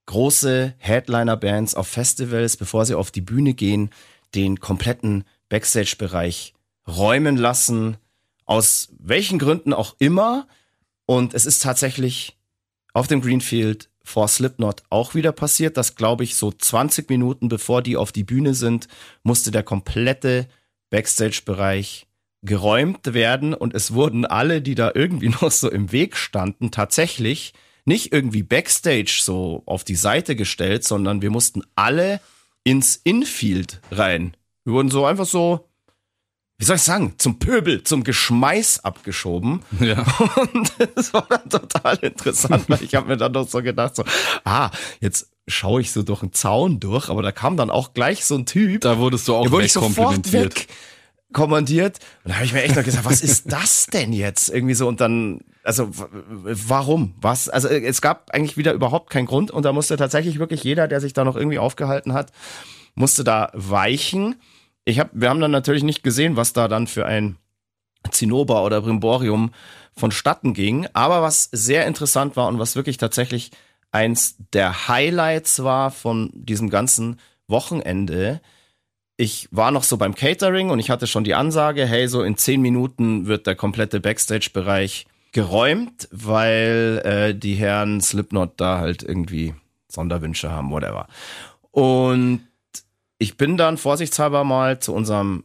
große 0.06 0.74
Headliner-Bands 0.78 1.74
auf 1.74 1.88
Festivals, 1.88 2.56
bevor 2.56 2.86
sie 2.86 2.94
auf 2.94 3.10
die 3.10 3.20
Bühne 3.20 3.54
gehen, 3.54 3.90
den 4.34 4.60
kompletten 4.60 5.24
Backstage-Bereich 5.48 6.54
räumen 6.86 7.36
lassen, 7.36 7.96
aus 8.46 8.88
welchen 8.98 9.38
Gründen 9.38 9.72
auch 9.72 9.96
immer. 9.98 10.46
Und 11.06 11.34
es 11.34 11.46
ist 11.46 11.62
tatsächlich 11.62 12.36
auf 12.92 13.06
dem 13.06 13.20
Greenfield 13.20 13.90
vor 14.02 14.28
Slipknot 14.28 14.82
auch 14.90 15.14
wieder 15.14 15.32
passiert. 15.32 15.76
Das 15.76 15.96
glaube 15.96 16.24
ich 16.24 16.36
so 16.36 16.52
20 16.52 17.08
Minuten 17.08 17.48
bevor 17.48 17.82
die 17.82 17.96
auf 17.96 18.12
die 18.12 18.24
Bühne 18.24 18.54
sind, 18.54 18.88
musste 19.22 19.50
der 19.50 19.62
komplette 19.62 20.46
Backstage-Bereich 20.90 22.06
geräumt 22.42 23.14
werden 23.14 23.54
und 23.54 23.74
es 23.74 23.94
wurden 23.94 24.26
alle, 24.26 24.60
die 24.60 24.74
da 24.74 24.92
irgendwie 24.94 25.28
noch 25.40 25.50
so 25.50 25.70
im 25.70 25.90
Weg 25.90 26.16
standen, 26.16 26.70
tatsächlich 26.70 27.54
nicht 27.86 28.12
irgendwie 28.12 28.42
Backstage 28.42 29.18
so 29.20 29.62
auf 29.66 29.84
die 29.84 29.96
Seite 29.96 30.36
gestellt, 30.36 30.84
sondern 30.84 31.20
wir 31.20 31.30
mussten 31.30 31.62
alle 31.74 32.20
ins 32.62 32.96
Infield 32.96 33.80
rein. 33.90 34.36
Wir 34.64 34.74
wurden 34.74 34.90
so 34.90 35.04
einfach 35.04 35.26
so, 35.26 35.68
wie 36.58 36.64
soll 36.64 36.76
ich 36.76 36.82
sagen, 36.82 37.14
zum 37.18 37.38
Pöbel, 37.38 37.82
zum 37.82 38.04
Geschmeiß 38.04 38.84
abgeschoben. 38.84 39.62
Ja. 39.80 40.02
Und 40.52 40.72
das 40.94 41.12
war 41.12 41.26
dann 41.28 41.48
total 41.48 41.96
interessant, 41.96 42.64
weil 42.68 42.82
ich 42.82 42.94
habe 42.94 43.08
mir 43.08 43.16
dann 43.16 43.32
doch 43.32 43.48
so 43.48 43.60
gedacht, 43.62 43.96
so, 43.96 44.04
ah, 44.44 44.70
jetzt 45.00 45.30
schaue 45.48 45.80
ich 45.80 45.92
so 45.92 46.02
durch 46.02 46.22
einen 46.22 46.32
Zaun 46.32 46.80
durch, 46.80 47.10
aber 47.10 47.22
da 47.22 47.32
kam 47.32 47.56
dann 47.56 47.70
auch 47.70 47.92
gleich 47.92 48.24
so 48.24 48.36
ein 48.36 48.46
Typ. 48.46 48.82
Da 48.82 48.98
wurdest 48.98 49.28
du 49.28 49.34
auch 49.34 49.50
wurde 49.50 49.64
wegkomplimentiert. 49.64 50.56
weg 50.56 50.68
kommandiert. 51.34 51.98
Und 52.22 52.30
da 52.30 52.36
habe 52.36 52.46
ich 52.46 52.54
mir 52.54 52.62
echt 52.62 52.76
noch 52.76 52.84
gesagt, 52.84 53.04
was 53.04 53.20
ist 53.20 53.52
das 53.52 53.86
denn 53.86 54.14
jetzt? 54.14 54.48
Irgendwie 54.48 54.74
so 54.74 54.88
und 54.88 55.02
dann, 55.02 55.40
also 55.62 55.90
warum? 55.92 57.14
Was? 57.20 57.50
Also 57.50 57.68
äh, 57.68 57.84
es 57.84 58.00
gab 58.00 58.30
eigentlich 58.30 58.56
wieder 58.56 58.72
überhaupt 58.72 59.10
keinen 59.10 59.26
Grund 59.26 59.50
und 59.50 59.64
da 59.64 59.72
musste 59.72 59.96
tatsächlich 59.98 60.38
wirklich 60.38 60.64
jeder, 60.64 60.88
der 60.88 61.02
sich 61.02 61.12
da 61.12 61.24
noch 61.24 61.36
irgendwie 61.36 61.58
aufgehalten 61.58 62.14
hat, 62.14 62.32
musste 62.94 63.24
da 63.24 63.50
weichen. 63.52 64.36
Ich 64.84 65.00
hab, 65.00 65.10
wir 65.12 65.30
haben 65.30 65.40
dann 65.40 65.50
natürlich 65.50 65.82
nicht 65.82 66.02
gesehen, 66.02 66.36
was 66.36 66.52
da 66.52 66.68
dann 66.68 66.86
für 66.86 67.06
ein 67.06 67.36
Zinnober 68.10 68.64
oder 68.64 68.82
Brimborium 68.82 69.52
vonstatten 69.96 70.54
ging. 70.54 70.86
Aber 70.92 71.22
was 71.22 71.48
sehr 71.52 71.86
interessant 71.86 72.36
war 72.36 72.48
und 72.48 72.58
was 72.58 72.76
wirklich 72.76 72.98
tatsächlich 72.98 73.50
eins 73.92 74.36
der 74.52 74.88
Highlights 74.88 75.62
war 75.62 75.90
von 75.90 76.30
diesem 76.34 76.68
ganzen 76.68 77.20
Wochenende, 77.46 78.40
ich 79.16 79.48
war 79.52 79.70
noch 79.70 79.84
so 79.84 79.96
beim 79.96 80.14
Catering 80.14 80.70
und 80.70 80.80
ich 80.80 80.90
hatte 80.90 81.06
schon 81.06 81.24
die 81.24 81.34
Ansage, 81.34 81.86
hey, 81.86 82.08
so 82.08 82.22
in 82.22 82.36
zehn 82.36 82.60
Minuten 82.60 83.26
wird 83.26 83.46
der 83.46 83.54
komplette 83.54 84.00
Backstage-Bereich 84.00 85.06
geräumt, 85.30 86.08
weil 86.10 87.00
äh, 87.04 87.34
die 87.34 87.54
Herren 87.54 88.00
Slipknot 88.00 88.54
da 88.56 88.78
halt 88.78 89.02
irgendwie 89.02 89.54
Sonderwünsche 89.88 90.50
haben, 90.50 90.70
whatever. 90.70 91.06
Und 91.70 92.40
ich 93.18 93.36
bin 93.36 93.56
dann 93.56 93.78
vorsichtshalber 93.78 94.44
mal 94.44 94.78
zu 94.80 94.92
unserem 94.94 95.44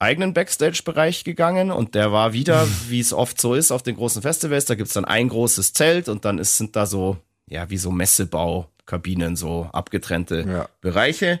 eigenen 0.00 0.32
Backstage-Bereich 0.32 1.24
gegangen 1.24 1.70
und 1.70 1.94
der 1.94 2.12
war 2.12 2.32
wieder, 2.32 2.66
wie 2.88 3.00
es 3.00 3.12
oft 3.12 3.40
so 3.40 3.54
ist 3.54 3.72
auf 3.72 3.82
den 3.82 3.96
großen 3.96 4.22
Festivals, 4.22 4.64
da 4.66 4.74
gibt's 4.74 4.94
dann 4.94 5.04
ein 5.04 5.28
großes 5.28 5.72
Zelt 5.72 6.08
und 6.08 6.24
dann 6.24 6.38
ist, 6.38 6.56
sind 6.56 6.76
da 6.76 6.86
so, 6.86 7.18
ja, 7.48 7.68
wie 7.70 7.78
so 7.78 7.90
Messebaukabinen, 7.90 9.36
so 9.36 9.68
abgetrennte 9.72 10.44
Ja. 10.48 10.68
Bereiche. 10.80 11.40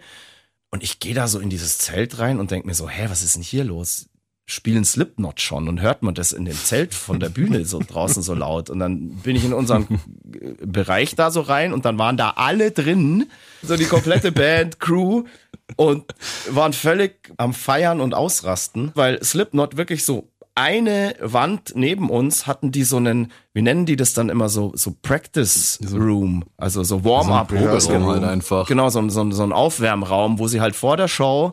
Und 0.70 0.82
ich 0.82 0.98
gehe 0.98 1.14
da 1.14 1.28
so 1.28 1.38
in 1.38 1.48
dieses 1.50 1.78
Zelt 1.78 2.18
rein 2.18 2.38
und 2.38 2.50
denk 2.50 2.66
mir 2.66 2.74
so, 2.74 2.88
hä, 2.88 3.06
was 3.08 3.22
ist 3.22 3.36
denn 3.36 3.42
hier 3.42 3.64
los? 3.64 4.08
Spielen 4.50 4.84
Slipknot 4.86 5.42
schon 5.42 5.68
und 5.68 5.82
hört 5.82 6.02
man 6.02 6.14
das 6.14 6.32
in 6.32 6.46
dem 6.46 6.56
Zelt 6.56 6.94
von 6.94 7.20
der 7.20 7.28
Bühne 7.28 7.66
so 7.66 7.80
draußen 7.86 8.22
so 8.22 8.32
laut. 8.32 8.70
Und 8.70 8.78
dann 8.78 9.10
bin 9.22 9.36
ich 9.36 9.44
in 9.44 9.52
unseren 9.52 9.86
äh, 10.40 10.64
Bereich 10.66 11.14
da 11.14 11.30
so 11.30 11.42
rein 11.42 11.74
und 11.74 11.84
dann 11.84 11.98
waren 11.98 12.16
da 12.16 12.30
alle 12.36 12.70
drin, 12.70 13.26
so 13.62 13.76
die 13.76 13.84
komplette 13.84 14.32
Band, 14.32 14.80
Crew 14.80 15.24
und 15.76 16.04
waren 16.50 16.72
völlig 16.72 17.30
am 17.36 17.52
Feiern 17.52 18.00
und 18.00 18.14
Ausrasten, 18.14 18.90
weil 18.94 19.22
Slipknot 19.22 19.76
wirklich 19.76 20.06
so 20.06 20.30
eine 20.54 21.14
Wand 21.20 21.74
neben 21.76 22.08
uns 22.08 22.46
hatten 22.46 22.72
die 22.72 22.84
so 22.84 22.96
einen, 22.96 23.30
wie 23.52 23.60
nennen 23.62 23.84
die 23.84 23.96
das 23.96 24.14
dann 24.14 24.30
immer 24.30 24.48
so, 24.48 24.72
so 24.74 24.94
Practice 25.02 25.78
Room, 25.92 26.44
also 26.56 26.82
so 26.84 27.04
Warm-up 27.04 27.52
Rehearsal 27.52 27.96
Raum 27.96 28.06
halt 28.06 28.24
einfach. 28.24 28.66
Genau, 28.66 28.88
so, 28.88 28.98
ein- 28.98 29.10
so, 29.10 29.20
ein- 29.20 29.32
so 29.32 29.42
ein 29.42 29.52
Aufwärmraum, 29.52 30.38
wo 30.38 30.48
sie 30.48 30.62
halt 30.62 30.74
vor 30.74 30.96
der 30.96 31.06
Show 31.06 31.52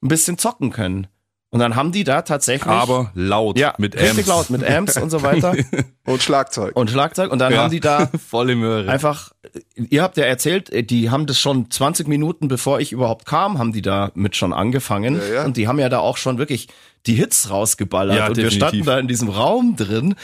ein 0.00 0.08
bisschen 0.08 0.38
zocken 0.38 0.70
können. 0.70 1.08
Und 1.54 1.60
dann 1.60 1.76
haben 1.76 1.92
die 1.92 2.02
da 2.02 2.22
tatsächlich. 2.22 2.66
Aber 2.66 3.12
laut 3.14 3.56
ja, 3.58 3.74
mit 3.78 3.94
richtig 3.94 4.10
Amps. 4.10 4.26
laut 4.26 4.50
mit 4.50 4.64
Amps 4.68 4.96
und 4.96 5.08
so 5.10 5.22
weiter 5.22 5.54
Und 6.04 6.20
Schlagzeug. 6.20 6.74
und 6.74 6.90
Schlagzeug. 6.90 7.30
Und 7.30 7.38
dann 7.38 7.52
Ja. 7.52 7.62
haben 7.62 7.70
die 7.70 7.78
da 7.78 8.10
Volle 8.28 8.56
Möhre. 8.56 8.90
einfach, 8.90 9.32
ihr 9.76 10.02
habt 10.02 10.16
ja 10.16 10.24
erzählt, 10.24 10.68
äh, 10.70 10.82
die 10.82 11.10
haben 11.10 11.26
das 11.26 11.38
schon 11.38 11.70
20 11.70 12.08
Minuten 12.08 12.48
bevor 12.48 12.80
ich 12.80 12.90
überhaupt 12.90 13.24
kam, 13.24 13.58
haben 13.58 13.72
die 13.72 13.82
da 13.82 14.10
mit 14.14 14.34
schon 14.34 14.52
angefangen. 14.52 15.16
Ja, 15.20 15.34
ja. 15.34 15.44
Und 15.44 15.56
die 15.56 15.68
haben 15.68 15.78
ja 15.78 15.88
da 15.88 16.00
auch 16.00 16.16
schon 16.16 16.38
wirklich 16.38 16.66
die 17.06 17.14
Hits 17.14 17.50
rausgeballert. 17.50 18.16
Ja, 18.16 18.26
und 18.26 18.36
wir 18.36 18.44
definitiv. 18.44 18.68
standen 18.68 18.84
da 18.86 18.98
in 18.98 19.06
diesem 19.06 19.28
Raum 19.28 19.76
drin 19.76 20.16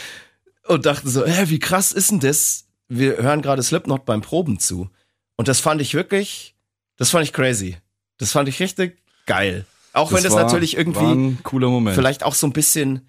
und 0.66 0.84
dachten 0.84 1.08
so, 1.08 1.24
hä, 1.24 1.44
wie 1.46 1.60
krass 1.60 1.92
ist 1.92 2.10
denn 2.10 2.18
das? 2.18 2.64
Wir 2.88 3.18
hören 3.18 3.40
gerade 3.40 3.62
Slipknot 3.62 4.04
beim 4.04 4.20
Proben 4.20 4.58
zu. 4.58 4.90
Und 5.36 5.46
das 5.46 5.60
fand 5.60 5.80
ich 5.80 5.94
wirklich, 5.94 6.56
das 6.96 7.10
fand 7.10 7.22
ich 7.24 7.32
crazy. 7.32 7.76
Das 8.18 8.32
fand 8.32 8.48
ich 8.48 8.58
richtig 8.58 8.98
geil. 9.26 9.64
Auch 9.92 10.12
wenn 10.12 10.22
das 10.22 10.32
war- 10.34 10.42
natürlich 10.44 10.76
irgendwie 10.76 11.36
vielleicht 11.94 12.22
auch 12.22 12.34
so 12.34 12.46
ein 12.46 12.52
bisschen 12.52 13.08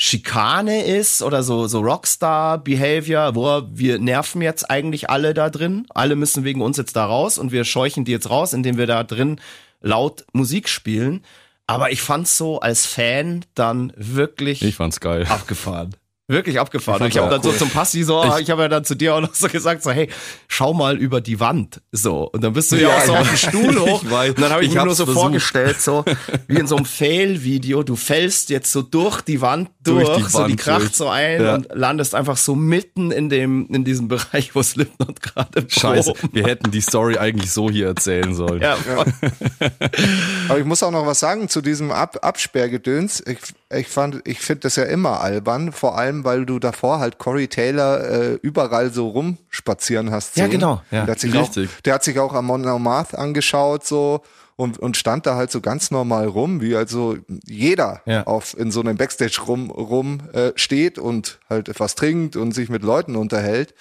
Schikane 0.00 0.84
ist 0.84 1.22
oder 1.22 1.42
so, 1.42 1.66
so 1.66 1.80
Rockstar-Behavior, 1.80 3.34
wo 3.34 3.62
wir 3.72 3.98
nerven 3.98 4.42
jetzt 4.42 4.70
eigentlich 4.70 5.10
alle 5.10 5.34
da 5.34 5.50
drin. 5.50 5.86
Alle 5.92 6.14
müssen 6.14 6.44
wegen 6.44 6.60
uns 6.62 6.76
jetzt 6.76 6.94
da 6.94 7.04
raus 7.04 7.36
und 7.36 7.50
wir 7.50 7.64
scheuchen 7.64 8.04
die 8.04 8.12
jetzt 8.12 8.30
raus, 8.30 8.52
indem 8.52 8.76
wir 8.76 8.86
da 8.86 9.02
drin 9.02 9.40
laut 9.80 10.24
Musik 10.32 10.68
spielen. 10.68 11.24
Aber 11.66 11.90
ich 11.90 12.00
fand's 12.00 12.36
so 12.36 12.60
als 12.60 12.86
Fan 12.86 13.44
dann 13.54 13.92
wirklich 13.96 14.62
ich 14.62 14.76
fand's 14.76 15.00
geil. 15.00 15.26
abgefahren. 15.28 15.96
Wirklich 16.30 16.60
abgefahren. 16.60 16.98
Ich 16.98 17.04
Und 17.04 17.08
ich 17.12 17.18
habe 17.18 17.30
dann 17.30 17.40
auch 17.40 17.44
so 17.44 17.52
zum 17.52 17.70
Passi 17.70 18.02
so, 18.02 18.22
ich, 18.38 18.50
habe 18.50 18.60
ja 18.60 18.68
dann 18.68 18.84
zu 18.84 18.94
dir 18.94 19.14
auch 19.14 19.20
noch 19.22 19.34
so 19.34 19.48
gesagt, 19.48 19.82
so, 19.82 19.90
hey, 19.90 20.10
schau 20.46 20.74
mal 20.74 20.98
über 20.98 21.22
die 21.22 21.40
Wand. 21.40 21.80
So. 21.90 22.24
Und 22.30 22.44
dann 22.44 22.52
bist 22.52 22.70
du 22.70 22.76
ja, 22.76 22.90
Ja, 22.90 22.96
auch 22.98 23.04
so 23.06 23.12
ja. 23.14 23.20
auf 23.20 23.28
den 23.28 23.38
Stuhl 23.38 23.80
hoch. 23.80 24.02
Ich 24.02 24.10
weiß. 24.10 24.28
Und 24.34 24.40
dann 24.42 24.52
habe 24.52 24.62
ich, 24.62 24.68
Ich 24.68 24.74
mir 24.74 24.84
nur 24.84 24.94
so 24.94 25.06
versucht. 25.06 25.22
vorgestellt, 25.22 25.80
so 25.80 26.04
wie 26.46 26.58
in 26.58 26.66
so 26.66 26.76
einem 26.76 26.84
Fail-Video, 26.84 27.82
du 27.82 27.96
fällst 27.96 28.50
jetzt 28.50 28.70
so 28.70 28.82
durch 28.82 29.22
die 29.22 29.40
Wand 29.40 29.70
durch, 29.82 30.04
Durch 30.04 30.16
die 30.18 30.22
so 30.24 30.38
die 30.44 30.50
Wand 30.50 30.60
kracht 30.60 30.80
durch. 30.82 30.96
so 30.96 31.08
ein 31.08 31.40
Ja. 31.42 31.54
und 31.54 31.68
landest 31.72 32.14
einfach 32.14 32.36
so 32.36 32.54
mitten 32.54 33.10
in 33.10 33.30
dem, 33.30 33.66
in 33.72 33.84
diesem 33.84 34.08
Bereich, 34.08 34.54
wo 34.54 34.62
Slipknot 34.62 35.22
gerade 35.22 35.64
Scheiße, 35.68 36.12
wir 36.32 36.44
hätten 36.44 36.70
die 36.70 36.82
Story 36.82 37.16
eigentlich 37.16 37.50
so 37.52 37.70
hier 37.70 37.86
erzählen 37.86 38.34
sollen. 38.34 38.60
Ja. 38.60 38.76
Aber 40.48 40.58
ich 40.58 40.64
muss 40.66 40.82
auch 40.82 40.90
noch 40.90 41.06
was 41.06 41.20
sagen 41.20 41.48
zu 41.48 41.60
diesem 41.62 41.90
Ab 41.90 42.18
Absperrgedöns. 42.22 43.22
Ich, 43.26 43.38
ich 43.74 43.88
fand, 43.88 44.22
ich 44.26 44.40
finde 44.40 44.60
das 44.60 44.76
ja 44.76 44.84
immer 44.84 45.20
albern, 45.20 45.72
vor 45.72 45.98
allem, 45.98 46.24
weil 46.24 46.46
du 46.46 46.58
davor 46.58 47.00
halt 47.00 47.18
Corey 47.18 47.48
Taylor 47.48 48.00
äh, 48.08 48.34
überall 48.42 48.90
so 48.90 49.08
rumspazieren 49.08 50.10
hast. 50.10 50.36
Ja, 50.36 50.44
sehen. 50.44 50.52
genau, 50.52 50.82
ja. 50.90 51.04
Der 51.04 51.12
hat 51.12 51.20
sich 51.20 51.34
Richtig. 51.34 51.68
auch, 51.76 51.80
der 51.82 51.94
hat 51.94 52.04
sich 52.04 52.18
auch 52.18 52.32
Amon 52.32 52.66
Amarth 52.66 53.14
angeschaut 53.14 53.84
so 53.86 54.22
und, 54.56 54.78
und 54.78 54.96
stand 54.96 55.24
da 55.26 55.36
halt 55.36 55.50
so 55.52 55.60
ganz 55.60 55.90
normal 55.90 56.26
rum, 56.26 56.60
wie 56.60 56.74
also 56.74 57.16
jeder 57.46 58.02
Ja. 58.06 58.24
auf 58.26 58.56
in 58.58 58.70
so 58.72 58.80
einem 58.80 58.96
Backstage 58.96 59.38
rum 59.46 59.70
rum 59.70 60.20
äh, 60.32 60.52
steht 60.56 60.98
und 60.98 61.38
halt 61.48 61.68
etwas 61.68 61.94
trinkt 61.94 62.34
und 62.36 62.52
sich 62.52 62.68
mit 62.68 62.82
Leuten 62.82 63.16
unterhält. 63.16 63.74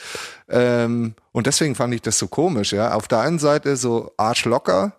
Ähm, 0.50 1.16
und 1.32 1.48
deswegen 1.48 1.76
fand 1.76 1.94
ich 1.94 2.02
das 2.02 2.20
so 2.20 2.28
komisch. 2.28 2.74
Ja, 2.74 2.94
auf 2.94 3.08
der 3.08 3.22
einen 3.22 3.40
Seite 3.40 3.76
so 3.78 4.12
arschlocker, 4.18 4.94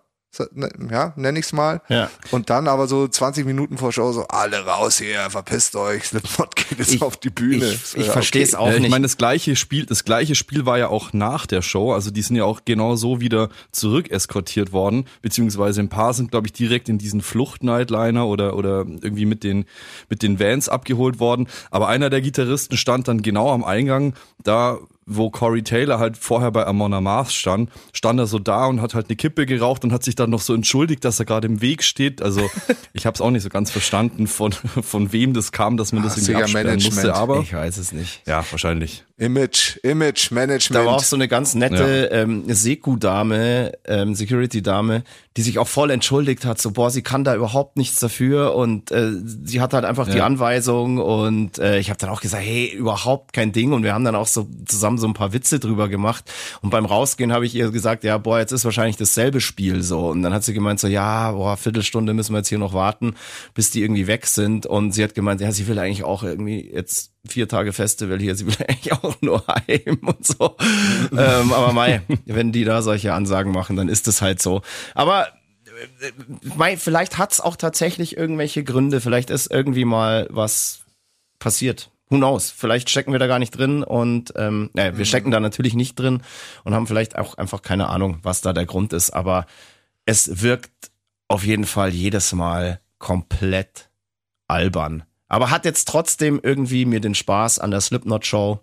ja, 0.91 1.11
nenne 1.15 1.39
ich's 1.39 1.53
mal. 1.53 1.81
Ja. 1.89 2.09
Und 2.31 2.49
dann 2.49 2.67
aber 2.67 2.87
so 2.87 3.07
20 3.07 3.45
Minuten 3.45 3.77
vor 3.77 3.91
Show 3.91 4.11
so 4.11 4.25
alle 4.27 4.63
raus 4.65 4.99
hier, 4.99 5.29
verpisst 5.29 5.75
euch, 5.75 6.03
Slipknot 6.05 6.55
geht 6.55 6.77
jetzt 6.79 6.93
Ich- 6.93 7.01
auf 7.01 7.17
die 7.17 7.29
Bühne. 7.31 7.65
ich, 7.65 7.95
ich 7.97 8.05
Ja, 8.07 8.11
verstehe 8.13 8.43
es 8.43 8.53
okay. 8.53 8.63
auch 8.63 8.67
Ja, 8.67 8.75
ich 8.75 8.81
nicht. 8.81 8.91
meine, 8.91 9.03
das 9.03 9.17
gleiche 9.17 9.55
Spiel, 9.55 9.85
das 9.85 10.05
gleiche 10.05 10.35
Spiel 10.35 10.65
war 10.65 10.77
ja 10.77 10.87
auch 10.89 11.13
nach 11.13 11.45
der 11.47 11.61
Show. 11.61 11.93
Also 11.93 12.11
die 12.11 12.21
sind 12.21 12.35
ja 12.35 12.43
auch 12.45 12.61
genau 12.63 12.95
so 12.95 13.19
wieder 13.21 13.49
zurück 13.71 14.11
eskortiert 14.11 14.71
worden, 14.71 15.05
beziehungsweise 15.21 15.81
ein 15.81 15.89
paar 15.89 16.13
sind, 16.13 16.31
glaube 16.31 16.47
ich, 16.47 16.53
direkt 16.53 16.89
in 16.89 16.97
diesen 16.99 17.21
Flucht-Nightliner 17.21 18.27
oder 18.27 18.55
oder 18.55 18.85
irgendwie 19.01 19.25
mit 19.25 19.43
den 19.43 19.65
mit 20.09 20.21
den 20.21 20.39
Vans 20.39 20.69
abgeholt 20.69 21.19
worden. 21.19 21.47
Aber 21.71 21.87
einer 21.87 22.09
der 22.09 22.21
Gitarristen 22.21 22.77
stand 22.77 23.07
dann 23.07 23.21
genau 23.21 23.51
am 23.51 23.63
Eingang 23.63 24.13
da 24.43 24.77
wo 25.09 25.29
Corey 25.29 25.63
Taylor 25.63 25.99
halt 25.99 26.15
vorher 26.17 26.51
bei 26.51 26.65
Amon 26.65 26.91
Mars 27.03 27.33
stand, 27.33 27.69
stand 27.93 28.19
er 28.19 28.27
so 28.27 28.39
da 28.39 28.65
und 28.67 28.81
hat 28.81 28.93
halt 28.93 29.07
eine 29.09 29.15
Kippe 29.15 29.45
geraucht 29.45 29.83
und 29.83 29.91
hat 29.91 30.03
sich 30.03 30.15
dann 30.15 30.29
noch 30.29 30.41
so 30.41 30.53
entschuldigt, 30.53 31.03
dass 31.03 31.19
er 31.19 31.25
gerade 31.25 31.47
im 31.47 31.61
Weg 31.61 31.83
steht. 31.83 32.21
Also 32.21 32.49
ich 32.93 33.05
habe 33.05 33.15
es 33.15 33.21
auch 33.21 33.31
nicht 33.31 33.43
so 33.43 33.49
ganz 33.49 33.71
verstanden, 33.71 34.27
von, 34.27 34.51
von 34.53 35.11
wem 35.11 35.33
das 35.33 35.51
kam, 35.51 35.75
dass 35.77 35.91
man 35.91 36.03
das 36.03 36.13
Ah, 36.13 36.17
irgendwie 36.19 36.35
absperren 36.43 36.67
Management. 36.67 36.95
musste. 36.95 37.15
Aber 37.15 37.39
Ich 37.41 37.53
weiß 37.53 37.77
es 37.77 37.91
nicht. 37.91 38.21
ja, 38.27 38.43
wahrscheinlich. 38.49 39.03
Image, 39.17 39.77
Image, 39.83 40.31
Management. 40.31 40.81
Da 40.81 40.85
war 40.85 40.95
auch 40.95 41.03
so 41.03 41.17
eine 41.17 41.27
ganz 41.27 41.53
nette 41.53 42.09
ähm, 42.13 42.45
Seku-Dame, 42.47 43.73
ähm, 43.85 44.15
Security-Dame, 44.15 45.03
die 45.37 45.41
sich 45.41 45.59
auch 45.59 45.67
voll 45.67 45.91
entschuldigt 45.91 46.45
hat, 46.45 46.59
so, 46.61 46.71
boah, 46.71 46.89
sie 46.89 47.01
kann 47.01 47.23
da 47.23 47.35
überhaupt 47.35 47.77
nichts 47.77 47.99
dafür 47.99 48.55
und 48.55 48.91
äh, 48.91 49.11
sie 49.43 49.61
hat 49.61 49.73
halt 49.73 49.85
einfach 49.85 50.07
die 50.07 50.17
Ja. 50.17 50.25
Anweisung 50.25 50.97
und 50.99 51.59
äh, 51.59 51.79
ich 51.79 51.89
habe 51.89 51.97
dann 51.99 52.09
auch 52.09 52.21
gesagt, 52.21 52.43
hey, 52.45 52.67
überhaupt 52.67 53.33
kein 53.33 53.51
Ding 53.51 53.71
und 53.73 53.83
wir 53.83 53.93
haben 53.93 54.03
dann 54.03 54.15
auch 54.15 54.27
so 54.27 54.47
zusammen 54.65 54.97
so 54.99 55.07
ein 55.07 55.13
paar 55.13 55.33
Witze 55.33 55.59
drüber 55.59 55.89
gemacht 55.89 56.31
und 56.61 56.69
beim 56.69 56.85
Rausgehen 56.85 57.33
habe 57.33 57.45
ich 57.45 57.55
ihr 57.55 57.71
gesagt, 57.71 58.03
ja, 58.03 58.17
boah, 58.17 58.39
jetzt 58.39 58.51
ist 58.51 58.65
wahrscheinlich 58.65 58.97
dasselbe 58.97 59.41
Spiel 59.41 59.81
so 59.81 60.09
und 60.09 60.21
dann 60.21 60.33
hat 60.33 60.43
sie 60.43 60.53
gemeint 60.53 60.79
so, 60.79 60.87
ja, 60.87 61.31
boah, 61.31 61.57
Viertelstunde 61.57 62.13
müssen 62.13 62.33
wir 62.33 62.39
jetzt 62.39 62.49
hier 62.49 62.57
noch 62.57 62.73
warten, 62.73 63.15
bis 63.53 63.71
die 63.71 63.81
irgendwie 63.81 64.07
weg 64.07 64.25
sind 64.25 64.65
und 64.65 64.91
sie 64.91 65.03
hat 65.03 65.15
gemeint, 65.15 65.41
ja, 65.41 65.51
sie 65.51 65.67
will 65.67 65.79
eigentlich 65.79 66.03
auch 66.03 66.23
irgendwie 66.23 66.69
jetzt 66.71 67.13
vier 67.27 67.47
Tage 67.47 67.73
Festival 67.73 68.19
hier, 68.19 68.35
sie 68.35 68.47
will 68.47 68.55
eigentlich 68.67 68.93
auch 68.93 69.15
nur 69.21 69.43
heim 69.47 69.99
und 70.01 70.25
so. 70.25 70.55
ähm, 71.11 71.53
aber 71.53 71.73
mei, 71.73 72.01
wenn 72.25 72.51
die 72.51 72.63
da 72.63 72.81
solche 72.81 73.13
Ansagen 73.13 73.51
machen, 73.51 73.75
dann 73.75 73.89
ist 73.89 74.07
es 74.07 74.21
halt 74.21 74.41
so. 74.41 74.61
Aber 74.95 75.27
äh, 76.01 76.11
mei, 76.55 76.77
vielleicht 76.77 77.17
hat's 77.17 77.39
auch 77.39 77.55
tatsächlich 77.55 78.17
irgendwelche 78.17 78.63
Gründe, 78.63 79.01
vielleicht 79.01 79.29
ist 79.29 79.51
irgendwie 79.51 79.85
mal 79.85 80.27
was 80.29 80.81
passiert. 81.39 81.91
Who 82.09 82.17
knows? 82.17 82.49
Vielleicht 82.49 82.89
stecken 82.89 83.11
wir 83.11 83.19
da 83.19 83.27
gar 83.27 83.39
nicht 83.39 83.51
drin 83.51 83.83
und 83.83 84.33
ähm, 84.35 84.71
naja, 84.73 84.97
wir 84.97 85.05
stecken 85.05 85.31
da 85.31 85.39
natürlich 85.39 85.75
nicht 85.75 85.97
drin 85.99 86.21
und 86.63 86.73
haben 86.73 86.87
vielleicht 86.87 87.17
auch 87.17 87.35
einfach 87.37 87.61
keine 87.61 87.87
Ahnung, 87.89 88.17
was 88.23 88.41
da 88.41 88.51
der 88.51 88.65
Grund 88.65 88.93
ist. 88.93 89.11
Aber 89.11 89.45
es 90.05 90.41
wirkt 90.41 90.91
auf 91.27 91.43
jeden 91.45 91.65
Fall 91.65 91.89
jedes 91.89 92.33
Mal 92.33 92.79
komplett 92.97 93.89
albern. 94.47 95.03
Aber 95.27 95.51
hat 95.51 95.65
jetzt 95.65 95.87
trotzdem 95.87 96.39
irgendwie 96.41 96.85
mir 96.85 96.99
den 96.99 97.13
Spaß 97.13 97.59
an 97.59 97.69
der 97.69 97.81
Slipknot-Show 97.81 98.59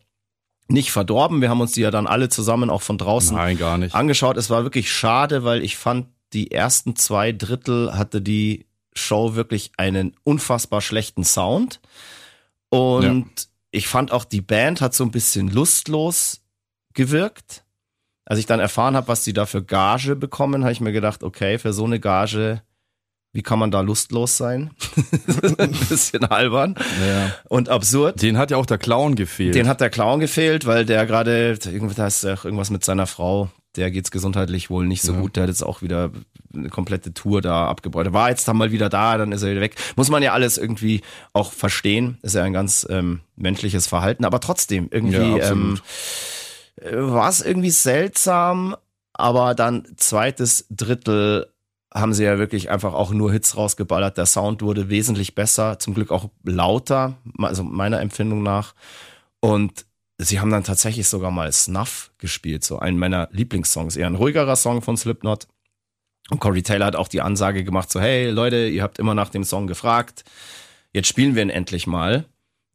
nicht 0.69 0.91
verdorben. 0.91 1.41
Wir 1.41 1.49
haben 1.49 1.61
uns 1.61 1.73
die 1.73 1.83
ja 1.83 1.93
dann 1.93 2.09
alle 2.09 2.29
zusammen 2.29 2.71
auch 2.71 2.83
von 2.83 2.99
draußen 2.99 3.37
Nein, 3.37 3.57
gar 3.57 3.79
nicht. 3.79 3.95
angeschaut. 3.95 4.37
Es 4.37 4.51
war 4.51 4.65
wirklich 4.65 4.91
schade, 4.91 5.45
weil 5.45 5.63
ich 5.63 5.77
fand, 5.77 6.09
die 6.33 6.51
ersten 6.51 6.97
zwei 6.97 7.31
Drittel 7.31 7.97
hatte 7.97 8.21
die 8.21 8.67
Show 8.93 9.37
wirklich 9.37 9.71
einen 9.77 10.17
unfassbar 10.25 10.81
schlechten 10.81 11.23
Sound. 11.23 11.81
Und 12.71 13.49
ich 13.71 13.89
fand 13.89 14.13
auch, 14.13 14.25
die 14.25 14.41
Band 14.41 14.81
hat 14.81 14.95
so 14.95 15.05
ein 15.05 15.11
bisschen 15.11 15.49
lustlos 15.49 16.41
gewirkt. 16.95 17.65
Als 18.25 18.39
ich 18.41 18.47
dann 18.47 18.59
erfahren 18.61 18.97
habe, 18.97 19.09
was 19.09 19.23
die 19.23 19.33
da 19.33 19.47
für 19.47 19.63
Gage 19.63 20.17
bekommen, 20.17 20.63
habe 20.65 20.73
ich 20.73 20.81
mir 20.81 20.93
gedacht, 20.93 21.23
okay, 21.23 21.59
für 21.59 21.73
so 21.73 21.85
eine 21.85 22.01
Gage, 22.01 22.63
wie 23.33 23.43
kann 23.43 23.59
man 23.59 23.71
da 23.71 23.83
lustlos 23.83 24.37
sein? 24.37 24.71
ein 25.59 25.71
bisschen 25.71 26.25
albern 26.25 26.75
Ja. 27.07 27.33
und 27.49 27.69
absurd. 27.69 28.21
Den 28.23 28.39
hat 28.39 28.51
ja 28.51 28.57
auch 28.57 28.67
der 28.67 28.79
Clown 28.79 29.15
gefehlt. 29.15 29.55
Den 29.55 29.69
hat 29.69 29.81
der 29.81 29.91
Clown 29.91 30.21
gefehlt, 30.21 30.67
weil 30.67 30.85
der 30.87 31.07
gerade, 31.07 31.57
da 31.59 32.07
ist 32.07 32.25
ja 32.25 32.35
auch 32.35 32.45
irgendwas 32.45 32.71
mit 32.71 32.85
seiner 32.85 33.07
Frau, 33.07 33.51
der 33.77 33.91
geht's 33.91 34.11
gesundheitlich 34.11 34.71
wohl 34.71 34.87
nicht 34.87 35.03
so 35.03 35.13
Ja. 35.13 35.21
gut. 35.21 35.37
Der 35.37 35.45
hat 35.45 35.51
jetzt 35.51 35.63
auch 35.65 35.83
wieder 35.83 36.11
eine 36.55 36.69
komplette 36.71 37.13
Tour 37.15 37.43
da 37.43 37.67
abgebräut. 37.69 38.07
Er 38.07 38.13
war 38.13 38.31
jetzt 38.31 38.47
dann 38.49 38.57
mal 38.57 38.73
wieder 38.73 38.89
da, 38.89 39.19
dann 39.19 39.33
ist 39.33 39.43
er 39.43 39.51
wieder 39.51 39.61
weg. 39.61 39.77
Muss 39.97 40.09
man 40.11 40.23
ja 40.23 40.33
alles 40.33 40.59
irgendwie 40.59 41.03
auch 41.33 41.53
verstehen. 41.53 42.19
Ist 42.23 42.35
ja 42.35 42.43
ein 42.45 42.53
ganz 42.53 42.87
ähm, 42.91 43.21
menschliches 43.37 43.87
Verhalten, 43.87 44.25
aber 44.25 44.41
trotzdem 44.41 44.89
irgendwie 44.91 45.17
Ja, 45.17 45.51
ähm, 45.53 45.79
absolut. 46.77 47.13
war 47.13 47.29
es 47.29 47.41
irgendwie 47.43 47.71
seltsam, 47.71 48.77
aber 49.13 49.55
dann 49.55 49.85
zweites 49.97 50.67
Drittel 50.71 51.47
haben 51.95 52.13
sie 52.13 52.25
ja 52.25 52.39
wirklich 52.39 52.69
einfach 52.71 52.93
auch 52.93 53.11
nur 53.13 53.33
Hits 53.33 53.57
rausgeballert. 53.57 54.19
Der 54.19 54.27
Sound 54.27 54.61
wurde 54.61 54.91
wesentlich 54.91 55.35
besser, 55.35 55.79
zum 55.79 55.95
Glück 55.95 56.11
auch 56.11 56.29
lauter, 56.45 57.17
also 57.39 57.63
meiner 57.63 58.01
Empfindung 58.01 58.43
nach. 58.43 58.75
Und 59.41 59.87
sie 60.19 60.41
haben 60.41 60.51
dann 60.51 60.65
tatsächlich 60.65 61.09
sogar 61.09 61.31
mal 61.31 61.53
Snuff 61.53 62.11
gespielt, 62.19 62.65
so 62.65 62.79
einen 62.79 62.99
meiner 62.99 63.29
Lieblingssongs, 63.33 63.97
eher 63.97 64.07
ein 64.07 64.15
ruhigerer 64.15 64.57
Song 64.57 64.83
von 64.83 64.97
Slipknot. 64.97 65.47
Und 66.31 66.41
Corey 66.41 66.63
Taylor 66.63 66.87
hat 66.87 66.97
auch 66.97 67.09
die 67.09 67.21
Ansage 67.21 67.63
gemacht, 67.65 67.91
so 67.91 68.01
hey 68.01 68.31
Leute, 68.31 68.67
ihr 68.67 68.83
habt 68.83 68.99
immer 68.99 69.15
nach 69.15 69.29
dem 69.29 69.45
Song 69.45 69.67
gefragt, 69.67 70.25
jetzt 70.93 71.09
spielen 71.09 71.35
wir 71.35 71.43
ihn 71.43 71.51
endlich 71.51 71.87
mal. 71.87 72.25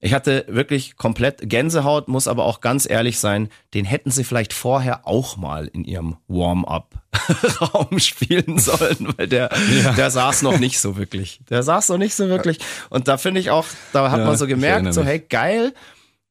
Ich 0.04 0.14
hatte 0.16 0.46
wirklich 0.48 0.96
komplett 0.96 1.48
Gänsehaut, 1.48 2.08
muss 2.08 2.28
aber 2.28 2.46
auch 2.46 2.62
ganz 2.62 2.90
ehrlich 2.90 3.20
sein, 3.20 3.50
den 3.76 3.86
hätten 3.86 4.10
sie 4.10 4.24
vielleicht 4.24 4.52
vorher 4.52 5.08
auch 5.08 5.38
mal 5.38 5.68
in 5.68 5.84
ihrem 5.84 6.18
Warm-up-Raum 6.28 8.00
spielen 8.00 8.58
sollen, 8.58 9.14
weil 9.18 9.28
der, 9.28 9.50
der 9.96 10.10
saß 10.10 10.42
noch 10.42 10.58
nicht 10.58 10.80
so 10.80 10.98
wirklich. 10.98 11.42
Der 11.52 11.62
saß 11.62 11.90
noch 11.90 12.00
nicht 12.00 12.16
so 12.16 12.30
wirklich. 12.30 12.58
Und 12.90 13.08
da 13.08 13.18
finde 13.18 13.42
ich 13.42 13.52
auch, 13.52 13.66
da 13.94 14.10
hat 14.10 14.20
Ja, 14.20 14.26
man 14.26 14.38
so 14.38 14.48
gemerkt, 14.48 14.92
so 14.94 15.04
hey, 15.04 15.20
geil, 15.20 15.74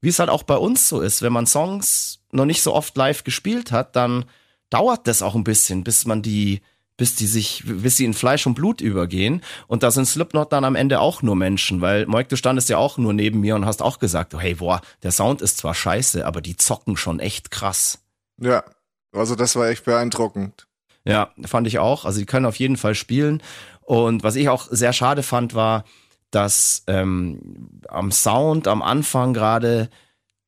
wie 0.01 0.09
es 0.09 0.19
halt 0.19 0.29
auch 0.29 0.43
bei 0.43 0.57
uns 0.57 0.89
so 0.89 0.99
ist, 0.99 1.21
wenn 1.21 1.33
man 1.33 1.47
Songs 1.47 2.19
noch 2.31 2.45
nicht 2.45 2.61
so 2.61 2.73
oft 2.73 2.95
live 2.97 3.23
gespielt 3.23 3.71
hat, 3.71 3.95
dann 3.95 4.25
dauert 4.69 5.07
das 5.07 5.21
auch 5.21 5.35
ein 5.35 5.43
bisschen, 5.43 5.83
bis 5.83 6.05
man 6.05 6.21
die, 6.21 6.61
bis 6.97 7.15
die 7.15 7.27
sich, 7.27 7.63
bis 7.65 7.97
sie 7.97 8.05
in 8.05 8.13
Fleisch 8.13 8.47
und 8.47 8.55
Blut 8.55 8.81
übergehen. 8.81 9.41
Und 9.67 9.83
da 9.83 9.91
sind 9.91 10.05
Slipknot 10.05 10.51
dann 10.51 10.65
am 10.65 10.75
Ende 10.75 10.99
auch 10.99 11.21
nur 11.21 11.35
Menschen, 11.35 11.81
weil 11.81 12.05
Moik, 12.07 12.29
du 12.29 12.35
standest 12.35 12.69
ja 12.69 12.77
auch 12.77 12.97
nur 12.97 13.13
neben 13.13 13.41
mir 13.41 13.55
und 13.55 13.65
hast 13.65 13.81
auch 13.81 13.99
gesagt, 13.99 14.33
oh, 14.33 14.39
hey, 14.39 14.55
boah, 14.55 14.81
der 15.03 15.11
Sound 15.11 15.41
ist 15.41 15.57
zwar 15.57 15.75
scheiße, 15.75 16.25
aber 16.25 16.41
die 16.41 16.57
zocken 16.57 16.97
schon 16.97 17.19
echt 17.19 17.51
krass. 17.51 17.99
Ja, 18.39 18.63
also 19.11 19.35
das 19.35 19.55
war 19.55 19.69
echt 19.69 19.85
beeindruckend. 19.85 20.67
Ja, 21.03 21.31
fand 21.45 21.67
ich 21.67 21.79
auch. 21.79 22.05
Also 22.05 22.19
die 22.19 22.25
können 22.25 22.45
auf 22.45 22.57
jeden 22.57 22.77
Fall 22.77 22.95
spielen. 22.95 23.41
Und 23.81 24.23
was 24.23 24.35
ich 24.35 24.49
auch 24.49 24.67
sehr 24.69 24.93
schade 24.93 25.23
fand, 25.23 25.53
war, 25.53 25.83
dass 26.31 26.83
ähm, 26.87 27.81
am 27.87 28.11
Sound 28.11 28.67
am 28.67 28.81
Anfang 28.81 29.33
gerade, 29.33 29.89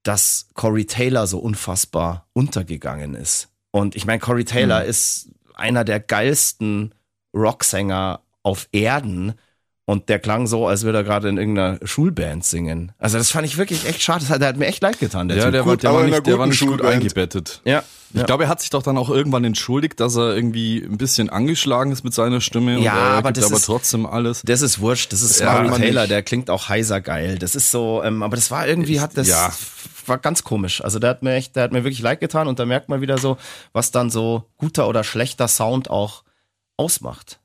dass 0.03 0.49
Corey 0.53 0.85
Taylor 0.85 1.27
so 1.27 1.39
unfassbar 1.39 2.27
untergegangen 2.33 3.13
ist. 3.15 3.49
Und 3.71 3.95
ich 3.95 4.05
meine, 4.05 4.19
Corey 4.19 4.45
Taylor 4.45 4.83
ist 4.83 5.29
einer 5.55 5.83
der 5.83 5.99
geilsten 5.99 6.93
Rocksänger 7.35 8.21
auf 8.43 8.67
Erden. 8.71 9.33
Und 9.85 10.07
der 10.07 10.17
klang 10.19 10.47
so, 10.47 10.65
als 10.65 10.83
würde 10.83 10.99
er 10.99 11.03
gerade 11.03 11.27
in 11.27 11.37
irgendeiner 11.37 11.77
Schulband 11.85 12.45
singen. 12.45 12.93
Also 12.99 13.17
das 13.17 13.31
fand 13.31 13.45
ich 13.45 13.57
wirklich 13.57 13.85
echt 13.85 14.01
schade. 14.01 14.21
Das 14.21 14.29
hat, 14.29 14.39
der 14.41 14.47
hat 14.47 14.55
mir 14.57 14.67
echt 14.67 14.81
leid 14.81 14.97
getan. 14.97 15.27
Der 15.27 15.35
ja, 15.37 15.43
Typ. 15.43 15.51
der, 15.51 15.65
war, 15.65 15.73
Gut, 15.73 15.83
der, 15.83 15.89
aber 15.89 15.99
war 15.99 16.05
in 16.05 16.07
einer 16.13 16.17
nicht, 16.19 16.27
der 16.27 16.33
war 16.39 16.45
guten 16.45 16.49
nicht 16.51 16.59
gut 16.61 16.69
Schulband. 16.69 16.93
eingebettet. 16.93 17.61
ja. 17.65 17.83
Ich 18.15 18.19
ja. 18.19 18.25
glaube, 18.27 18.43
er 18.43 18.49
hat 18.49 18.61
sich 18.61 18.69
doch 18.69 18.83
dann 18.83 18.95
auch 18.99 19.09
irgendwann 19.09 19.43
entschuldigt, 19.43 19.99
dass 19.99 20.15
er 20.15 20.35
irgendwie 20.35 20.77
ein 20.83 20.99
bisschen 20.99 21.31
angeschlagen 21.31 21.91
ist 21.91 22.03
mit 22.03 22.13
seiner 22.13 22.41
Stimme. 22.41 22.77
und 22.77 22.83
Ja, 22.83 22.93
er 22.95 23.01
aber 23.17 23.29
gibt 23.29 23.37
das 23.37 23.45
aber 23.45 23.55
ist- 23.55 23.65
trotzdem 23.65 24.05
alles. 24.05 24.43
Das 24.45 24.61
ist 24.61 24.79
wurscht, 24.79 25.11
das 25.11 25.23
ist 25.23 25.39
Ja, 25.39 25.67
Taylor, 25.67 26.01
nicht. 26.03 26.11
der 26.11 26.21
klingt 26.21 26.51
auch 26.51 26.69
heiser 26.69 27.01
geil. 27.01 27.39
Das 27.39 27.55
ist 27.55 27.71
so, 27.71 28.03
ähm, 28.03 28.21
aber 28.21 28.35
das 28.35 28.51
war 28.51 28.67
irgendwie, 28.67 29.01
hat 29.01 29.17
das, 29.17 29.27
Ja. 29.29 29.51
war 30.05 30.19
ganz 30.19 30.43
komisch. 30.43 30.83
Also 30.83 30.99
der 30.99 31.09
hat 31.09 31.23
mir 31.23 31.33
echt, 31.33 31.55
der 31.55 31.63
hat 31.63 31.71
mir 31.71 31.83
wirklich 31.83 32.01
leid 32.03 32.19
getan 32.19 32.47
und 32.47 32.59
da 32.59 32.65
merkt 32.67 32.87
man 32.87 33.01
wieder 33.01 33.17
so, 33.17 33.37
was 33.73 33.89
dann 33.89 34.11
so 34.11 34.43
guter 34.57 34.87
oder 34.87 35.03
schlechter 35.03 35.47
Sound 35.47 35.89
auch 35.89 36.23
ausmacht. 36.77 37.39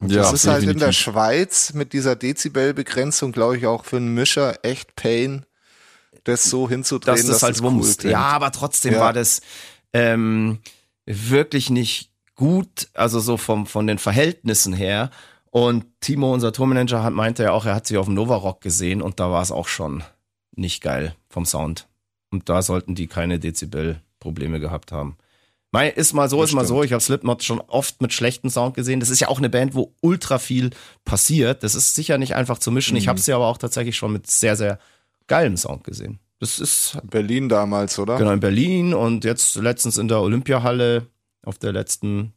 Ja, 0.00 0.22
das 0.22 0.32
ist 0.32 0.46
halt 0.46 0.62
in 0.62 0.66
der 0.68 0.74
definitiv. 0.74 0.98
Schweiz 1.00 1.72
mit 1.74 1.92
dieser 1.92 2.14
Dezibelbegrenzung, 2.16 3.32
glaube 3.32 3.58
ich, 3.58 3.66
auch 3.66 3.84
für 3.84 3.96
einen 3.96 4.14
Mischer 4.14 4.64
echt 4.64 4.94
Pain, 4.94 5.44
das 6.24 6.44
so 6.44 6.68
hinzudrehen, 6.68 7.16
dass 7.16 7.26
das 7.26 7.42
halt 7.42 7.56
es 7.56 7.62
wumst. 7.62 8.00
klingt. 8.00 8.12
ja, 8.12 8.20
aber 8.20 8.52
trotzdem 8.52 8.94
Ja. 8.94 9.00
war 9.00 9.12
das 9.12 9.40
ähm, 9.92 10.58
wirklich 11.06 11.70
nicht 11.70 12.10
gut, 12.36 12.88
also 12.94 13.18
so 13.18 13.36
vom 13.36 13.66
von 13.66 13.86
den 13.86 13.98
Verhältnissen 13.98 14.72
her. 14.72 15.10
Und 15.50 15.86
Timo, 16.00 16.32
unser 16.32 16.52
Tourmanager, 16.52 17.02
hat 17.02 17.14
meinte 17.14 17.42
ja 17.44 17.52
auch, 17.52 17.64
er 17.64 17.74
hat 17.74 17.86
sie 17.86 17.96
auf 17.96 18.04
dem 18.06 18.14
Nova 18.14 18.36
Rock 18.36 18.60
gesehen 18.60 19.00
und 19.02 19.18
da 19.18 19.30
war 19.30 19.42
es 19.42 19.50
auch 19.50 19.66
schon 19.66 20.04
nicht 20.54 20.82
geil 20.82 21.16
vom 21.28 21.44
Sound. 21.46 21.88
Und 22.30 22.48
da 22.50 22.60
sollten 22.62 22.94
die 22.94 23.06
keine 23.06 23.38
Dezibel-Probleme 23.40 24.60
gehabt 24.60 24.92
haben. 24.92 25.16
Mei, 25.70 25.88
ist 25.90 26.14
mal 26.14 26.30
so, 26.30 26.40
Das 26.40 26.50
ist 26.50 26.54
mal 26.54 26.64
so. 26.64 26.74
stimmt. 26.76 26.86
Ich 26.86 26.92
habe 26.92 27.02
Slipknot 27.02 27.44
schon 27.44 27.60
oft 27.60 28.00
mit 28.00 28.12
schlechtem 28.12 28.48
Sound 28.48 28.74
gesehen. 28.74 29.00
Das 29.00 29.10
ist 29.10 29.20
ja 29.20 29.28
auch 29.28 29.38
eine 29.38 29.50
Band, 29.50 29.74
wo 29.74 29.92
ultra 30.00 30.38
viel 30.38 30.70
passiert. 31.04 31.62
Das 31.62 31.74
ist 31.74 31.94
sicher 31.94 32.16
nicht 32.16 32.34
einfach 32.34 32.58
zu 32.58 32.70
mischen. 32.70 32.96
Ich 32.96 33.04
Mhm. 33.04 33.08
habe 33.10 33.20
sie 33.20 33.32
aber 33.32 33.46
auch 33.46 33.58
tatsächlich 33.58 33.96
schon 33.96 34.12
mit 34.12 34.26
sehr, 34.26 34.56
sehr 34.56 34.78
geilem 35.26 35.56
Sound 35.58 35.84
gesehen. 35.84 36.20
Das 36.40 36.58
ist 36.58 36.96
Berlin 37.04 37.48
damals, 37.48 37.98
oder? 37.98 38.16
Genau, 38.16 38.30
in 38.30 38.40
Berlin 38.40 38.94
und 38.94 39.24
jetzt 39.24 39.56
letztens 39.56 39.98
in 39.98 40.08
der 40.08 40.20
Olympiahalle 40.20 41.06
auf 41.44 41.58
der 41.58 41.72
letzten 41.72 42.32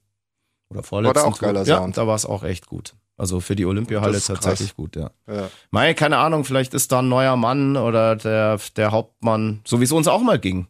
oder 0.70 0.84
vorletzten. 0.84 1.16
War 1.16 1.24
da 1.24 1.30
auch 1.30 1.38
Tour. 1.38 1.48
geiler 1.48 1.64
ja, 1.66 1.78
Sound. 1.78 1.98
da 1.98 2.08
war 2.08 2.16
es 2.16 2.26
auch 2.26 2.44
echt 2.44 2.66
gut. 2.68 2.96
Also 3.18 3.40
für 3.40 3.56
die 3.56 3.66
Olympiahalle 3.66 4.18
ist 4.18 4.28
krass. 4.28 4.40
tatsächlich 4.40 4.76
gut, 4.76 4.96
ja. 4.96 5.12
Ja. 5.28 5.50
Mei, 5.70 5.94
keine 5.94 6.18
Ahnung, 6.18 6.44
vielleicht 6.44 6.74
ist 6.74 6.92
da 6.92 7.00
ein 7.00 7.10
neuer 7.10 7.36
Mann 7.38 7.78
oder 7.78 8.16
der, 8.16 8.60
der 8.76 8.92
Hauptmann, 8.92 9.62
so 9.66 9.80
wie 9.80 9.84
es 9.84 9.92
uns 9.92 10.08
auch 10.08 10.22
mal 10.22 10.40
ging. 10.40 10.66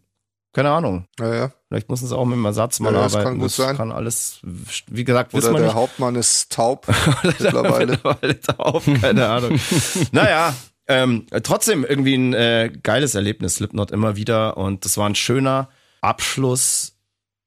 Keine 0.53 0.69
Ahnung. 0.71 1.05
Ja, 1.19 1.33
ja. 1.33 1.51
Vielleicht 1.69 1.89
müssen 1.89 2.07
sie 2.07 2.17
auch 2.17 2.25
mit 2.25 2.35
dem 2.35 2.43
Ersatzmann 2.45 2.93
Ja, 2.93 3.03
das 3.03 3.13
arbeiten. 3.15 3.29
kann 3.29 3.39
gut 3.39 3.45
das 3.47 3.55
sein. 3.55 3.77
kann 3.77 3.91
alles, 3.91 4.39
wie 4.87 5.03
gesagt, 5.05 5.33
Oder 5.33 5.43
wissen 5.43 5.53
wir 5.53 5.59
der 5.59 5.67
nicht. 5.67 5.75
Hauptmann 5.75 6.15
ist 6.15 6.51
taub 6.51 6.87
mittlerweile. 7.23 7.93
Mittlerweile 7.93 8.39
taub, 8.41 8.83
keine 9.01 9.27
Ahnung. 9.29 9.59
naja, 10.11 10.53
Ähm, 10.87 11.25
trotzdem 11.43 11.85
irgendwie 11.85 12.15
ein 12.15 12.33
äh, 12.33 12.69
geiles 12.83 13.15
Erlebnis, 13.15 13.55
Slipknot 13.55 13.91
immer 13.91 14.17
wieder. 14.17 14.57
Und 14.57 14.83
das 14.83 14.97
war 14.97 15.07
ein 15.07 15.15
schöner 15.15 15.69
Abschluss 16.01 16.97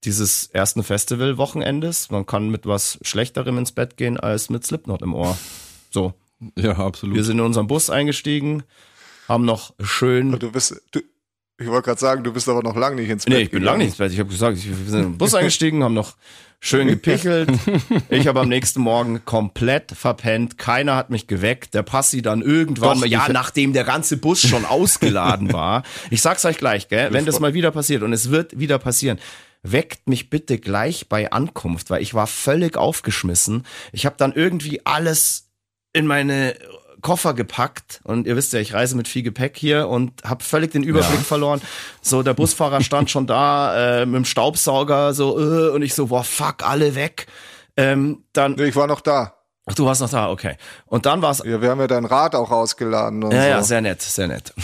dieses 0.05 0.47
ersten 0.47 0.83
Festival-Wochenendes. 0.83 2.11
Man 2.11 2.25
kann 2.25 2.49
mit 2.49 2.65
was 2.67 2.99
Schlechterem 3.03 3.59
ins 3.59 3.73
Bett 3.73 3.97
gehen 3.99 4.19
als 4.19 4.49
mit 4.49 4.65
Slipknot 4.67 5.03
im 5.03 5.13
Ohr. 5.15 5.37
So. 5.91 6.15
Ja, 6.57 6.73
absolut. 6.79 7.17
Wir 7.17 7.25
sind 7.25 7.39
in 7.39 7.45
unseren 7.45 7.67
Bus 7.67 7.91
eingestiegen, 7.91 8.65
haben 9.29 9.45
noch 9.45 9.73
schön. 9.81 10.39
Du 10.39 10.51
bist, 10.53 10.81
du, 10.93 11.01
ich 11.59 11.69
wollte 11.69 11.87
gerade 11.87 12.01
sagen, 12.01 12.25
du 12.25 12.33
bist 12.33 12.49
aber 12.49 12.63
noch 12.63 12.77
lange 12.77 12.97
nicht 12.97 13.11
ins 13.11 13.25
Bett 13.25 13.35
Nee, 13.35 13.41
ich 13.43 13.51
bin 13.51 13.63
lange 13.63 13.79
nicht 13.79 13.89
ins 13.89 13.97
Bett. 13.99 14.13
Ich 14.13 14.19
habe 14.19 14.29
gesagt, 14.29 14.57
wir 14.57 14.75
sind 14.75 15.01
in 15.01 15.13
den 15.13 15.19
Bus 15.19 15.35
eingestiegen, 15.35 15.85
haben 15.85 15.95
noch 15.95 16.17
schön 16.59 16.89
gepichelt. 16.89 17.51
Ich 18.11 18.27
habe 18.27 18.41
am 18.41 18.49
nächsten 18.49 18.81
Morgen 18.81 19.25
komplett 19.25 19.93
verpennt. 19.93 20.59
Keiner 20.59 20.97
hat 20.97 21.11
mich 21.11 21.27
geweckt. 21.27 21.75
Der 21.75 21.83
Passi 21.83 22.23
dann 22.23 22.43
irgendwann, 22.43 23.01
Doch, 23.01 23.07
ja, 23.07 23.29
nachdem 23.29 23.73
der 23.73 23.85
ganze 23.85 24.17
Bus 24.17 24.41
schon 24.41 24.65
ausgeladen 24.65 25.53
war. 25.53 25.85
Ich 26.11 26.23
sag's 26.23 26.45
euch 26.45 26.59
gleich, 26.59 26.89
gell, 26.89 27.13
wenn 27.13 27.25
das 27.25 27.41
mal 27.41 27.55
wieder 27.55 27.71
passiert 27.71 28.03
und 28.03 28.13
es 28.13 28.31
wird 28.31 28.59
wieder 28.59 28.79
passieren. 28.79 29.19
Weckt 29.63 30.09
mich 30.09 30.31
bitte 30.31 30.59
gleich 30.59 31.09
bei 31.09 31.33
Ankunft, 31.33 31.89
weil 31.91 32.03
ich 32.03 32.15
war 32.15 32.27
völlig 32.27 32.77
aufgeschmissen. 32.77 33.65
Ich 33.93 34.07
habe 34.07 34.17
dann 34.19 34.33
irgendwie 34.33 34.85
alles 34.85 35.51
in 35.93 36.07
meine 36.07 36.55
Koffer 37.05 37.35
gepackt 37.35 38.01
und 38.03 38.27
ihr 38.27 38.35
wisst 38.35 38.55
ja, 38.55 38.61
ich 38.61 38.73
reise 38.73 38.97
mit 38.97 39.07
viel 39.07 39.23
Gepäck 39.23 39.57
hier 39.57 39.89
und 39.89 40.25
habe 40.25 40.43
völlig 40.43 40.73
den 40.73 40.83
Überblick 40.83 41.21
verloren. 41.21 41.61
So, 42.01 42.23
der 42.23 42.33
Busfahrer 42.33 42.81
stand 42.81 43.11
schon 43.11 43.27
da 43.27 44.01
äh, 44.01 44.07
mit 44.07 44.17
dem 44.17 44.25
Staubsauger 44.25 45.13
so 45.13 45.39
äh, 45.39 45.69
und 45.69 45.83
ich 45.83 45.95
so, 45.95 46.07
boah, 46.07 46.25
fuck, 46.25 46.67
alle 46.67 46.95
weg. 46.95 47.27
Ähm, 47.77 48.25
dann, 48.33 48.59
ich 48.59 48.75
war 48.75 48.87
noch 48.87 49.03
da. 49.03 49.35
ach, 49.67 49.75
du 49.75 49.85
warst 49.85 50.01
noch 50.01 50.09
da, 50.09 50.31
okay. 50.31 50.57
Und 50.87 51.05
dann 51.05 51.21
war's 51.21 51.43
Ja, 51.45 51.61
wir 51.61 51.69
haben 51.69 51.81
ja 51.81 51.87
dein 51.87 52.07
Rad 52.07 52.35
auch 52.35 52.51
ausgeladen 52.51 53.23
und 53.23 53.33
ja, 53.33 53.43
so. 53.43 53.49
ja, 53.49 53.63
sehr 53.63 53.81
nett, 53.83 54.01
sehr 54.01 54.29
nett. 54.29 54.55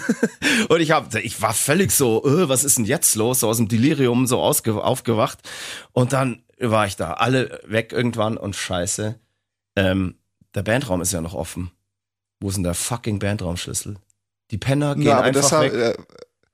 und 0.68 0.80
ich 0.80 0.90
hab, 0.90 1.14
ich 1.14 1.40
war 1.40 1.54
völlig 1.54 1.90
so, 1.92 2.22
äh, 2.22 2.50
was 2.50 2.64
ist 2.64 2.76
denn 2.76 2.84
jetzt 2.84 3.14
los? 3.14 3.40
So 3.40 3.48
aus 3.48 3.56
dem 3.56 3.68
Delirium 3.68 4.26
so 4.26 4.40
ausge 4.40 4.84
aufgewacht. 4.84 5.38
Und 5.92 6.12
dann 6.12 6.42
war 6.60 6.86
ich 6.86 6.96
da, 6.96 7.14
alle 7.14 7.62
weg 7.66 7.92
irgendwann 7.92 8.36
und 8.36 8.56
scheiße. 8.56 9.18
Ähm, 9.74 10.18
der 10.54 10.62
Bandraum 10.62 11.00
ist 11.00 11.12
ja 11.12 11.22
noch 11.22 11.34
offen. 11.34 11.70
Wo 12.40 12.48
ist 12.48 12.54
denn 12.56 12.64
der 12.64 12.74
fucking 12.74 13.18
Bandraumschlüssel? 13.18 13.96
Die 14.50 14.58
Penner 14.58 14.94
gehen 14.94 15.04
Na, 15.04 15.20
einfach 15.20 15.42
das 15.42 15.60
weg. 15.60 15.72
äh, 15.74 15.94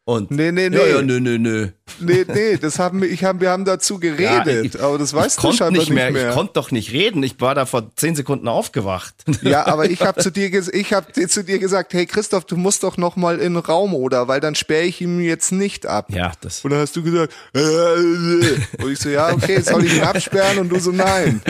und 0.07 0.31
nee, 0.31 0.53
nee, 0.53 0.69
nee. 0.69 0.77
ja, 0.77 0.87
ja, 0.97 1.03
nö, 1.03 1.19
nö, 1.19 1.39
nö. 1.39 1.69
Nee, 1.99 2.25
nee, 2.29 2.57
das 2.59 2.79
haben 2.79 3.01
wir, 3.01 3.09
ich 3.11 3.25
haben, 3.25 3.41
wir 3.41 3.51
haben 3.51 3.65
dazu 3.65 3.99
geredet, 4.01 4.47
Ja, 4.47 4.61
ich- 4.63 4.81
aber 4.83 4.99
das 4.99 5.15
weißt 5.15 5.39
du 5.43 5.53
scheinbar 5.53 5.71
nicht 5.71 5.91
mehr, 5.91 6.11
nicht 6.11 6.21
mehr. 6.21 6.29
ich 6.31 6.35
konnte 6.35 6.53
doch 6.55 6.71
nicht 6.71 6.93
reden. 6.93 7.23
Ich 7.23 7.41
war 7.41 7.55
da 7.55 7.65
vor 7.67 7.91
zehn 7.97 8.15
Sekunden 8.15 8.47
aufgewacht. 8.49 9.15
ja, 9.43 9.67
aber 9.67 9.89
ich 9.89 10.03
habe 10.03 10.21
zu 10.21 10.31
dir, 10.31 10.49
ges- 10.49 10.73
ich 10.73 10.93
habe 10.93 11.11
zu 11.29 11.43
dir 11.43 11.59
gesagt, 11.59 11.95
hey 11.95 12.05
Christoph, 12.05 12.45
du 12.45 12.57
musst 12.57 12.83
doch 12.83 12.97
noch 12.99 13.17
mal 13.17 13.39
in 13.39 13.55
den 13.55 13.63
Raum 13.63 13.95
oder, 13.95 14.29
weil 14.29 14.41
dann 14.41 14.55
sperre 14.55 14.85
ich 14.85 15.01
ihn 15.01 15.21
jetzt 15.21 15.53
nicht 15.53 15.87
ab. 15.87 16.07
ja, 16.11 16.33
das. 16.43 16.65
Und 16.65 16.71
dann 16.73 16.81
hast 16.81 16.95
du 16.97 17.03
gesagt, 17.03 17.33
äh, 17.55 17.61
äh. 17.61 18.57
und 18.83 18.93
ich 18.93 18.99
so, 18.99 19.09
ja, 19.09 19.33
okay, 19.33 19.61
soll 19.63 19.85
ich 19.87 19.95
ihn 19.97 20.03
absperren? 20.03 20.59
Und 20.59 20.69
du 20.69 20.79
so, 20.81 20.91
nein. 20.93 21.41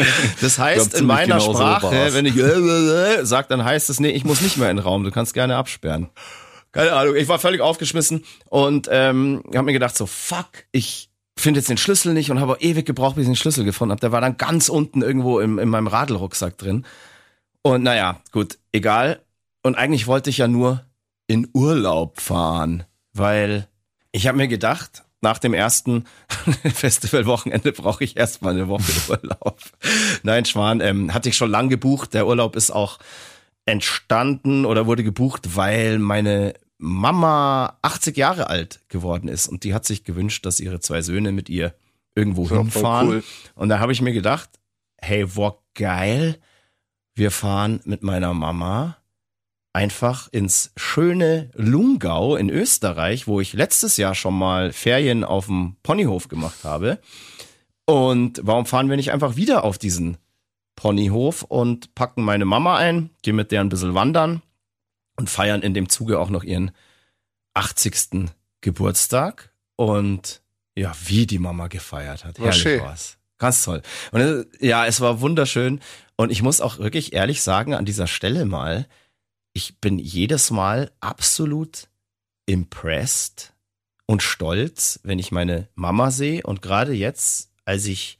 Das 0.40 0.58
heißt 0.58 0.90
glaub, 0.90 1.00
in 1.00 1.06
meiner 1.08 1.38
genau 1.38 1.54
Sprache, 1.54 2.08
wenn 2.12 2.26
ich 2.26 2.36
äh, 2.36 2.40
äh, 2.42 3.14
äh, 3.20 3.24
sag, 3.26 3.48
dann 3.48 3.64
heißt 3.64 3.90
es, 3.90 3.98
nee, 3.98 4.10
ich 4.10 4.24
muss 4.24 4.40
nicht 4.42 4.58
mehr 4.58 4.70
in 4.70 4.76
den 4.76 4.84
Raum, 4.84 5.02
du 5.04 5.10
kannst 5.10 5.34
gerne 5.34 5.56
absperren. 5.56 6.08
Keine 6.74 6.92
Ahnung, 6.92 7.14
ich 7.14 7.28
war 7.28 7.38
völlig 7.38 7.60
aufgeschmissen 7.60 8.24
und 8.48 8.88
ähm, 8.90 9.44
habe 9.54 9.62
mir 9.62 9.72
gedacht 9.72 9.96
so, 9.96 10.06
fuck, 10.06 10.48
ich 10.72 11.08
finde 11.38 11.60
jetzt 11.60 11.70
den 11.70 11.76
Schlüssel 11.76 12.14
nicht 12.14 12.32
und 12.32 12.40
habe 12.40 12.56
ewig 12.58 12.84
gebraucht, 12.84 13.14
bis 13.14 13.22
ich 13.22 13.28
den 13.28 13.36
Schlüssel 13.36 13.64
gefunden 13.64 13.92
habe. 13.92 14.00
Der 14.00 14.10
war 14.10 14.20
dann 14.20 14.36
ganz 14.36 14.68
unten 14.68 15.00
irgendwo 15.00 15.38
im, 15.38 15.60
in 15.60 15.68
meinem 15.68 15.86
Radlrucksack 15.86 16.58
drin. 16.58 16.84
Und 17.62 17.84
naja, 17.84 18.20
gut, 18.32 18.58
egal. 18.72 19.20
Und 19.62 19.76
eigentlich 19.76 20.08
wollte 20.08 20.30
ich 20.30 20.38
ja 20.38 20.48
nur 20.48 20.84
in 21.28 21.48
Urlaub 21.52 22.20
fahren, 22.20 22.82
weil 23.12 23.68
ich 24.10 24.26
habe 24.26 24.36
mir 24.36 24.48
gedacht, 24.48 25.04
nach 25.20 25.38
dem 25.38 25.54
ersten 25.54 26.06
Festivalwochenende 26.74 27.70
brauche 27.70 28.02
ich 28.02 28.16
erstmal 28.16 28.54
eine 28.54 28.66
Woche 28.66 28.82
Urlaub. 29.08 29.60
Nein, 30.24 30.44
Schwan, 30.44 30.80
ähm, 30.80 31.14
hatte 31.14 31.28
ich 31.28 31.36
schon 31.36 31.52
lang 31.52 31.68
gebucht. 31.68 32.14
Der 32.14 32.26
Urlaub 32.26 32.56
ist 32.56 32.72
auch 32.72 32.98
entstanden 33.64 34.66
oder 34.66 34.86
wurde 34.86 35.04
gebucht, 35.04 35.56
weil 35.56 35.98
meine 35.98 36.54
Mama 36.78 37.78
80 37.82 38.16
Jahre 38.16 38.48
alt 38.48 38.80
geworden 38.88 39.28
ist 39.28 39.46
und 39.48 39.64
die 39.64 39.74
hat 39.74 39.84
sich 39.84 40.04
gewünscht, 40.04 40.44
dass 40.44 40.60
ihre 40.60 40.80
zwei 40.80 41.02
Söhne 41.02 41.32
mit 41.32 41.48
ihr 41.48 41.74
irgendwo 42.14 42.48
hinfahren. 42.48 43.08
cool. 43.08 43.24
Und 43.54 43.68
da 43.68 43.78
habe 43.78 43.92
ich 43.92 44.02
mir 44.02 44.12
gedacht, 44.12 44.50
hey, 45.00 45.36
wow, 45.36 45.58
geil. 45.74 46.38
Wir 47.14 47.30
fahren 47.30 47.80
mit 47.84 48.02
meiner 48.02 48.34
Mama 48.34 48.96
einfach 49.72 50.28
ins 50.32 50.72
schöne 50.76 51.50
Lungau 51.54 52.36
in 52.36 52.50
Österreich, 52.50 53.26
wo 53.26 53.40
ich 53.40 53.52
letztes 53.52 53.96
Jahr 53.96 54.14
schon 54.14 54.36
mal 54.36 54.72
Ferien 54.72 55.24
auf 55.24 55.46
dem 55.46 55.76
Ponyhof 55.82 56.28
gemacht 56.28 56.64
habe. 56.64 57.00
Und 57.84 58.40
warum 58.42 58.66
fahren 58.66 58.88
wir 58.88 58.96
nicht 58.96 59.12
einfach 59.12 59.36
wieder 59.36 59.64
auf 59.64 59.78
diesen 59.78 60.16
Ponyhof 60.76 61.42
und 61.42 61.94
packen 61.94 62.22
meine 62.22 62.44
Mama 62.44 62.76
ein, 62.76 63.10
gehen 63.22 63.36
mit 63.36 63.52
der 63.52 63.60
ein 63.60 63.68
bisschen 63.68 63.94
wandern 63.94 64.42
und 65.16 65.30
feiern 65.30 65.62
in 65.62 65.74
dem 65.74 65.88
Zuge 65.88 66.18
auch 66.18 66.30
noch 66.30 66.44
ihren 66.44 66.70
80. 67.54 68.30
Geburtstag. 68.60 69.52
Und 69.76 70.42
ja, 70.76 70.92
wie 71.06 71.26
die 71.26 71.38
Mama 71.38 71.68
gefeiert 71.68 72.24
hat. 72.24 72.38
War 72.38 72.46
Herrlich 72.46 72.62
schön. 72.62 72.80
war's. 72.82 73.18
Ganz 73.38 73.62
toll. 73.64 73.82
Und 74.12 74.20
es- 74.20 74.46
ja, 74.60 74.86
es 74.86 75.00
war 75.00 75.20
wunderschön. 75.20 75.80
Und 76.16 76.30
ich 76.30 76.42
muss 76.42 76.60
auch 76.60 76.78
wirklich 76.78 77.12
ehrlich 77.12 77.42
sagen, 77.42 77.74
an 77.74 77.84
dieser 77.84 78.06
Stelle 78.06 78.44
mal, 78.44 78.86
ich 79.52 79.78
bin 79.80 79.98
jedes 79.98 80.50
Mal 80.50 80.90
absolut 81.00 81.88
impressed 82.46 83.52
und 84.06 84.22
stolz, 84.22 85.00
wenn 85.02 85.18
ich 85.18 85.32
meine 85.32 85.68
Mama 85.74 86.10
sehe. 86.10 86.42
Und 86.44 86.62
gerade 86.62 86.92
jetzt, 86.92 87.50
als 87.64 87.86
ich 87.86 88.18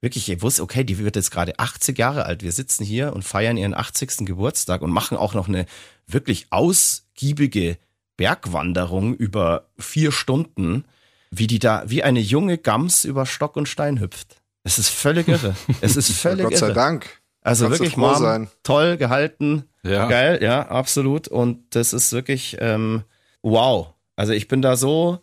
wirklich 0.00 0.42
wusste, 0.42 0.62
okay, 0.62 0.82
die 0.84 0.98
wird 0.98 1.14
jetzt 1.16 1.30
gerade 1.30 1.58
80 1.58 1.96
Jahre 1.98 2.24
alt. 2.26 2.42
Wir 2.42 2.50
sitzen 2.52 2.84
hier 2.84 3.12
und 3.12 3.22
feiern 3.24 3.56
ihren 3.56 3.74
80. 3.74 4.26
Geburtstag 4.26 4.82
und 4.82 4.90
machen 4.90 5.16
auch 5.16 5.34
noch 5.34 5.46
eine 5.48 5.66
wirklich 6.06 6.46
ausgiebige 6.50 7.78
Bergwanderung 8.16 9.14
über 9.14 9.68
vier 9.78 10.12
Stunden, 10.12 10.84
wie 11.30 11.46
die 11.46 11.58
da, 11.58 11.82
wie 11.86 12.02
eine 12.02 12.20
junge 12.20 12.58
Gams 12.58 13.04
über 13.04 13.26
Stock 13.26 13.56
und 13.56 13.68
Stein 13.68 14.00
hüpft. 14.00 14.42
Es 14.64 14.78
ist 14.78 14.90
völlig 14.90 15.28
irre. 15.28 15.56
Es 15.80 15.96
ist 15.96 16.12
völlig 16.12 16.44
Gott 16.44 16.56
sei 16.56 16.66
irre. 16.66 16.74
Dank. 16.74 17.20
Also 17.40 17.64
Kannst 17.66 17.80
wirklich 17.80 17.96
sein. 18.18 18.48
toll 18.62 18.96
gehalten, 18.96 19.64
Ja. 19.82 20.06
geil, 20.06 20.38
ja, 20.42 20.68
absolut. 20.68 21.26
Und 21.26 21.74
das 21.74 21.92
ist 21.92 22.12
wirklich 22.12 22.56
ähm, 22.60 23.02
wow. 23.42 23.88
Also 24.14 24.32
ich 24.32 24.46
bin 24.46 24.62
da 24.62 24.76
so 24.76 25.18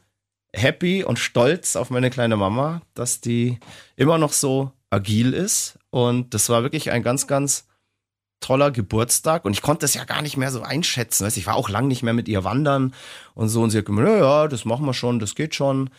happy 0.54 1.04
und 1.06 1.20
stolz 1.20 1.76
auf 1.78 1.90
meine 1.92 2.10
kleine 2.10 2.36
Mama, 2.36 2.82
dass 2.96 3.22
die 3.22 3.60
immer 3.96 4.18
noch 4.18 4.34
so 4.34 4.72
agil 4.90 5.34
ist. 5.34 5.80
Und 5.92 6.34
das 6.34 6.50
war 6.50 6.64
wirklich 6.64 6.92
ein 6.92 7.04
ganz, 7.04 7.28
ganz 7.28 7.68
toller 8.40 8.72
Geburtstag. 8.72 9.46
Und 9.46 9.54
ich 9.54 9.62
konnte 9.62 9.82
das 9.82 9.94
ja 9.94 10.06
gar 10.06 10.22
nicht 10.22 10.38
mehr 10.38 10.52
so 10.52 10.62
einschätzen. 10.62 11.26
Weißt, 11.26 11.38
ich 11.38 11.48
war 11.48 11.56
auch 11.56 11.70
lang 11.70 11.88
nicht 11.88 12.04
mehr 12.04 12.14
mit 12.14 12.28
ihr 12.28 12.44
wandern 12.44 12.94
und 13.36 13.50
so. 13.50 13.62
Und 13.62 13.72
sie 13.72 13.80
hat 13.80 13.86
gemeint, 13.86 14.08
ja, 14.08 14.48
das 14.48 14.66
machen 14.66 14.86
wir 14.86 14.94
schon, 14.94 15.20
das 15.20 15.36
geht 15.36 15.56
schon. 15.56 15.90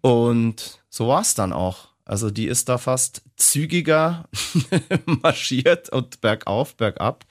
Und 0.00 0.82
so 0.88 1.08
war 1.08 1.20
es 1.20 1.34
dann 1.34 1.52
auch. 1.52 1.88
Also 2.04 2.30
die 2.30 2.46
ist 2.46 2.68
da 2.68 2.78
fast 2.78 3.22
zügiger 3.36 4.28
marschiert 5.06 5.88
und 5.90 6.20
bergauf, 6.20 6.76
bergab 6.76 7.24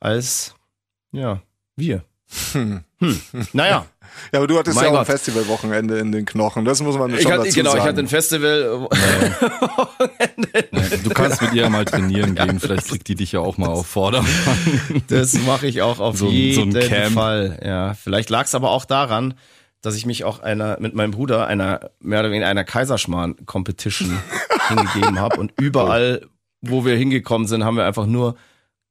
als 0.00 0.54
ja, 1.12 1.42
wir. 1.76 2.04
Hm. 2.52 2.80
Naja, 3.52 3.86
Ja, 4.32 4.38
aber 4.38 4.46
du 4.46 4.56
hattest 4.56 4.76
Mein 4.76 4.84
ja 4.84 4.90
auch 4.90 4.94
ein 4.94 4.98
Gott. 4.98 5.06
Festivalwochenende 5.08 5.98
in 5.98 6.12
den 6.12 6.24
Knochen. 6.24 6.64
Das 6.64 6.80
muss 6.80 6.96
man 6.96 7.10
schon 7.10 7.18
ich 7.18 7.26
hatte, 7.26 7.38
dazu 7.44 7.54
genau, 7.56 7.70
sagen. 7.70 7.82
ich 7.82 7.88
hatte 7.88 8.00
ein 8.00 8.08
Festival. 8.08 8.88
Du 11.02 11.10
kannst 11.10 11.42
mit 11.42 11.52
ihr 11.52 11.68
mal 11.68 11.84
trainieren 11.84 12.34
gehen, 12.36 12.60
vielleicht 12.60 12.86
kriegt 12.88 13.08
die 13.08 13.16
dich 13.16 13.32
ja 13.32 13.40
auch 13.40 13.58
mal 13.58 13.68
auf 13.68 13.86
Vordermann. 13.88 14.28
Das 15.08 15.34
mache 15.34 15.66
ich 15.66 15.82
auch 15.82 15.98
auf 15.98 16.16
So 16.16 16.26
ein- 16.26 16.30
so 16.30 16.34
jeden 16.62 16.76
ein 16.76 16.88
Camp. 16.88 17.14
Fall. 17.14 17.58
Ja, 17.64 17.94
vielleicht 17.94 18.30
lag 18.30 18.44
es 18.44 18.54
aber 18.54 18.70
auch 18.70 18.84
daran, 18.84 19.34
dass 19.80 19.96
ich 19.96 20.06
mich 20.06 20.24
auch 20.24 20.38
einer 20.40 20.78
mit 20.80 20.94
meinem 20.94 21.10
Bruder 21.10 21.46
einer 21.46 21.90
mehr 22.00 22.20
oder 22.20 22.30
weniger 22.30 22.46
einer 22.46 22.64
Kaiserschmarrn 22.64 23.44
Competition 23.46 24.16
hingegeben 24.68 25.18
habe 25.20 25.38
und 25.40 25.52
überall, 25.60 26.22
wo 26.60 26.84
wir 26.84 26.96
hingekommen 26.96 27.46
sind, 27.48 27.64
haben 27.64 27.76
wir 27.76 27.84
einfach 27.84 28.06
nur 28.06 28.36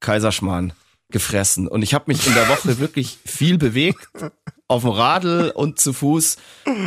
Kaiserschmarrn 0.01 0.73
gefressen 1.09 1.67
und 1.67 1.81
ich 1.83 1.93
habe 1.93 2.05
mich 2.07 2.25
in 2.25 2.33
der 2.33 2.49
Woche 2.49 2.77
wirklich 2.79 3.19
viel 3.25 3.57
bewegt 3.57 4.07
auf 4.67 4.81
dem 4.81 4.91
Radl 4.91 5.51
und 5.53 5.79
zu 5.79 5.93
Fuß, 5.93 6.37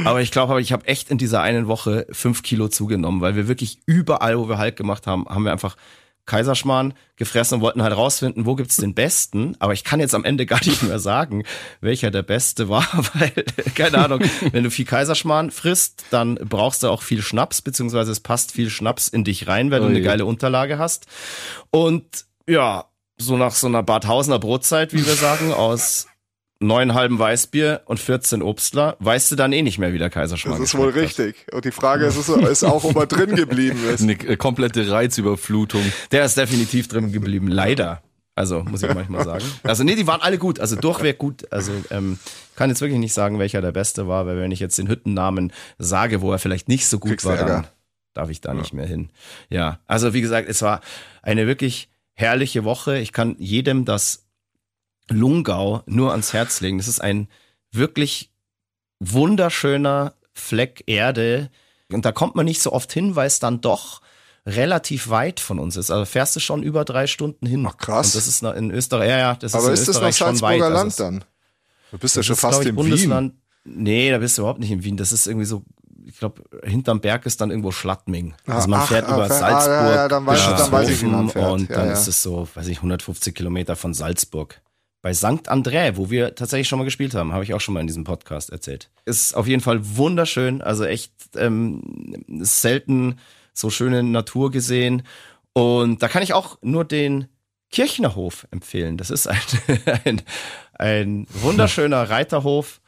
aber 0.04 0.20
ich 0.20 0.30
glaube, 0.30 0.60
ich 0.60 0.72
habe 0.72 0.86
echt 0.88 1.10
in 1.10 1.18
dieser 1.18 1.42
einen 1.42 1.68
Woche 1.68 2.06
fünf 2.10 2.42
Kilo 2.42 2.68
zugenommen, 2.68 3.20
weil 3.20 3.36
wir 3.36 3.46
wirklich 3.48 3.78
überall, 3.86 4.38
wo 4.38 4.48
wir 4.48 4.58
Halt 4.58 4.76
gemacht 4.76 5.06
haben, 5.06 5.26
haben 5.28 5.44
wir 5.44 5.52
einfach 5.52 5.76
Kaiserschmarrn 6.26 6.94
gefressen 7.14 7.54
und 7.54 7.60
wollten 7.60 7.82
halt 7.82 7.96
rausfinden, 7.96 8.46
wo 8.46 8.56
gibt's 8.56 8.76
den 8.76 8.94
besten. 8.94 9.54
Aber 9.60 9.72
ich 9.74 9.84
kann 9.84 10.00
jetzt 10.00 10.12
am 10.12 10.24
Ende 10.24 10.44
gar 10.44 10.58
nicht 10.64 10.82
mehr 10.82 10.98
sagen, 10.98 11.44
welcher 11.80 12.10
der 12.10 12.24
beste 12.24 12.68
war, 12.68 12.84
weil, 13.14 13.30
keine 13.76 13.98
Ahnung, 13.98 14.20
wenn 14.50 14.64
du 14.64 14.70
viel 14.72 14.84
Kaiserschmarrn 14.86 15.52
frisst, 15.52 16.04
dann 16.10 16.34
brauchst 16.34 16.82
du 16.82 16.88
auch 16.88 17.02
viel 17.02 17.22
Schnaps, 17.22 17.62
beziehungsweise 17.62 18.10
es 18.10 18.18
passt 18.20 18.50
viel 18.50 18.70
Schnaps 18.70 19.06
in 19.06 19.22
dich 19.22 19.46
rein, 19.46 19.70
weil 19.70 19.78
du 19.78 19.86
Oh 19.86 19.88
eine 19.88 19.98
je. 20.00 20.04
geile 20.04 20.26
Unterlage 20.26 20.78
hast. 20.78 21.06
Und 21.70 22.26
ja, 22.48 22.86
so 23.18 23.36
nach 23.36 23.52
so 23.52 23.66
einer 23.66 23.82
Badhausener 23.82 24.38
Brotzeit, 24.38 24.92
wie 24.92 25.04
wir 25.06 25.14
sagen, 25.14 25.52
aus 25.52 26.06
neun 26.58 26.94
halben 26.94 27.18
Weißbier 27.18 27.82
und 27.84 28.00
14 28.00 28.42
Obstler, 28.42 28.96
weißt 29.00 29.30
du 29.30 29.36
dann 29.36 29.52
eh 29.52 29.62
nicht 29.62 29.78
mehr, 29.78 29.92
wie 29.92 29.98
der 29.98 30.10
Kaiserschmarrn 30.10 30.60
Das 30.60 30.70
ist 30.70 30.78
wohl 30.78 30.92
geschmeckt 30.92 31.18
hat. 31.18 31.26
richtig. 31.26 31.54
Und 31.54 31.64
die 31.64 31.70
Frage 31.70 32.06
ist, 32.06 32.16
ist 32.16 32.64
auch, 32.64 32.84
ob 32.84 32.96
er 32.96 33.06
drin 33.06 33.34
geblieben 33.36 33.78
ist. 33.92 34.02
Eine 34.02 34.12
äh, 34.12 34.36
komplette 34.36 34.90
Reizüberflutung. 34.90 35.82
Der 36.12 36.24
ist 36.24 36.36
definitiv 36.36 36.88
drin 36.88 37.12
geblieben, 37.12 37.48
leider. 37.48 38.02
Also, 38.34 38.62
muss 38.64 38.82
ich 38.82 38.92
manchmal 38.92 39.24
sagen. 39.24 39.44
Also, 39.62 39.82
nee, 39.82 39.94
die 39.94 40.06
waren 40.06 40.20
alle 40.20 40.36
gut, 40.36 40.60
also 40.60 40.76
durchweg 40.76 41.16
gut. 41.16 41.50
Also, 41.50 41.72
ähm, 41.90 42.18
kann 42.54 42.68
jetzt 42.68 42.82
wirklich 42.82 43.00
nicht 43.00 43.14
sagen, 43.14 43.38
welcher 43.38 43.62
der 43.62 43.72
beste 43.72 44.08
war, 44.08 44.26
weil 44.26 44.38
wenn 44.38 44.52
ich 44.52 44.60
jetzt 44.60 44.76
den 44.76 44.88
Hüttennamen 44.88 45.52
sage, 45.78 46.20
wo 46.20 46.32
er 46.32 46.38
vielleicht 46.38 46.68
nicht 46.68 46.86
so 46.86 46.98
gut 46.98 47.12
Kriegst 47.12 47.26
war, 47.26 47.36
dann 47.36 47.66
darf 48.12 48.28
ich 48.28 48.42
da 48.42 48.52
nicht 48.54 48.74
mehr 48.74 48.86
hin. 48.86 49.08
Ja, 49.48 49.78
also 49.86 50.12
wie 50.12 50.20
gesagt, 50.20 50.48
es 50.48 50.60
war 50.62 50.80
eine 51.22 51.46
wirklich 51.46 51.88
herrliche 52.16 52.64
Woche. 52.64 52.98
Ich 52.98 53.12
kann 53.12 53.36
jedem 53.38 53.84
das 53.84 54.26
Lungau 55.08 55.82
nur 55.86 56.10
ans 56.10 56.32
Herz 56.32 56.60
legen. 56.60 56.78
Das 56.78 56.88
ist 56.88 57.00
ein 57.00 57.28
wirklich 57.70 58.32
wunderschöner 58.98 60.14
Fleck 60.32 60.82
Erde. 60.86 61.50
Und 61.92 62.04
da 62.04 62.12
kommt 62.12 62.34
man 62.34 62.44
nicht 62.46 62.60
so 62.60 62.72
oft 62.72 62.92
hin, 62.92 63.14
weil 63.16 63.26
es 63.26 63.38
dann 63.38 63.60
doch 63.60 64.00
relativ 64.46 65.08
weit 65.08 65.40
von 65.40 65.58
uns 65.58 65.76
ist. 65.76 65.90
Also 65.90 66.04
fährst 66.04 66.34
du 66.36 66.40
schon 66.40 66.62
über 66.62 66.84
drei 66.84 67.06
Stunden 67.06 67.46
hin. 67.46 67.66
Ach, 67.68 67.76
krass. 67.76 68.08
Und 68.08 68.14
das 68.16 68.26
ist 68.26 68.42
noch 68.42 68.54
in 68.54 68.70
Österreich, 68.70 69.08
ja, 69.10 69.18
ja, 69.18 69.34
das 69.34 69.54
Aber 69.54 69.72
ist 69.72 69.80
ist 69.80 69.88
das 69.88 70.00
noch 70.00 70.12
Salzburger 70.12 70.54
weit. 70.54 70.62
Also 70.62 70.74
Land 70.74 70.90
es- 70.90 70.96
dann? 70.96 71.24
Du 71.92 71.98
bist 71.98 72.16
ja 72.16 72.22
schon 72.22 72.34
ist, 72.34 72.40
fast 72.40 72.60
ich, 72.62 72.68
in 72.68 72.72
Wien. 72.74 72.76
Bundesland. 72.76 73.34
Nee, 73.64 74.10
da 74.10 74.18
bist 74.18 74.38
du 74.38 74.42
überhaupt 74.42 74.60
nicht 74.60 74.70
in 74.70 74.82
Wien. 74.84 74.96
Das 74.96 75.12
ist 75.12 75.26
irgendwie 75.26 75.46
so, 75.46 75.62
ich 76.07 76.18
glaube, 76.18 76.44
hinterm 76.62 77.00
Berg 77.00 77.26
ist 77.26 77.40
dann 77.40 77.50
irgendwo 77.50 77.72
Schlattming. 77.72 78.34
Also 78.46 78.68
man 78.68 78.80
ach, 78.80 78.88
fährt 78.88 79.09
ah, 79.09 79.14
über 79.14 79.24
ah, 79.24 79.28
Salzburg, 79.28 79.74
ja, 79.74 79.94
ja, 79.94 80.09
dann 80.09 80.24
weiß 80.24 80.38
ich- 80.38 80.57
dann 80.57 80.72
weiß 80.72 80.88
ich, 80.88 80.96
fährt. 80.98 81.34
und 81.52 81.70
dann 81.70 81.86
ja. 81.86 81.92
ist 81.92 82.07
es 82.07 82.22
so, 82.22 82.48
weiß 82.54 82.68
ich, 82.68 82.78
150 82.78 83.34
Kilometer 83.34 83.76
von 83.76 83.92
Salzburg. 83.92 84.61
Bei 85.02 85.12
St. 85.12 85.48
André, 85.48 85.96
wo 85.96 86.11
wir 86.11 86.34
tatsächlich 86.34 86.68
schon 86.68 86.78
mal 86.78 86.84
gespielt 86.84 87.14
haben, 87.14 87.32
habe 87.32 87.44
ich 87.44 87.54
auch 87.54 87.61
schon 87.61 87.74
mal 87.74 87.80
in 87.80 87.86
diesem 87.86 88.04
Podcast 88.04 88.50
erzählt. 88.50 88.90
Ist 89.04 89.34
auf 89.36 89.46
jeden 89.46 89.62
Fall 89.62 89.80
wunderschön, 89.96 90.62
also 90.62 90.84
echt 90.84 91.12
ähm, 91.36 92.24
selten 92.40 93.18
so 93.52 93.70
schöne 93.70 94.02
Natur 94.02 94.50
gesehen. 94.50 95.02
Und 95.52 96.02
da 96.02 96.09
kann 96.09 96.22
ich 96.22 96.34
auch 96.34 96.59
nur 96.62 96.84
den 96.84 97.28
Kirchnerhof 97.70 98.46
empfehlen. 98.50 98.96
Das 98.96 99.11
ist 99.11 99.26
ein, 99.26 99.38
ein, 100.04 100.22
ein 100.74 101.26
wunderschöner 101.30 102.11
Reiterhof 102.11 102.80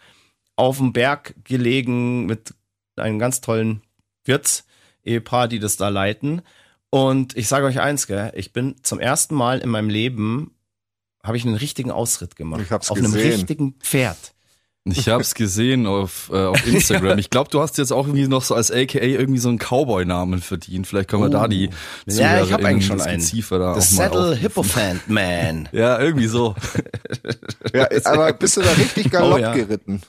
auf 0.57 0.79
dem 0.79 0.93
Berg 0.93 1.35
gelegen 1.45 2.27
mit 2.27 2.55
einem 3.01 3.19
ganz 3.19 3.41
tollen 3.41 3.83
Wirts-Ehepaar, 4.25 5.49
die 5.49 5.59
das 5.59 5.77
da 5.77 5.89
leiten. 5.89 6.43
Und 6.91 7.37
ich 7.37 7.49
sage 7.49 7.67
euch 7.67 7.81
eins, 7.81 8.07
gell, 8.07 8.33
ich 8.35 8.53
bin 8.53 8.77
zum 8.83 8.99
ersten 8.99 9.35
Mal 9.35 9.59
in 9.59 9.69
meinem 9.69 9.91
Leben, 9.91 10.53
habe 11.23 11.37
ich 11.37 11.45
einen 11.45 11.57
richtigen 11.57 11.91
Ausritt 11.91 12.37
gemacht. 12.37 12.63
Ich 12.63 12.71
hab's 12.71 12.91
auf 12.91 12.97
einem 12.99 13.13
gesehen. 13.13 13.33
richtigen 13.33 13.75
Pferd. 13.81 14.35
Ich 14.85 15.09
hab's 15.09 15.35
gesehen 15.35 15.87
auf, 15.87 16.31
äh, 16.33 16.47
auf 16.47 16.67
Instagram. 16.67 17.19
Ich 17.19 17.29
glaube, 17.29 17.51
du 17.51 17.61
hast 17.61 17.77
jetzt 17.77 17.93
auch 17.93 18.07
irgendwie 18.07 18.27
noch 18.27 18.43
so 18.43 18.55
als 18.55 18.71
AKA 18.71 19.03
irgendwie 19.05 19.39
so 19.39 19.51
einen 19.51 19.59
Cowboy-Namen 19.59 20.41
verdient. 20.41 20.87
Vielleicht 20.87 21.11
können 21.11 21.25
wir 21.25 21.29
da 21.31 21.47
die 21.47 21.69
Oh. 21.69 22.11
Ja, 22.11 22.43
ich 22.43 22.53
habe 22.53 22.65
eigentlich 22.65 22.87
schon 22.87 23.01
einen. 23.01 23.23
Da 23.51 23.81
The 23.81 23.97
Saddle. 23.97 24.35
Hippophant 24.35 25.09
Man. 25.11 25.69
Ja, 25.73 25.99
irgendwie 26.01 26.27
so. 26.29 26.55
Ja, 27.75 27.89
aber 28.05 28.33
bist 28.33 28.57
du 28.57 28.63
da 28.63 28.71
richtig 28.73 29.11
galopp 29.11 29.35
Oh, 29.35 29.39
ja. 29.39 29.53
geritten? 29.53 30.01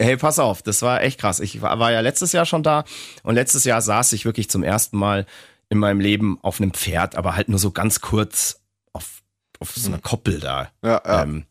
Hey, 0.00 0.16
pass 0.16 0.38
auf, 0.38 0.62
das 0.62 0.82
war 0.82 1.02
echt 1.02 1.20
krass. 1.20 1.40
Ich 1.40 1.62
war, 1.62 1.92
ja 1.92 2.00
letztes 2.00 2.32
Jahr 2.32 2.46
schon 2.46 2.62
da 2.62 2.84
und 3.22 3.34
letztes 3.34 3.64
Jahr 3.64 3.80
saß 3.80 4.12
ich 4.12 4.24
wirklich 4.24 4.50
zum 4.50 4.62
ersten 4.62 4.98
Mal 4.98 5.26
in 5.68 5.78
meinem 5.78 6.00
Leben 6.00 6.38
auf 6.42 6.60
einem 6.60 6.72
Pferd, 6.72 7.16
aber 7.16 7.36
halt 7.36 7.48
nur 7.48 7.58
so 7.58 7.70
ganz 7.70 8.00
kurz 8.00 8.60
auf, 8.92 9.22
auf 9.60 9.72
so 9.72 9.88
einer 9.88 10.00
Koppel 10.00 10.40
da. 10.40 10.70
Ja, 10.82 11.00
ja. 11.04 11.22
Ähm, 11.22 11.44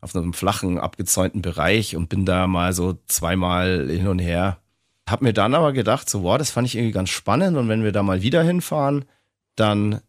auf 0.00 0.14
einem 0.14 0.34
flachen, 0.34 0.78
abgezäunten 0.78 1.42
Bereich 1.42 1.96
und 1.96 2.08
bin 2.08 2.26
da 2.26 2.46
mal 2.46 2.72
so 2.72 2.98
zweimal 3.06 3.88
hin 3.88 4.08
und 4.08 4.18
her. 4.18 4.58
Hab 5.08 5.22
mir 5.22 5.32
dann 5.32 5.54
aber 5.54 5.72
gedacht, 5.72 6.10
so, 6.10 6.22
wow, 6.22 6.36
das 6.36 6.50
fand 6.50 6.66
ich 6.66 6.76
irgendwie 6.76 6.92
ganz 6.92 7.10
spannend 7.10 7.56
und 7.56 7.68
wenn 7.68 7.82
wir 7.82 7.92
da 7.92 8.02
mal 8.02 8.22
wieder 8.22 8.42
hinfahren, 8.42 9.04
dann 9.56 10.00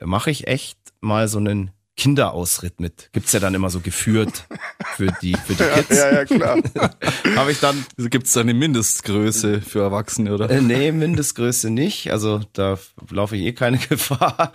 mache 0.00 0.30
ich 0.30 0.46
echt 0.48 0.78
mal 1.00 1.28
so 1.28 1.38
einen 1.38 1.70
Kinderausritt 1.98 2.78
mit. 2.78 3.10
Gibt's 3.12 3.32
ja 3.32 3.40
dann 3.40 3.54
immer 3.54 3.70
so 3.70 3.80
geführt 3.80 4.46
für 4.94 5.08
die, 5.20 5.34
für 5.34 5.54
die 5.54 5.64
Kids. 5.74 5.96
ja, 5.98 6.12
ja, 6.12 6.24
klar. 6.24 6.58
Habe 7.36 7.50
ich 7.50 7.58
dann 7.58 7.84
Gibt's 7.96 8.32
da 8.32 8.40
eine 8.40 8.54
Mindestgröße 8.54 9.60
für 9.60 9.80
Erwachsene, 9.80 10.32
oder? 10.32 10.48
Äh, 10.48 10.60
nee, 10.62 10.92
Mindestgröße 10.92 11.70
nicht. 11.70 12.12
Also 12.12 12.40
da 12.52 12.78
laufe 13.10 13.36
ich 13.36 13.42
eh 13.42 13.52
keine 13.52 13.78
Gefahr. 13.88 14.52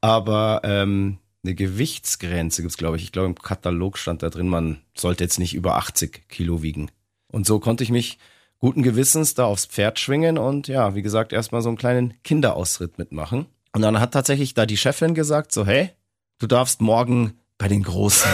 Aber 0.00 0.60
ähm, 0.62 1.18
eine 1.42 1.56
Gewichtsgrenze 1.56 2.62
gibt's, 2.62 2.76
glaube 2.76 2.96
ich. 2.96 3.02
Ich 3.02 3.12
glaube, 3.12 3.26
im 3.26 3.34
Katalog 3.34 3.98
stand 3.98 4.22
da 4.22 4.30
drin, 4.30 4.48
man 4.48 4.78
sollte 4.96 5.24
jetzt 5.24 5.40
nicht 5.40 5.54
über 5.54 5.74
80 5.74 6.28
Kilo 6.28 6.62
wiegen. 6.62 6.92
Und 7.26 7.44
so 7.44 7.58
konnte 7.58 7.82
ich 7.82 7.90
mich 7.90 8.18
guten 8.60 8.84
Gewissens 8.84 9.34
da 9.34 9.46
aufs 9.46 9.66
Pferd 9.66 9.98
schwingen 9.98 10.38
und 10.38 10.68
ja, 10.68 10.94
wie 10.94 11.02
gesagt, 11.02 11.32
erstmal 11.32 11.60
so 11.60 11.68
einen 11.68 11.76
kleinen 11.76 12.14
Kinderausritt 12.22 12.98
mitmachen. 12.98 13.46
Und 13.72 13.82
dann 13.82 13.98
hat 13.98 14.12
tatsächlich 14.12 14.54
da 14.54 14.64
die 14.64 14.76
Chefin 14.76 15.14
gesagt, 15.14 15.50
so, 15.50 15.66
hey, 15.66 15.90
du 16.38 16.46
darfst 16.46 16.80
morgen 16.80 17.34
bei 17.58 17.68
den 17.68 17.82
Großen. 17.82 18.30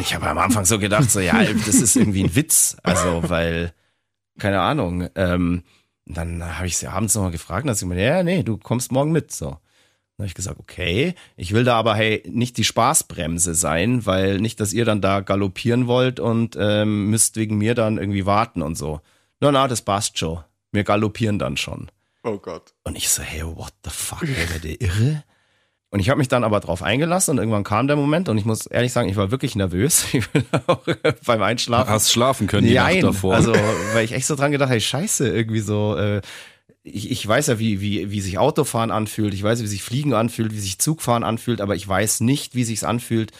Ich 0.00 0.14
habe 0.14 0.28
am 0.28 0.38
Anfang 0.38 0.64
so 0.64 0.78
gedacht, 0.78 1.10
so, 1.10 1.20
ja, 1.20 1.42
das 1.44 1.74
ist 1.74 1.96
irgendwie 1.96 2.24
ein 2.24 2.34
Witz. 2.34 2.76
Also, 2.82 3.28
weil, 3.28 3.72
keine 4.38 4.60
Ahnung, 4.60 5.08
ähm, 5.14 5.64
dann 6.06 6.56
habe 6.56 6.66
ich 6.66 6.76
sie 6.76 6.88
abends 6.88 7.14
nochmal 7.14 7.30
gefragt 7.30 7.64
und 7.64 7.66
dann 7.66 7.72
hat 7.72 7.78
sie 7.78 7.84
gemeint, 7.84 8.00
ja, 8.00 8.22
nee, 8.22 8.42
du 8.42 8.56
kommst 8.56 8.92
morgen 8.92 9.12
mit. 9.12 9.32
So. 9.32 9.46
Dann 9.46 10.24
habe 10.24 10.26
ich 10.26 10.34
gesagt, 10.34 10.58
okay, 10.60 11.14
ich 11.36 11.52
will 11.52 11.64
da 11.64 11.76
aber 11.76 11.94
hey 11.94 12.22
nicht 12.28 12.56
die 12.56 12.64
Spaßbremse 12.64 13.54
sein, 13.54 14.04
weil 14.04 14.40
nicht, 14.40 14.60
dass 14.60 14.72
ihr 14.72 14.84
dann 14.84 15.00
da 15.00 15.20
galoppieren 15.20 15.86
wollt 15.86 16.20
und 16.20 16.56
ähm, 16.58 17.10
müsst 17.10 17.36
wegen 17.36 17.56
mir 17.56 17.74
dann 17.74 17.98
irgendwie 17.98 18.26
warten 18.26 18.62
und 18.62 18.76
so. 18.76 19.00
Na, 19.40 19.52
na, 19.52 19.68
das 19.68 19.82
passt 19.82 20.18
schon. 20.18 20.40
Wir 20.70 20.84
galoppieren 20.84 21.38
dann 21.38 21.56
schon. 21.56 21.90
Oh 22.24 22.38
Gott. 22.38 22.74
Und 22.84 22.96
ich 22.96 23.08
so, 23.08 23.22
hey, 23.22 23.42
what 23.44 23.74
the 23.84 23.90
fuck, 23.90 24.22
ey, 24.22 24.60
der 24.60 24.80
irre? 24.80 25.24
Und 25.92 26.00
ich 26.00 26.08
habe 26.08 26.16
mich 26.16 26.28
dann 26.28 26.42
aber 26.42 26.60
drauf 26.60 26.82
eingelassen 26.82 27.32
und 27.32 27.38
irgendwann 27.38 27.64
kam 27.64 27.86
der 27.86 27.96
Moment 27.96 28.30
und 28.30 28.38
ich 28.38 28.46
muss 28.46 28.64
ehrlich 28.64 28.94
sagen, 28.94 29.10
ich 29.10 29.16
war 29.16 29.30
wirklich 29.30 29.54
nervös. 29.56 30.06
Ich 30.14 30.26
bin 30.30 30.42
auch 30.66 30.80
beim 31.26 31.42
Einschlafen. 31.42 31.90
Hast 31.90 32.10
schlafen 32.10 32.46
können 32.46 32.66
die 32.66 32.72
Nein, 32.74 33.00
Nacht 33.00 33.14
davor. 33.14 33.34
also 33.34 33.52
weil 33.92 34.02
ich 34.06 34.12
echt 34.12 34.26
so 34.26 34.34
dran 34.34 34.52
gedacht 34.52 34.70
habe, 34.70 34.80
scheiße, 34.80 35.28
irgendwie 35.28 35.60
so, 35.60 35.94
äh, 35.96 36.22
ich, 36.82 37.10
ich 37.10 37.28
weiß 37.28 37.48
ja, 37.48 37.58
wie, 37.58 37.82
wie, 37.82 38.10
wie 38.10 38.22
sich 38.22 38.38
Autofahren 38.38 38.90
anfühlt, 38.90 39.34
ich 39.34 39.42
weiß, 39.42 39.62
wie 39.62 39.66
sich 39.66 39.82
Fliegen 39.82 40.14
anfühlt, 40.14 40.54
wie 40.54 40.60
sich 40.60 40.78
Zugfahren 40.78 41.24
anfühlt, 41.24 41.60
aber 41.60 41.76
ich 41.76 41.86
weiß 41.86 42.20
nicht, 42.20 42.54
wie 42.54 42.64
sich's 42.64 42.84
anfühlt, 42.84 43.32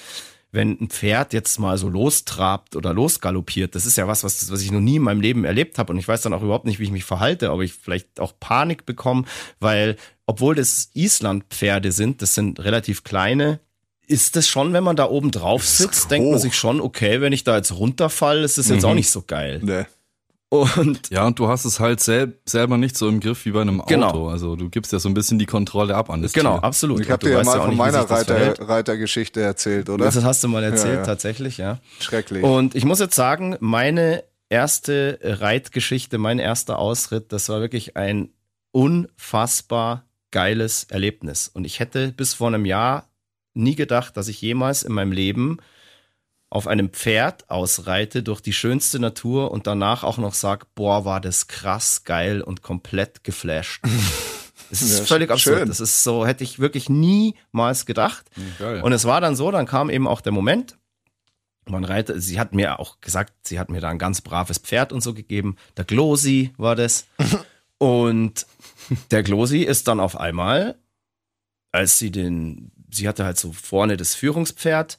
wenn 0.53 0.79
ein 0.81 0.89
Pferd 0.91 1.33
jetzt 1.33 1.59
mal 1.59 1.79
so 1.79 1.89
lostrabt 1.89 2.77
oder 2.77 2.93
losgaloppiert. 2.93 3.75
Das 3.75 3.87
ist 3.87 3.97
ja 3.97 4.07
was, 4.07 4.23
was, 4.23 4.51
was 4.53 4.61
ich 4.61 4.71
noch 4.71 4.81
nie 4.81 4.97
in 4.97 5.03
meinem 5.03 5.23
Leben 5.23 5.45
erlebt 5.45 5.79
habe 5.79 5.93
und 5.93 5.99
ich 5.99 6.07
weiß 6.07 6.21
dann 6.23 6.35
auch 6.35 6.43
überhaupt 6.43 6.67
nicht, 6.67 6.79
wie 6.79 6.85
ich 6.85 6.91
mich 6.91 7.05
verhalte, 7.05 7.51
ob 7.53 7.63
ich 7.63 7.73
vielleicht 7.73 8.21
auch 8.21 8.35
Panik 8.39 8.85
bekomme, 8.87 9.25
weil 9.61 9.97
obwohl 10.27 10.55
das 10.55 10.91
Islandpferde 10.95 11.91
sind, 11.91 12.23
das 12.23 12.35
sind 12.35 12.61
relativ 12.61 13.03
kleine, 13.03 13.61
ist 14.07 14.37
das 14.37 14.47
schon, 14.47 14.73
wenn 14.75 14.85
man 14.85 14.97
da 14.97 15.09
oben 15.09 15.31
drauf 15.31 15.67
sitzt, 15.67 16.11
denkt 16.11 16.31
man 16.31 16.39
sich 16.39 16.55
schon, 16.55 16.81
okay, 16.81 17.21
wenn 17.23 17.33
ich 17.33 17.45
da 17.45 17.57
jetzt 17.57 17.73
runterfall, 17.73 18.43
ist 18.45 18.59
das 18.59 18.69
jetzt 18.69 18.83
Mhm. 18.83 18.89
auch 18.91 18.95
nicht 18.95 19.11
so 19.11 19.23
geil. 19.27 19.61
Nee. 19.63 19.85
Und 20.53 21.09
ja, 21.09 21.27
und 21.27 21.39
du 21.39 21.49
hast 21.49 21.65
es 21.65 21.81
halt 21.81 22.01
sel 22.01 22.39
selber 22.45 22.77
nicht 22.77 22.95
so 22.95 23.09
im 23.09 23.21
Griff 23.21 23.47
wie 23.47 23.53
bei 23.53 23.63
einem 23.63 23.81
Auto. 23.81 23.89
Genau. 23.89 24.29
Also 24.29 24.55
du 24.55 24.69
gibst 24.69 24.93
ja 24.93 24.99
so 24.99 25.09
ein 25.09 25.15
bisschen 25.15 25.39
die 25.39 25.47
Kontrolle 25.47 25.95
ab 25.95 26.11
an 26.11 26.21
das 26.21 26.35
genau, 26.35 26.59
Tier. 26.59 26.65
absolut. 26.65 27.01
Ich 27.01 27.11
habe 27.11 27.25
dir 27.25 27.33
ja 27.33 27.43
mal 27.43 27.59
von 27.59 27.71
nicht, 27.71 27.79
meiner. 27.79 28.03
Reiter, 28.03 28.69
Reitergeschichte 28.69 29.41
erzählt, 29.41 29.89
oder? 29.89 30.05
Das 30.05 30.23
hast 30.23 30.45
du 30.45 30.49
mal 30.49 30.63
erzählt, 30.63 30.93
Ja, 30.93 31.01
ja. 31.01 31.07
tatsächlich, 31.07 31.57
ja. 31.57 31.79
Schrecklich. 32.01 32.45
Und 32.45 32.75
ich 32.75 32.85
muss 32.85 33.01
jetzt 33.01 33.15
sagen, 33.15 33.57
meine 33.61 34.25
erste 34.51 35.19
Reitgeschichte, 35.23 36.19
mein 36.19 36.39
erster 36.39 36.79
Ausritt, 36.79 37.33
das 37.33 37.49
war 37.49 37.63
wirklich 37.63 37.97
ein 37.97 38.29
unfassbar 38.73 40.05
geiles 40.33 40.85
Erlebnis. 40.85 41.49
Und 41.49 41.65
ich 41.65 41.81
hätte 41.81 42.13
bis 42.13 42.35
vor 42.35 42.49
einem 42.49 42.67
Jahr 42.67 43.09
nie 43.55 43.75
gedacht, 43.75 44.19
dass 44.19 44.29
ich 44.29 44.43
jemals 44.43 44.83
in 44.83 44.93
meinem 44.93 45.13
Leben 45.13 45.57
auf 46.53 46.67
einem 46.67 46.91
Pferd 46.91 47.49
ausreite 47.49 48.23
durch 48.23 48.43
die 48.43 48.53
schönste 48.53 48.99
Natur 48.99 49.51
und 49.53 49.67
danach 49.67 50.05
auch 50.05 50.19
noch 50.19 50.35
sag, 50.35 50.75
boah, 50.75 51.07
war 51.07 51.19
das 51.19 51.49
krass 51.49 52.05
geil 52.05 52.43
und 52.43 52.63
komplett 52.63 53.25
geflasht. 53.25 53.83
Es 54.71 54.81
ist 54.81 55.01
Ja, 55.01 55.05
völlig 55.05 55.31
absurd. 55.31 55.59
schön. 55.59 55.69
Das 55.69 55.81
ist 55.81 56.03
so, 56.03 56.25
hätte 56.27 56.45
ich 56.45 56.59
wirklich 56.59 56.89
niemals 56.89 57.85
gedacht. 57.85 58.25
Geil. 58.59 58.81
Und 58.81 58.95
es 58.95 59.05
war 59.05 59.21
dann 59.21 59.37
so, 59.37 59.51
dann 59.51 59.67
kam 59.67 59.91
eben 59.91 60.09
auch 60.09 60.23
der 60.23 60.33
Moment, 60.33 60.79
man 61.67 61.85
reitet, 61.85 62.23
sie 62.23 62.41
hat 62.41 62.55
mir 62.55 62.81
auch 62.81 63.03
gesagt, 63.03 63.35
sie 63.47 63.59
hat 63.59 63.69
mir 63.69 63.83
da 63.83 63.91
ein 63.91 63.99
ganz 63.99 64.23
braves 64.23 64.57
Pferd 64.57 64.91
und 64.95 65.03
so 65.03 65.13
gegeben. 65.13 65.57
Der 65.77 65.85
Glosi 65.85 66.55
war 66.57 66.75
das. 66.75 67.05
und 67.79 68.47
der 69.11 69.23
Glosi 69.23 69.59
ist 69.63 69.89
dann 69.89 70.01
auf 70.01 70.19
einmal, 70.19 70.79
als 71.71 71.99
sie 71.99 72.11
den, 72.11 72.73
sie 72.91 73.09
hatte 73.09 73.27
halt 73.27 73.39
so 73.39 73.53
vorne 73.53 73.99
das 73.99 74.15
Führungspferd 74.15 74.99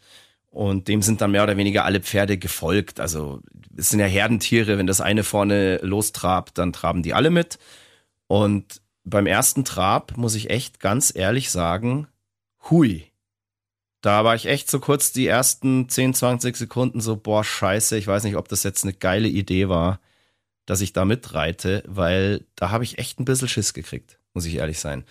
und 0.54 0.88
dem 0.88 1.02
sind 1.02 1.20
dann 1.20 1.32
mehr 1.32 1.44
oder 1.44 1.58
weniger 1.58 1.84
alle 1.84 2.00
Pferde 2.00 2.38
gefolgt. 2.38 3.00
Also 3.00 3.42
es 3.76 3.90
sind 3.90 4.00
ja 4.00 4.06
Herdentiere, 4.06 4.78
wenn 4.78 4.86
das 4.88 5.02
eine 5.02 5.24
vorne 5.24 5.78
lostrabt, 5.82 6.58
dann 6.60 6.72
traben 6.74 7.02
die 7.02 7.16
alle 7.16 7.32
mit. 7.32 7.58
Und 8.28 8.82
beim 9.04 9.26
ersten 9.26 9.66
Trab 9.66 10.16
muss 10.16 10.36
ich 10.36 10.52
echt 10.52 10.80
ganz 10.80 11.12
ehrlich 11.16 11.50
sagen, 11.50 12.08
hui, 12.70 13.12
Da 14.04 14.26
war 14.26 14.36
ich 14.36 14.48
echt 14.48 14.70
so 14.70 14.80
kurz 14.82 15.14
die 15.14 15.28
ersten 15.28 15.88
10, 15.88 16.14
20 16.14 16.58
Sekunden 16.58 17.00
so, 17.00 17.16
boah, 17.16 17.44
scheiße, 17.44 17.98
ich 17.98 18.06
weiß 18.06 18.26
nicht, 18.26 18.36
ob 18.36 18.50
das 18.50 18.64
jetzt 18.64 18.84
eine 18.84 18.92
geile 18.94 19.30
Idee 19.30 19.70
war, 19.70 20.02
dass 20.66 20.82
ich 20.82 20.92
da 20.92 21.06
mitreite, 21.06 21.84
weil 21.88 22.46
da 22.56 22.70
habe 22.70 22.84
ich 22.84 22.98
echt 23.00 23.20
ein 23.20 23.26
bisschen 23.26 23.48
Schiss 23.48 23.74
gekriegt, 23.74 24.20
muss 24.34 24.46
ich 24.46 24.56
ehrlich 24.56 24.80
sein. 24.80 25.06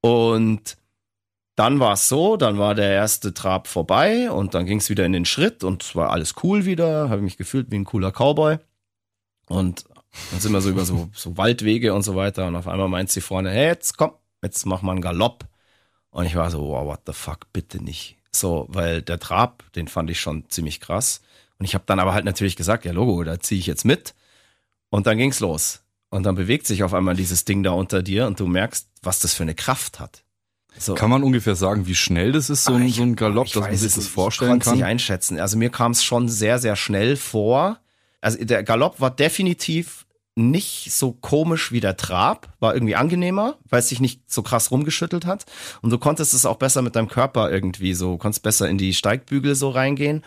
Und 0.00 0.76
dann 1.56 1.80
war 1.80 1.94
es 1.94 2.08
so, 2.08 2.36
dann 2.36 2.58
war 2.58 2.74
der 2.74 2.92
erste 2.92 3.32
Trab 3.32 3.66
vorbei 3.66 4.30
und 4.30 4.54
dann 4.54 4.66
ging 4.66 4.78
es 4.78 4.90
wieder 4.90 5.06
in 5.06 5.12
den 5.12 5.24
Schritt 5.24 5.64
und 5.64 5.82
es 5.82 5.96
war 5.96 6.10
alles 6.10 6.34
cool 6.42 6.66
wieder, 6.66 7.08
habe 7.08 7.22
mich 7.22 7.38
gefühlt 7.38 7.70
wie 7.70 7.76
ein 7.76 7.86
cooler 7.86 8.12
Cowboy. 8.12 8.58
Und 9.48 9.86
dann 10.30 10.40
sind 10.40 10.52
wir 10.52 10.60
so 10.60 10.70
über 10.70 10.84
so, 10.84 11.08
so 11.14 11.36
Waldwege 11.38 11.94
und 11.94 12.02
so 12.02 12.14
weiter 12.14 12.46
und 12.46 12.56
auf 12.56 12.68
einmal 12.68 12.88
meint 12.88 13.10
sie 13.10 13.22
vorne, 13.22 13.50
hey, 13.50 13.68
jetzt 13.68 13.96
komm, 13.96 14.12
jetzt 14.42 14.66
mach 14.66 14.82
mal 14.82 14.92
einen 14.92 15.00
Galopp. 15.00 15.46
Und 16.10 16.26
ich 16.26 16.36
war 16.36 16.50
so, 16.50 16.60
wow, 16.60 16.86
what 16.86 17.00
the 17.06 17.12
fuck, 17.12 17.52
bitte 17.52 17.82
nicht. 17.82 18.16
So, 18.32 18.66
weil 18.68 19.00
der 19.00 19.18
Trab, 19.18 19.64
den 19.72 19.88
fand 19.88 20.10
ich 20.10 20.20
schon 20.20 20.48
ziemlich 20.50 20.80
krass. 20.80 21.22
Und 21.58 21.64
ich 21.64 21.74
habe 21.74 21.84
dann 21.86 22.00
aber 22.00 22.12
halt 22.12 22.26
natürlich 22.26 22.56
gesagt, 22.56 22.84
ja 22.84 22.92
Logo, 22.92 23.24
da 23.24 23.40
ziehe 23.40 23.58
ich 23.58 23.66
jetzt 23.66 23.84
mit. 23.84 24.14
Und 24.90 25.06
dann 25.06 25.16
ging's 25.16 25.40
los. 25.40 25.82
Und 26.10 26.24
dann 26.24 26.34
bewegt 26.34 26.66
sich 26.66 26.82
auf 26.82 26.92
einmal 26.92 27.16
dieses 27.16 27.46
Ding 27.46 27.62
da 27.62 27.70
unter 27.72 28.02
dir 28.02 28.26
und 28.26 28.40
du 28.40 28.46
merkst, 28.46 28.88
was 29.02 29.20
das 29.20 29.34
für 29.34 29.42
eine 29.42 29.54
Kraft 29.54 30.00
hat. 30.00 30.22
So. 30.78 30.94
Kann 30.94 31.10
man 31.10 31.22
ungefähr 31.22 31.54
sagen, 31.56 31.86
wie 31.86 31.94
schnell 31.94 32.32
das 32.32 32.50
ist, 32.50 32.64
so 32.64 32.74
ein, 32.74 32.82
Ah, 32.82 32.86
ich- 32.86 32.96
so 32.96 33.02
ein 33.02 33.16
Galopp, 33.16 33.46
ich 33.46 33.52
dass 33.52 33.62
man 33.62 33.76
sich 33.76 33.94
das 33.94 34.06
vorstellen 34.06 34.48
Ich 34.48 34.52
konnte 34.52 34.62
es 34.64 34.68
kann? 34.70 34.76
nicht 34.78 34.84
einschätzen. 34.84 35.40
Also 35.40 35.56
mir 35.56 35.70
kam 35.70 35.92
es 35.92 36.04
schon 36.04 36.28
sehr, 36.28 36.58
sehr 36.58 36.76
schnell 36.76 37.16
vor. 37.16 37.78
Also 38.20 38.44
der 38.44 38.62
Galopp 38.62 39.00
war 39.00 39.10
definitiv 39.10 40.04
nicht 40.38 40.92
so 40.92 41.12
komisch 41.12 41.72
wie 41.72 41.80
der 41.80 41.96
Trab, 41.96 42.52
war 42.60 42.74
irgendwie 42.74 42.94
angenehmer, 42.94 43.56
weil 43.70 43.78
es 43.80 43.88
sich 43.88 44.00
nicht 44.00 44.20
so 44.30 44.42
krass 44.42 44.70
rumgeschüttelt 44.70 45.24
hat. 45.24 45.46
Und 45.80 45.90
du 45.90 45.98
konntest 45.98 46.34
es 46.34 46.44
auch 46.44 46.56
besser 46.56 46.82
mit 46.82 46.94
deinem 46.94 47.08
Körper 47.08 47.50
irgendwie 47.50 47.94
so, 47.94 48.18
konntest 48.18 48.42
besser 48.42 48.68
in 48.68 48.76
die 48.76 48.92
Steigbügel 48.92 49.54
so 49.54 49.70
reingehen. 49.70 50.24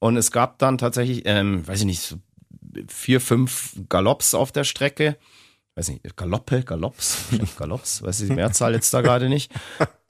Und 0.00 0.16
es 0.16 0.32
gab 0.32 0.58
dann 0.58 0.76
tatsächlich, 0.76 1.22
ähm, 1.26 1.66
weiß 1.68 1.80
ich 1.80 1.86
nicht, 1.86 2.16
vier, 2.88 3.20
fünf 3.20 3.76
Galopps 3.88 4.34
auf 4.34 4.50
der 4.50 4.64
Strecke. 4.64 5.16
Weiß 5.76 5.88
nicht, 5.88 6.16
Galoppe, 6.16 6.62
Galopps, 6.62 7.26
Galopps, 7.58 8.02
weiß 8.02 8.20
ich 8.20 8.28
die 8.28 8.34
Mehrzahl 8.34 8.74
jetzt 8.74 8.94
da 8.94 9.00
gerade 9.00 9.28
nicht. 9.28 9.52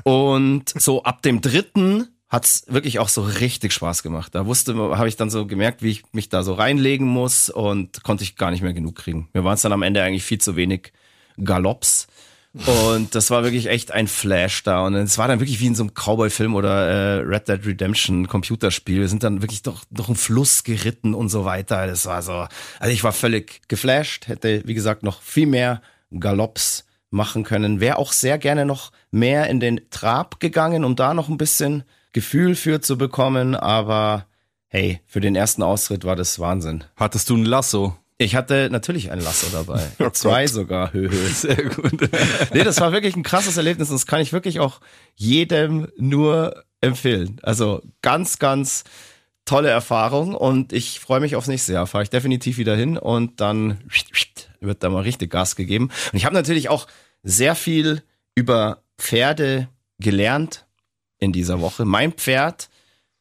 Und 0.02 0.68
so 0.78 1.02
ab 1.02 1.22
dem 1.22 1.40
dritten 1.40 2.08
hat's 2.28 2.64
wirklich 2.68 2.98
auch 2.98 3.08
so 3.08 3.22
richtig 3.22 3.72
Spaß 3.72 4.02
gemacht. 4.02 4.34
Da 4.34 4.44
wusste, 4.44 4.74
habe 4.76 5.08
ich 5.08 5.16
dann 5.16 5.30
so 5.30 5.46
gemerkt, 5.46 5.82
wie 5.82 5.90
ich 5.90 6.02
mich 6.12 6.28
da 6.28 6.42
so 6.42 6.52
reinlegen 6.52 7.06
muss 7.06 7.48
und 7.48 8.02
konnte 8.02 8.24
ich 8.24 8.36
gar 8.36 8.50
nicht 8.50 8.62
mehr 8.62 8.74
genug 8.74 8.96
kriegen. 8.96 9.28
Mir 9.32 9.44
waren 9.44 9.54
es 9.54 9.62
dann 9.62 9.72
am 9.72 9.82
Ende 9.82 10.02
eigentlich 10.02 10.24
viel 10.24 10.38
zu 10.38 10.56
wenig 10.56 10.92
Galopps. 11.42 12.08
Und 12.54 13.16
das 13.16 13.30
war 13.30 13.42
wirklich 13.42 13.66
echt 13.66 13.90
ein 13.90 14.06
Flash 14.06 14.62
da. 14.62 14.86
Und 14.86 14.94
es 14.94 15.18
war 15.18 15.26
dann 15.26 15.40
wirklich 15.40 15.58
wie 15.58 15.66
in 15.66 15.74
so 15.74 15.82
einem 15.82 15.92
Cowboy-Film 15.92 16.54
oder 16.54 16.86
äh, 16.86 17.14
Red 17.22 17.48
Dead 17.48 17.66
Redemption 17.66 18.28
Computerspiel. 18.28 19.00
Wir 19.00 19.08
sind 19.08 19.24
dann 19.24 19.42
wirklich 19.42 19.62
doch 19.62 19.84
durch 19.90 20.08
einen 20.08 20.16
Fluss 20.16 20.62
geritten 20.62 21.14
und 21.14 21.30
so 21.30 21.44
weiter. 21.44 21.88
Das 21.88 22.06
war 22.06 22.22
so, 22.22 22.46
also 22.78 22.92
ich 22.92 23.02
war 23.02 23.12
völlig 23.12 23.66
geflasht, 23.68 24.28
hätte, 24.28 24.62
wie 24.66 24.74
gesagt, 24.74 25.02
noch 25.02 25.20
viel 25.20 25.46
mehr 25.46 25.82
Galopps 26.12 26.84
machen 27.10 27.42
können. 27.42 27.80
Wäre 27.80 27.98
auch 27.98 28.12
sehr 28.12 28.38
gerne 28.38 28.64
noch 28.64 28.92
mehr 29.10 29.48
in 29.48 29.58
den 29.58 29.80
Trab 29.90 30.38
gegangen, 30.38 30.84
um 30.84 30.94
da 30.94 31.12
noch 31.12 31.28
ein 31.28 31.38
bisschen 31.38 31.82
Gefühl 32.12 32.54
für 32.54 32.80
zu 32.80 32.96
bekommen. 32.96 33.56
Aber 33.56 34.26
hey, 34.68 35.00
für 35.06 35.20
den 35.20 35.34
ersten 35.34 35.62
Austritt 35.62 36.04
war 36.04 36.14
das 36.14 36.38
Wahnsinn. 36.38 36.84
Hattest 36.96 37.30
du 37.30 37.36
ein 37.36 37.44
Lasso? 37.44 37.96
Ich 38.16 38.36
hatte 38.36 38.68
natürlich 38.70 39.10
ein 39.10 39.20
Lasso 39.20 39.46
dabei. 39.50 39.82
Zwei 40.12 40.46
sogar. 40.46 40.92
Sehr 41.32 41.64
gut. 41.64 42.08
Nee, 42.52 42.62
das 42.62 42.80
war 42.80 42.92
wirklich 42.92 43.16
ein 43.16 43.22
krasses 43.22 43.56
Erlebnis 43.56 43.90
und 43.90 43.96
das 43.96 44.06
kann 44.06 44.20
ich 44.20 44.32
wirklich 44.32 44.60
auch 44.60 44.80
jedem 45.16 45.88
nur 45.96 46.64
empfehlen. 46.80 47.40
Also 47.42 47.82
ganz, 48.02 48.38
ganz 48.38 48.84
tolle 49.44 49.68
Erfahrung 49.68 50.34
und 50.34 50.72
ich 50.72 51.00
freue 51.00 51.20
mich 51.20 51.36
aufs 51.36 51.48
nächste 51.48 51.72
Jahr. 51.72 51.86
Fahre 51.86 52.04
ich 52.04 52.10
definitiv 52.10 52.56
wieder 52.56 52.76
hin 52.76 52.96
und 52.96 53.40
dann 53.40 53.78
wird 54.60 54.82
da 54.82 54.88
mal 54.88 55.02
richtig 55.02 55.30
Gas 55.30 55.56
gegeben. 55.56 55.90
Und 56.12 56.16
ich 56.16 56.24
habe 56.24 56.34
natürlich 56.34 56.68
auch 56.68 56.86
sehr 57.22 57.54
viel 57.54 58.02
über 58.34 58.82
Pferde 58.98 59.68
gelernt 59.98 60.66
in 61.18 61.32
dieser 61.32 61.60
Woche. 61.60 61.84
Mein 61.84 62.12
Pferd, 62.12 62.70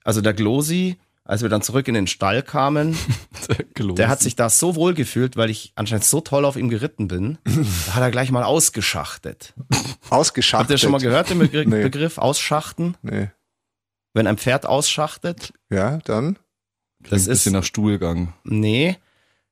also 0.04 0.22
der 0.22 0.34
Glosi, 0.34 0.98
als 1.26 1.42
wir 1.42 1.50
dann 1.50 1.62
zurück 1.62 1.88
in 1.88 1.94
den 1.94 2.08
Stall 2.08 2.44
kamen, 2.44 2.98
der 3.78 4.10
hat 4.10 4.20
sich 4.20 4.36
da 4.36 4.50
so 4.50 4.76
wohl 4.76 4.94
gefühlt, 4.94 5.38
weil 5.38 5.50
ich 5.50 5.72
anscheinend 5.76 6.04
so 6.06 6.20
toll 6.22 6.44
auf 6.46 6.56
ihm 6.58 6.70
geritten 6.70 7.08
bin. 7.08 7.38
Da 7.88 7.96
hat 7.96 8.02
er 8.02 8.12
gleich 8.12 8.32
mal 8.32 8.44
ausgeschachtet. 8.44 9.54
Ausgeschachtet. 10.10 10.66
Habt 10.66 10.72
ihr 10.72 10.78
schon 10.78 10.92
mal 10.92 11.00
gehört 11.02 11.30
den 11.30 11.40
Begr 11.40 11.66
Nee. 11.68 11.84
Begriff 11.84 12.18
ausschachten? 12.18 12.98
Nee. 13.02 13.30
Wenn 14.14 14.28
ein 14.28 14.38
Pferd 14.38 14.66
ausschachtet? 14.66 15.54
Ja, 15.72 15.98
dann? 16.06 16.38
das 17.00 17.22
ist 17.22 17.28
ein 17.28 17.32
bisschen 17.32 17.54
nach 17.54 17.64
Stuhlgang. 17.64 18.34
nee, 18.44 18.98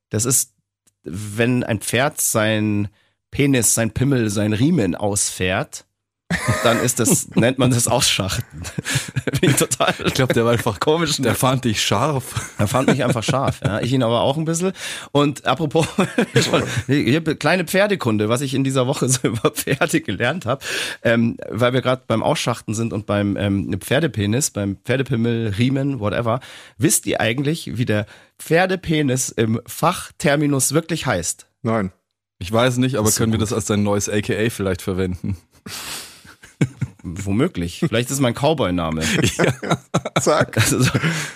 das 0.08 0.24
ist, 0.24 0.54
wenn 1.04 1.64
ein 1.64 1.80
Pferd 1.80 2.20
sein 2.20 2.88
Penis, 3.30 3.74
sein 3.74 3.92
Pimmel, 3.92 4.30
sein 4.30 4.52
Riemen 4.52 4.94
ausfährt, 4.94 5.86
dann 6.62 6.80
ist 6.80 7.00
das, 7.00 7.28
nennt 7.34 7.58
man 7.58 7.70
das 7.70 7.88
Ausschachten. 7.88 8.62
Ich 9.40 9.56
total 9.56 9.92
Ich 10.04 10.14
glaube, 10.14 10.34
der 10.34 10.44
war 10.44 10.52
einfach 10.52 10.78
komisch. 10.78 11.16
Der 11.16 11.34
fand 11.34 11.64
dich 11.64 11.82
scharf. 11.82 12.52
Er 12.58 12.68
fand 12.68 12.88
mich 12.88 13.02
einfach 13.02 13.24
scharf, 13.24 13.60
ja. 13.64 13.80
Ich 13.80 13.92
ihn 13.92 14.04
aber 14.04 14.20
auch 14.20 14.36
ein 14.36 14.44
bisschen. 14.44 14.72
Und 15.10 15.46
apropos, 15.46 15.86
hier, 16.86 17.22
kleine 17.22 17.64
Pferdekunde, 17.64 18.28
was 18.28 18.40
ich 18.40 18.54
in 18.54 18.62
dieser 18.62 18.86
Woche 18.86 19.08
so 19.08 19.20
über 19.28 19.50
Pferde 19.50 20.00
gelernt 20.00 20.46
habe, 20.46 20.64
ähm, 21.02 21.36
weil 21.48 21.72
wir 21.72 21.82
gerade 21.82 22.02
beim 22.06 22.22
Ausschachten 22.22 22.74
sind 22.74 22.92
und 22.92 23.06
beim 23.06 23.36
ähm, 23.36 23.76
Pferdepenis, 23.80 24.50
beim 24.50 24.76
Pferdepimmel, 24.84 25.54
Riemen, 25.58 25.98
whatever. 25.98 26.38
Wisst 26.78 27.06
ihr 27.06 27.20
eigentlich, 27.20 27.76
wie 27.76 27.84
der 27.84 28.06
Pferdepenis 28.38 29.30
im 29.30 29.60
Fachterminus 29.66 30.72
wirklich 30.72 31.06
heißt? 31.06 31.46
Nein. 31.62 31.92
Ich 32.38 32.52
weiß 32.52 32.78
nicht, 32.78 32.96
aber 32.96 33.08
so 33.08 33.18
können 33.18 33.32
wir 33.32 33.38
das 33.38 33.52
als 33.52 33.66
dein 33.66 33.82
neues 33.82 34.08
AKA 34.08 34.50
vielleicht 34.50 34.82
verwenden? 34.82 35.36
Womöglich. 37.02 37.80
Vielleicht 37.80 38.08
ist 38.08 38.14
es 38.16 38.20
mein 38.20 38.34
Cowboy-Name. 38.34 39.02
Zack. 40.20 40.56
Also, 40.60 40.82
so- 40.82 40.90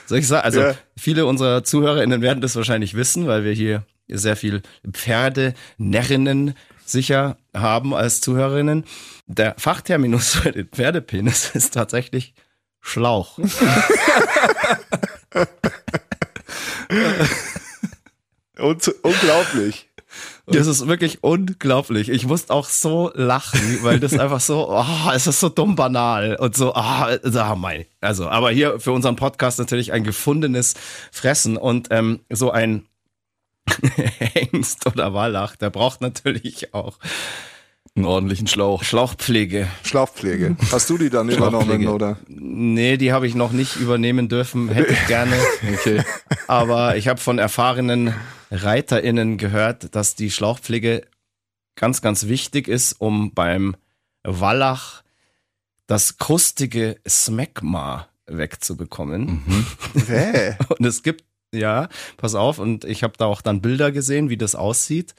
soll 0.07 0.19
ich 0.19 0.27
sagen? 0.29 0.45
Also 0.45 0.61
Ja. 0.61 0.75
viele 0.97 1.27
unserer 1.27 1.65
ZuhörerInnen 1.65 2.23
werden 2.23 2.41
das 2.41 2.55
wahrscheinlich 2.57 2.95
wissen, 2.95 3.27
weil 3.27 3.45
wir 3.45 3.53
hier 3.53 3.85
sehr 4.09 4.37
viel 4.37 4.63
Pferdenärrinnen 4.91 6.55
sicher 6.85 7.37
haben 7.55 7.95
als 7.95 8.21
Zuhörerinnen. 8.21 8.85
Der 9.27 9.55
Fachterminus 9.59 10.35
für 10.37 10.53
den 10.53 10.69
Pferdepenis 10.69 11.51
ist 11.55 11.75
tatsächlich 11.75 12.35
Schlauch. 12.81 13.39
Und, 18.59 18.89
unglaublich. 19.03 19.89
Das 20.49 20.69
ist 20.69 20.87
wirklich 20.87 21.25
unglaublich. 21.25 22.09
Ich 22.09 22.25
musste 22.25 22.55
auch 22.55 22.69
so 22.69 23.11
lachen, 23.15 23.79
weil 23.83 23.99
das 23.99 24.13
einfach 24.19 24.41
so, 24.41 24.69
oh, 24.71 25.11
es 25.13 25.27
ist 25.27 25.41
so 25.41 25.49
dumm 25.49 25.75
banal 25.75 26.37
und 26.37 26.57
so, 26.57 26.73
ah, 26.75 27.19
oh, 27.25 27.57
mein. 27.57 27.87
Also, 28.01 28.29
aber 28.29 28.51
hier 28.51 28.79
für 28.79 28.93
unseren 28.93 29.17
Podcast 29.17 29.59
natürlich 29.59 29.93
ein 29.93 30.05
gefundenes 30.05 30.75
Fressen 31.11 31.57
und 31.57 31.89
ähm, 31.91 32.21
so 32.31 32.53
ein 32.53 32.87
Hengst 34.19 34.87
oder 34.87 35.13
Wallach, 35.13 35.57
der 35.57 35.71
braucht 35.71 36.01
natürlich 36.01 36.73
auch 36.73 36.99
Einen 37.97 38.05
ordentlichen 38.05 38.47
Schlauch. 38.47 38.85
Schlauchpflege. 38.85 39.69
Schlauchpflege. 39.83 40.57
Hast 40.71 40.91
du 40.91 40.99
die 40.99 41.09
dann 41.09 41.31
übernommen, 41.31 41.89
oder? 41.89 42.19
Nee, 42.29 42.99
die 42.99 43.11
habe 43.11 43.27
ich 43.27 43.35
noch 43.35 43.53
nicht 43.53 43.77
übernehmen 43.77 44.29
dürfen, 44.29 44.69
hätte 44.69 44.93
ich 44.93 45.07
gerne. 45.07 45.35
Okay. 45.79 46.03
Aber 46.47 46.97
ich 46.97 47.09
habe 47.09 47.21
von 47.21 47.39
erfahrenen 47.39 48.15
ReiterInnen 48.51 49.39
gehört, 49.39 49.95
dass 49.95 50.15
die 50.15 50.31
Schlauchpflege 50.31 51.07
ganz, 51.75 52.03
ganz 52.03 52.27
wichtig 52.27 52.69
ist, 52.69 52.93
um 52.93 53.33
beim 53.33 53.77
Wallach 54.23 55.03
das 55.87 56.19
krustige 56.19 56.97
Smegma 57.09 58.09
wegzubekommen. 58.27 59.43
Hä? 60.07 60.57
Und 60.69 60.85
es 60.85 61.03
gibt, 61.03 61.25
ja, 61.53 61.89
pass 62.17 62.35
auf, 62.35 62.59
und 62.59 62.85
ich 62.85 63.03
habe 63.03 63.15
da 63.17 63.27
auch 63.27 63.41
dann 63.41 63.63
Bilder 63.63 63.91
gesehen, 63.91 64.29
wie 64.29 64.37
das 64.37 64.55
aussieht. 64.55 65.15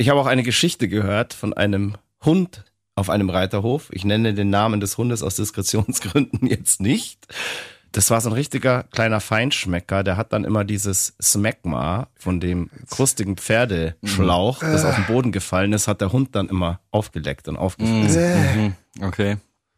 Ich 0.00 0.08
habe 0.08 0.18
auch 0.18 0.26
eine 0.26 0.42
Geschichte 0.42 0.88
gehört 0.88 1.34
von 1.34 1.52
einem 1.52 1.94
Hund 2.24 2.64
auf 2.94 3.10
einem 3.10 3.28
Reiterhof. 3.28 3.90
Ich 3.92 4.02
nenne 4.02 4.32
den 4.32 4.48
Namen 4.48 4.80
des 4.80 4.96
Hundes 4.96 5.22
aus 5.22 5.36
Diskretionsgründen 5.36 6.46
jetzt 6.48 6.80
nicht. 6.80 7.26
Das 7.92 8.08
war 8.10 8.18
so 8.22 8.30
ein 8.30 8.32
richtiger 8.32 8.84
kleiner 8.84 9.20
Feinschmecker, 9.20 10.02
der 10.02 10.16
hat 10.16 10.32
dann 10.32 10.44
immer 10.44 10.64
dieses 10.64 11.16
Smegma 11.20 12.08
von 12.14 12.40
dem 12.40 12.70
krustigen 12.88 13.36
Pferdeschlauch, 13.36 14.60
das 14.60 14.86
auf 14.86 14.94
den 14.94 15.04
Boden 15.04 15.32
gefallen 15.32 15.74
ist, 15.74 15.86
hat 15.86 16.00
der 16.00 16.12
Hund 16.12 16.34
dann 16.34 16.48
immer 16.48 16.80
aufgeleckt 16.90 17.46
und 17.48 17.58
aufgefressen. 17.58 18.22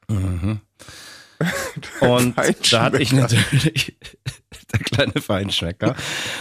Mhm. 0.09 0.61
Und 2.01 2.35
da 2.71 2.83
hatte 2.83 3.01
ich 3.01 3.13
natürlich 3.13 3.97
der 4.73 4.81
kleine 4.81 5.21
Feinschmecker. 5.21 5.95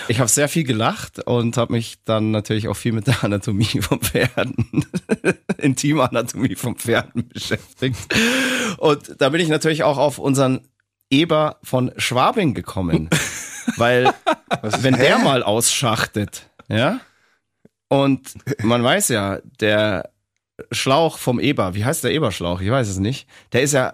Ich 0.08 0.20
habe 0.20 0.30
sehr 0.30 0.48
viel 0.48 0.64
gelacht 0.64 1.26
und 1.28 1.58
habe 1.58 1.74
mich 1.74 1.98
dann 2.06 2.32
natürlich 2.32 2.68
auch 2.68 2.76
viel 2.76 2.94
mit 2.94 3.08
der 3.08 3.24
Anatomie 3.24 3.82
von 3.82 4.00
Pferden, 4.00 4.86
Intimanatomie 5.58 6.56
von 6.56 6.76
Pferden 6.76 7.28
beschäftigt. 7.28 7.98
Und 8.78 9.16
da 9.20 9.30
bin 9.30 9.42
ich 9.42 9.50
natürlich 9.50 9.84
auch 9.84 9.98
auf 9.98 10.18
unseren 10.18 10.68
Eber 11.10 11.58
von 11.64 11.92
Schwabing 11.98 12.54
gekommen. 12.54 13.10
Weil, 13.78 14.12
wenn 14.80 14.96
der 14.96 15.20
mal 15.20 15.44
ausschachtet, 15.44 16.50
ja, 16.68 17.00
und 17.90 18.36
man 18.64 18.82
weiß 18.84 19.10
ja, 19.10 19.40
der 19.60 20.12
Schlauch 20.72 21.18
vom 21.18 21.40
Eber, 21.40 21.74
wie 21.76 21.84
heißt 21.84 22.04
der 22.04 22.12
Eberschlauch? 22.12 22.62
Ich 22.62 22.72
weiß 22.72 22.88
es 22.88 23.00
nicht. 23.00 23.28
Der 23.52 23.64
ist 23.64 23.74
ja 23.74 23.92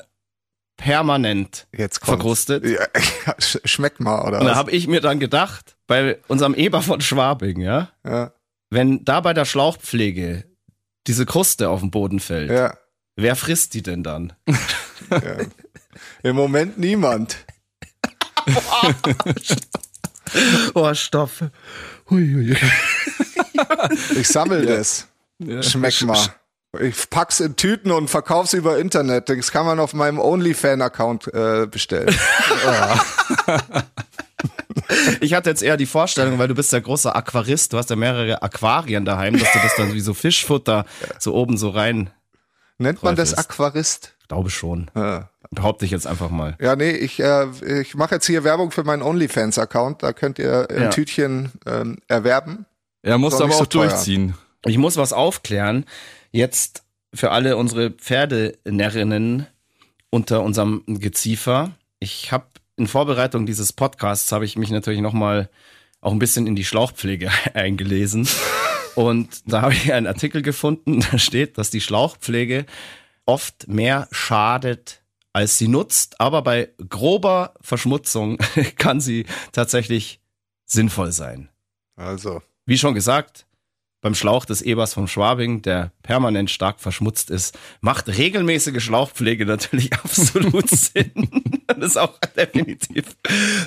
permanent 0.77 1.67
Jetzt 1.75 1.99
kommt's. 1.99 2.09
verkrustet. 2.21 2.63
Ja, 3.25 3.33
sch- 3.39 3.59
schmeckt 3.67 3.99
mal, 3.99 4.21
oder 4.25 4.39
Und 4.39 4.45
da 4.47 4.55
habe 4.55 4.71
ich 4.71 4.87
mir 4.87 5.01
dann 5.01 5.19
gedacht, 5.19 5.75
bei 5.87 6.17
unserem 6.27 6.53
Eber 6.53 6.81
von 6.81 7.01
Schwabing, 7.01 7.59
ja, 7.59 7.89
Ja, 8.05 8.31
wenn 8.69 9.03
da 9.03 9.19
bei 9.21 9.33
der 9.33 9.45
Schlauchpflege 9.45 10.43
diese 11.07 11.25
Kruste 11.25 11.69
auf 11.69 11.79
den 11.81 11.91
Boden 11.91 12.19
fällt, 12.19 12.51
ja, 12.51 12.77
wer 13.15 13.35
frisst 13.35 13.73
die 13.73 13.81
denn 13.81 14.03
dann? 14.03 14.33
ja. 15.11 15.37
Im 16.23 16.35
Moment 16.35 16.77
niemand. 16.77 17.37
Oh, 20.73 20.93
stopp. 20.93 21.31
Hui, 22.09 22.33
hui. 22.33 22.57
Ich 24.19 24.27
sammel 24.27 24.65
das. 24.65 25.07
Schmeckt 25.61 26.01
mal. 26.03 26.27
Ich 26.81 27.09
pack's 27.09 27.39
in 27.39 27.55
Tüten 27.55 27.91
und 27.91 28.09
verkauf's 28.09 28.53
über 28.53 28.77
Internet. 28.77 29.29
Das 29.29 29.51
kann 29.51 29.65
man 29.65 29.79
auf 29.79 29.93
meinem 29.93 30.19
OnlyFan-Account 30.19 31.33
äh, 31.33 31.67
bestellen. 31.69 32.15
Ich 35.19 35.33
hatte 35.33 35.49
jetzt 35.49 35.63
eher 35.63 35.75
die 35.75 35.85
Vorstellung, 35.85 36.39
weil 36.39 36.47
du 36.47 36.55
bist 36.55 36.71
ja 36.71 36.79
großer 36.79 37.15
Aquarist, 37.15 37.73
du 37.73 37.77
hast 37.77 37.89
ja 37.89 37.95
mehrere 37.95 38.41
Aquarien 38.41 39.05
daheim, 39.05 39.37
dass 39.37 39.51
du 39.51 39.59
das 39.59 39.75
dann 39.75 39.93
wie 39.93 39.99
so 39.99 40.13
Fischfutter 40.13 40.85
so 41.19 41.33
oben 41.33 41.57
so 41.57 41.69
rein, 41.69 42.09
Nennt 42.77 43.01
man 43.01 43.15
das. 43.15 43.33
Aquarist? 43.33 44.13
ich 44.21 44.27
glaube 44.27 44.49
schon. 44.49 44.91
Ja. 44.95 45.29
Behaupte 45.51 45.85
ich 45.85 45.91
jetzt 45.91 46.05
einfach 46.05 46.29
mal. 46.29 46.55
Ja, 46.61 46.75
nee, 46.75 46.91
ich, 46.91 47.19
äh, 47.19 47.47
ich 47.81 47.95
mache 47.95 48.15
jetzt 48.15 48.27
hier 48.27 48.43
Werbung 48.43 48.71
für 48.71 48.83
meinen 48.83 49.01
OnlyFans-Account. 49.01 50.03
Da 50.03 50.13
könnt 50.13 50.37
ihr 50.39 50.67
ein 50.69 50.83
Ja. 50.83 50.89
Tütchen 50.89 51.51
ähm, 51.65 51.97
erwerben. 52.07 52.65
Er 53.01 53.17
muss 53.17 53.41
aber 53.41 53.53
auch 53.53 53.59
so 53.59 53.65
durchziehen. 53.65 54.35
Ich 54.65 54.77
muss 54.77 54.97
was 54.97 55.11
aufklären. 55.13 55.85
Jetzt 56.31 56.83
für 57.13 57.31
alle 57.31 57.57
unsere 57.57 57.91
Pferdenärrinnen 57.91 59.47
unter 60.09 60.43
unserem 60.43 60.83
Geziefer. 60.87 61.71
Ich 61.99 62.31
habe 62.31 62.45
in 62.75 62.87
Vorbereitung 62.87 63.45
dieses 63.45 63.73
Podcasts 63.73 64.31
habe 64.31 64.45
ich 64.45 64.55
mich 64.55 64.69
natürlich 64.69 65.01
noch 65.01 65.13
mal 65.13 65.49
auch 65.99 66.11
ein 66.11 66.19
bisschen 66.19 66.47
in 66.47 66.55
die 66.55 66.65
Schlauchpflege 66.65 67.31
eingelesen 67.53 68.27
und 68.95 69.41
da 69.45 69.63
habe 69.63 69.73
ich 69.73 69.91
einen 69.91 70.07
Artikel 70.07 70.41
gefunden, 70.41 71.03
da 71.11 71.17
steht, 71.17 71.57
dass 71.57 71.71
die 71.71 71.81
Schlauchpflege 71.81 72.65
oft 73.25 73.67
mehr 73.67 74.07
schadet 74.11 75.01
als 75.37 75.59
sie 75.59 75.67
nutzt, 75.67 76.19
aber 76.19 76.41
bei 76.41 76.71
grober 76.89 77.53
Verschmutzung 77.61 78.37
kann 78.79 78.99
sie 78.99 79.27
tatsächlich 79.51 80.19
sinnvoll 80.65 81.11
sein. 81.11 81.49
Also, 81.95 82.41
Wie 82.65 82.79
schon 82.79 82.95
gesagt, 82.95 83.45
beim 84.07 84.15
Schlauch 84.15 84.45
des 84.45 84.61
Ebers 84.61 84.93
vom 84.93 85.09
Schwabing, 85.09 85.61
der 85.63 85.91
permanent 86.01 86.49
stark 86.49 86.79
verschmutzt 86.79 87.29
ist, 87.29 87.59
macht 87.81 88.07
regelmäßige 88.07 88.81
Schlauchpflege 88.81 89.45
natürlich 89.45 89.91
absolut 90.01 90.69
Sinn. 90.69 91.27
Das 91.67 91.89
ist 91.89 91.97
auch 91.97 92.17
definitiv 92.37 93.17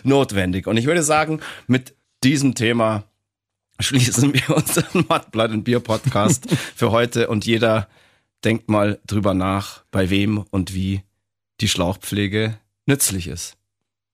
notwendig. 0.02 0.66
Und 0.66 0.78
ich 0.78 0.86
würde 0.86 1.02
sagen, 1.02 1.40
mit 1.66 1.94
diesem 2.24 2.54
Thema 2.54 3.04
schließen 3.80 4.32
wir 4.32 4.48
unseren 4.56 5.04
Mattblatt 5.10 5.50
und 5.50 5.64
Bier 5.64 5.80
Podcast 5.80 6.48
für 6.74 6.90
heute 6.90 7.28
und 7.28 7.44
jeder 7.44 7.86
denkt 8.42 8.70
mal 8.70 8.98
drüber 9.06 9.34
nach, 9.34 9.84
bei 9.90 10.08
wem 10.08 10.38
und 10.50 10.72
wie 10.72 11.02
die 11.60 11.68
Schlauchpflege 11.68 12.56
nützlich 12.86 13.26
ist. 13.26 13.58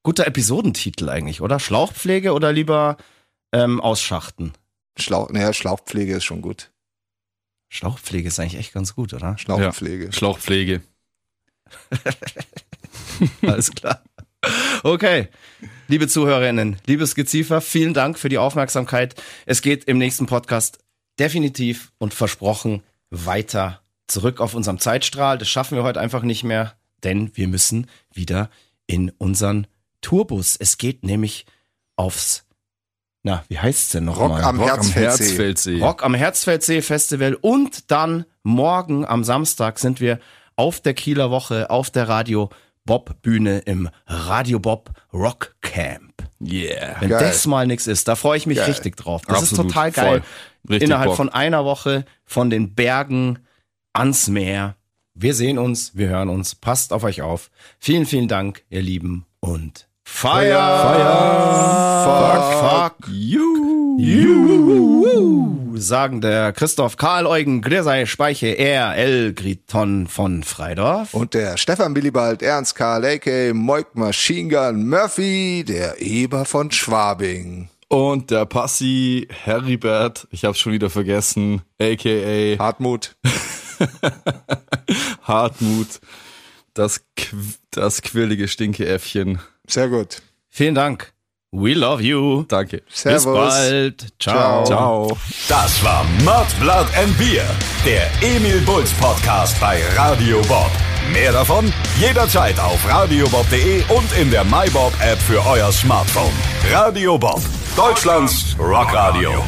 Guter 0.03 0.27
Episodentitel 0.27 1.09
eigentlich, 1.09 1.41
oder? 1.41 1.61
Schlauchpflege 1.61 2.33
oder 2.33 2.53
lieber 2.53 2.97
ähm, 3.53 3.81
ausschachten? 3.81 4.55
Schlauch, 4.99 5.31
naja, 5.31 5.53
Schlauchpflege 5.53 6.17
ist 6.17 6.25
schon 6.25 6.43
gut. 6.43 6.71
Schlauchpflege 7.69 8.29
ist 8.29 8.39
eigentlich 8.41 8.59
echt 8.59 8.73
ganz 8.73 8.95
gut, 8.95 9.13
oder? 9.13 9.37
Schlauchpflege. 9.39 10.13
Schlauchpflege. 10.13 10.83
Alles 13.43 13.71
klar. 13.73 14.03
Okay. 14.83 15.29
Liebe 15.89 16.09
Zuhörerinnen, 16.09 16.77
liebes 16.87 17.15
Geziefer, 17.15 17.61
vielen 17.61 17.95
Dank 17.95 18.19
für 18.19 18.29
die 18.29 18.39
Aufmerksamkeit. 18.39 19.15
Es 19.47 19.63
geht 19.63 19.85
im 19.85 19.99
nächsten 19.99 20.27
Podcast 20.27 20.79
definitiv 21.19 21.93
und 21.99 22.13
versprochen 22.13 22.83
weiter 23.11 23.81
zurück 24.07 24.41
auf 24.41 24.55
unserem 24.55 24.79
Zeitstrahl. 24.79 25.39
Das 25.39 25.49
schaffen 25.49 25.77
wir 25.77 25.85
heute 25.85 26.01
einfach 26.01 26.23
nicht 26.23 26.45
mehr, 26.45 26.77
denn 27.05 27.31
wir 27.37 27.49
müssen 27.49 27.89
wieder 28.13 28.51
in 28.87 29.11
unseren 29.11 29.67
Tourbus. 30.01 30.57
Es 30.57 30.79
geht 30.79 31.05
nämlich 31.05 31.47
aufs, 31.97 32.46
na, 33.27 33.43
wie 33.49 33.59
heißt's 33.59 33.91
denn 33.91 34.07
Rock 34.07 34.21
nochmal? 34.21 34.45
am 34.45 34.61
Rock 34.61 34.71
am 34.71 34.77
Herzfeldsee. 34.77 35.25
Herzfeldsee. 35.25 35.81
Rock 35.81 36.05
am 36.05 36.15
Herzfeldsee 36.15 36.81
Festival 36.81 37.35
und 37.35 37.91
dann 37.91 38.25
morgen 38.45 39.05
am 39.05 39.25
Samstag 39.25 39.81
sind 39.81 40.01
wir 40.01 40.21
auf 40.55 40.81
der 40.81 40.95
Kieler 40.95 41.29
Woche 41.33 41.69
auf 41.69 41.91
der 41.91 42.09
Radio 42.09 42.51
Bob 42.85 43.21
Bühne 43.23 43.59
im 43.59 43.91
Radio 44.07 44.61
Bob 44.61 44.93
Rock 45.13 45.57
Camp. 45.61 46.13
Yeah. 46.41 47.01
Wenn 47.01 47.09
Geil. 47.09 47.19
das 47.19 47.49
mal 47.49 47.67
nix 47.67 47.89
ist, 47.89 48.07
da 48.07 48.15
freue 48.15 48.37
ich 48.37 48.47
mich 48.47 48.59
Geil. 48.59 48.69
richtig 48.69 48.97
drauf. 48.97 49.23
Das 49.27 49.39
Absolut, 49.39 49.67
ist 49.67 49.73
total 49.75 49.91
geil. 49.91 50.23
Innerhalb 50.69 51.09
Bock. 51.09 51.17
von 51.17 51.29
einer 51.29 51.65
Woche 51.65 52.05
von 52.25 52.49
den 52.49 52.77
Bergen 52.77 53.41
ans 53.93 54.29
Meer. 54.29 54.77
Wir 55.15 55.35
sehen 55.35 55.59
uns, 55.59 55.97
wir 55.97 56.07
hören 56.07 56.29
uns. 56.29 56.55
Passt 56.55 56.93
auf 56.93 57.03
euch 57.03 57.23
auf. 57.23 57.51
Vielen, 57.81 58.07
vielen 58.07 58.29
Dank, 58.29 58.63
ihr 58.71 58.83
Lieben 58.83 59.27
und 59.41 59.89
Feier! 60.09 60.57
Feier! 60.83 62.05
Fuck, 62.07 63.03
fuck. 63.03 63.09
Juhu. 63.13 63.99
Juhu, 63.99 65.77
sagen 65.77 66.21
der 66.21 66.53
Christoph 66.53 66.97
Karl 66.97 67.27
Eugen 67.27 67.61
Grisei 67.61 68.07
Speiche 68.07 68.57
R. 68.57 68.95
L. 68.97 69.35
Griton 69.35 70.07
von 70.07 70.43
Freidorf. 70.43 71.13
Und 71.13 71.35
der 71.35 71.59
Stefan 71.59 71.95
Willibald 71.95 72.41
Ernst 72.41 72.77
Karl 72.77 73.05
A.K. 73.05 73.53
Moik 73.53 73.95
Machine 73.95 74.49
Gun 74.49 74.89
Murphy, 74.89 75.65
der 75.67 76.01
Eber 76.01 76.45
von 76.45 76.71
Schwabing. 76.71 77.69
Und 77.89 78.31
der 78.31 78.47
Passi 78.47 79.29
Heribert, 79.31 80.29
ich 80.31 80.45
hab's 80.45 80.61
schon 80.61 80.73
wieder 80.73 80.89
vergessen, 80.89 81.63
aka 81.81 82.59
Hartmut. 82.59 83.17
Hartmut, 85.23 86.01
das, 86.75 87.05
Qu 87.17 87.37
das 87.71 88.03
quirlige 88.03 88.49
Stinkeäffchen. 88.49 89.41
Sehr 89.69 89.89
gut. 89.89 90.23
Vielen 90.49 90.75
Dank. 90.75 91.13
We 91.53 91.75
love 91.75 92.03
you. 92.03 92.43
Danke. 92.49 92.83
Servus. 92.89 93.25
Bis 93.25 93.33
bald. 93.33 94.07
Ciao. 94.19 94.65
Ciao. 94.65 95.17
Das 95.49 95.83
war 95.83 96.05
Mud, 96.25 96.47
Blood 96.61 96.87
and 97.03 97.17
Beer, 97.17 97.45
der 97.85 98.11
Emil 98.21 98.61
Bulls 98.61 98.93
Podcast 98.95 99.59
bei 99.61 99.81
Radio 99.97 100.41
Bob. 100.43 100.71
Mehr 101.13 101.33
davon 101.33 101.73
jederzeit 101.99 102.59
auf 102.59 102.79
radiobob.de 102.89 103.83
und 103.97 104.13
in 104.21 104.31
der 104.31 104.45
MyBob 104.45 104.93
App 105.01 105.19
für 105.19 105.45
euer 105.47 105.71
Smartphone. 105.73 106.33
Radio 106.71 107.17
Bob, 107.17 107.41
Deutschlands 107.77 108.57
Rockradio. 108.59 109.43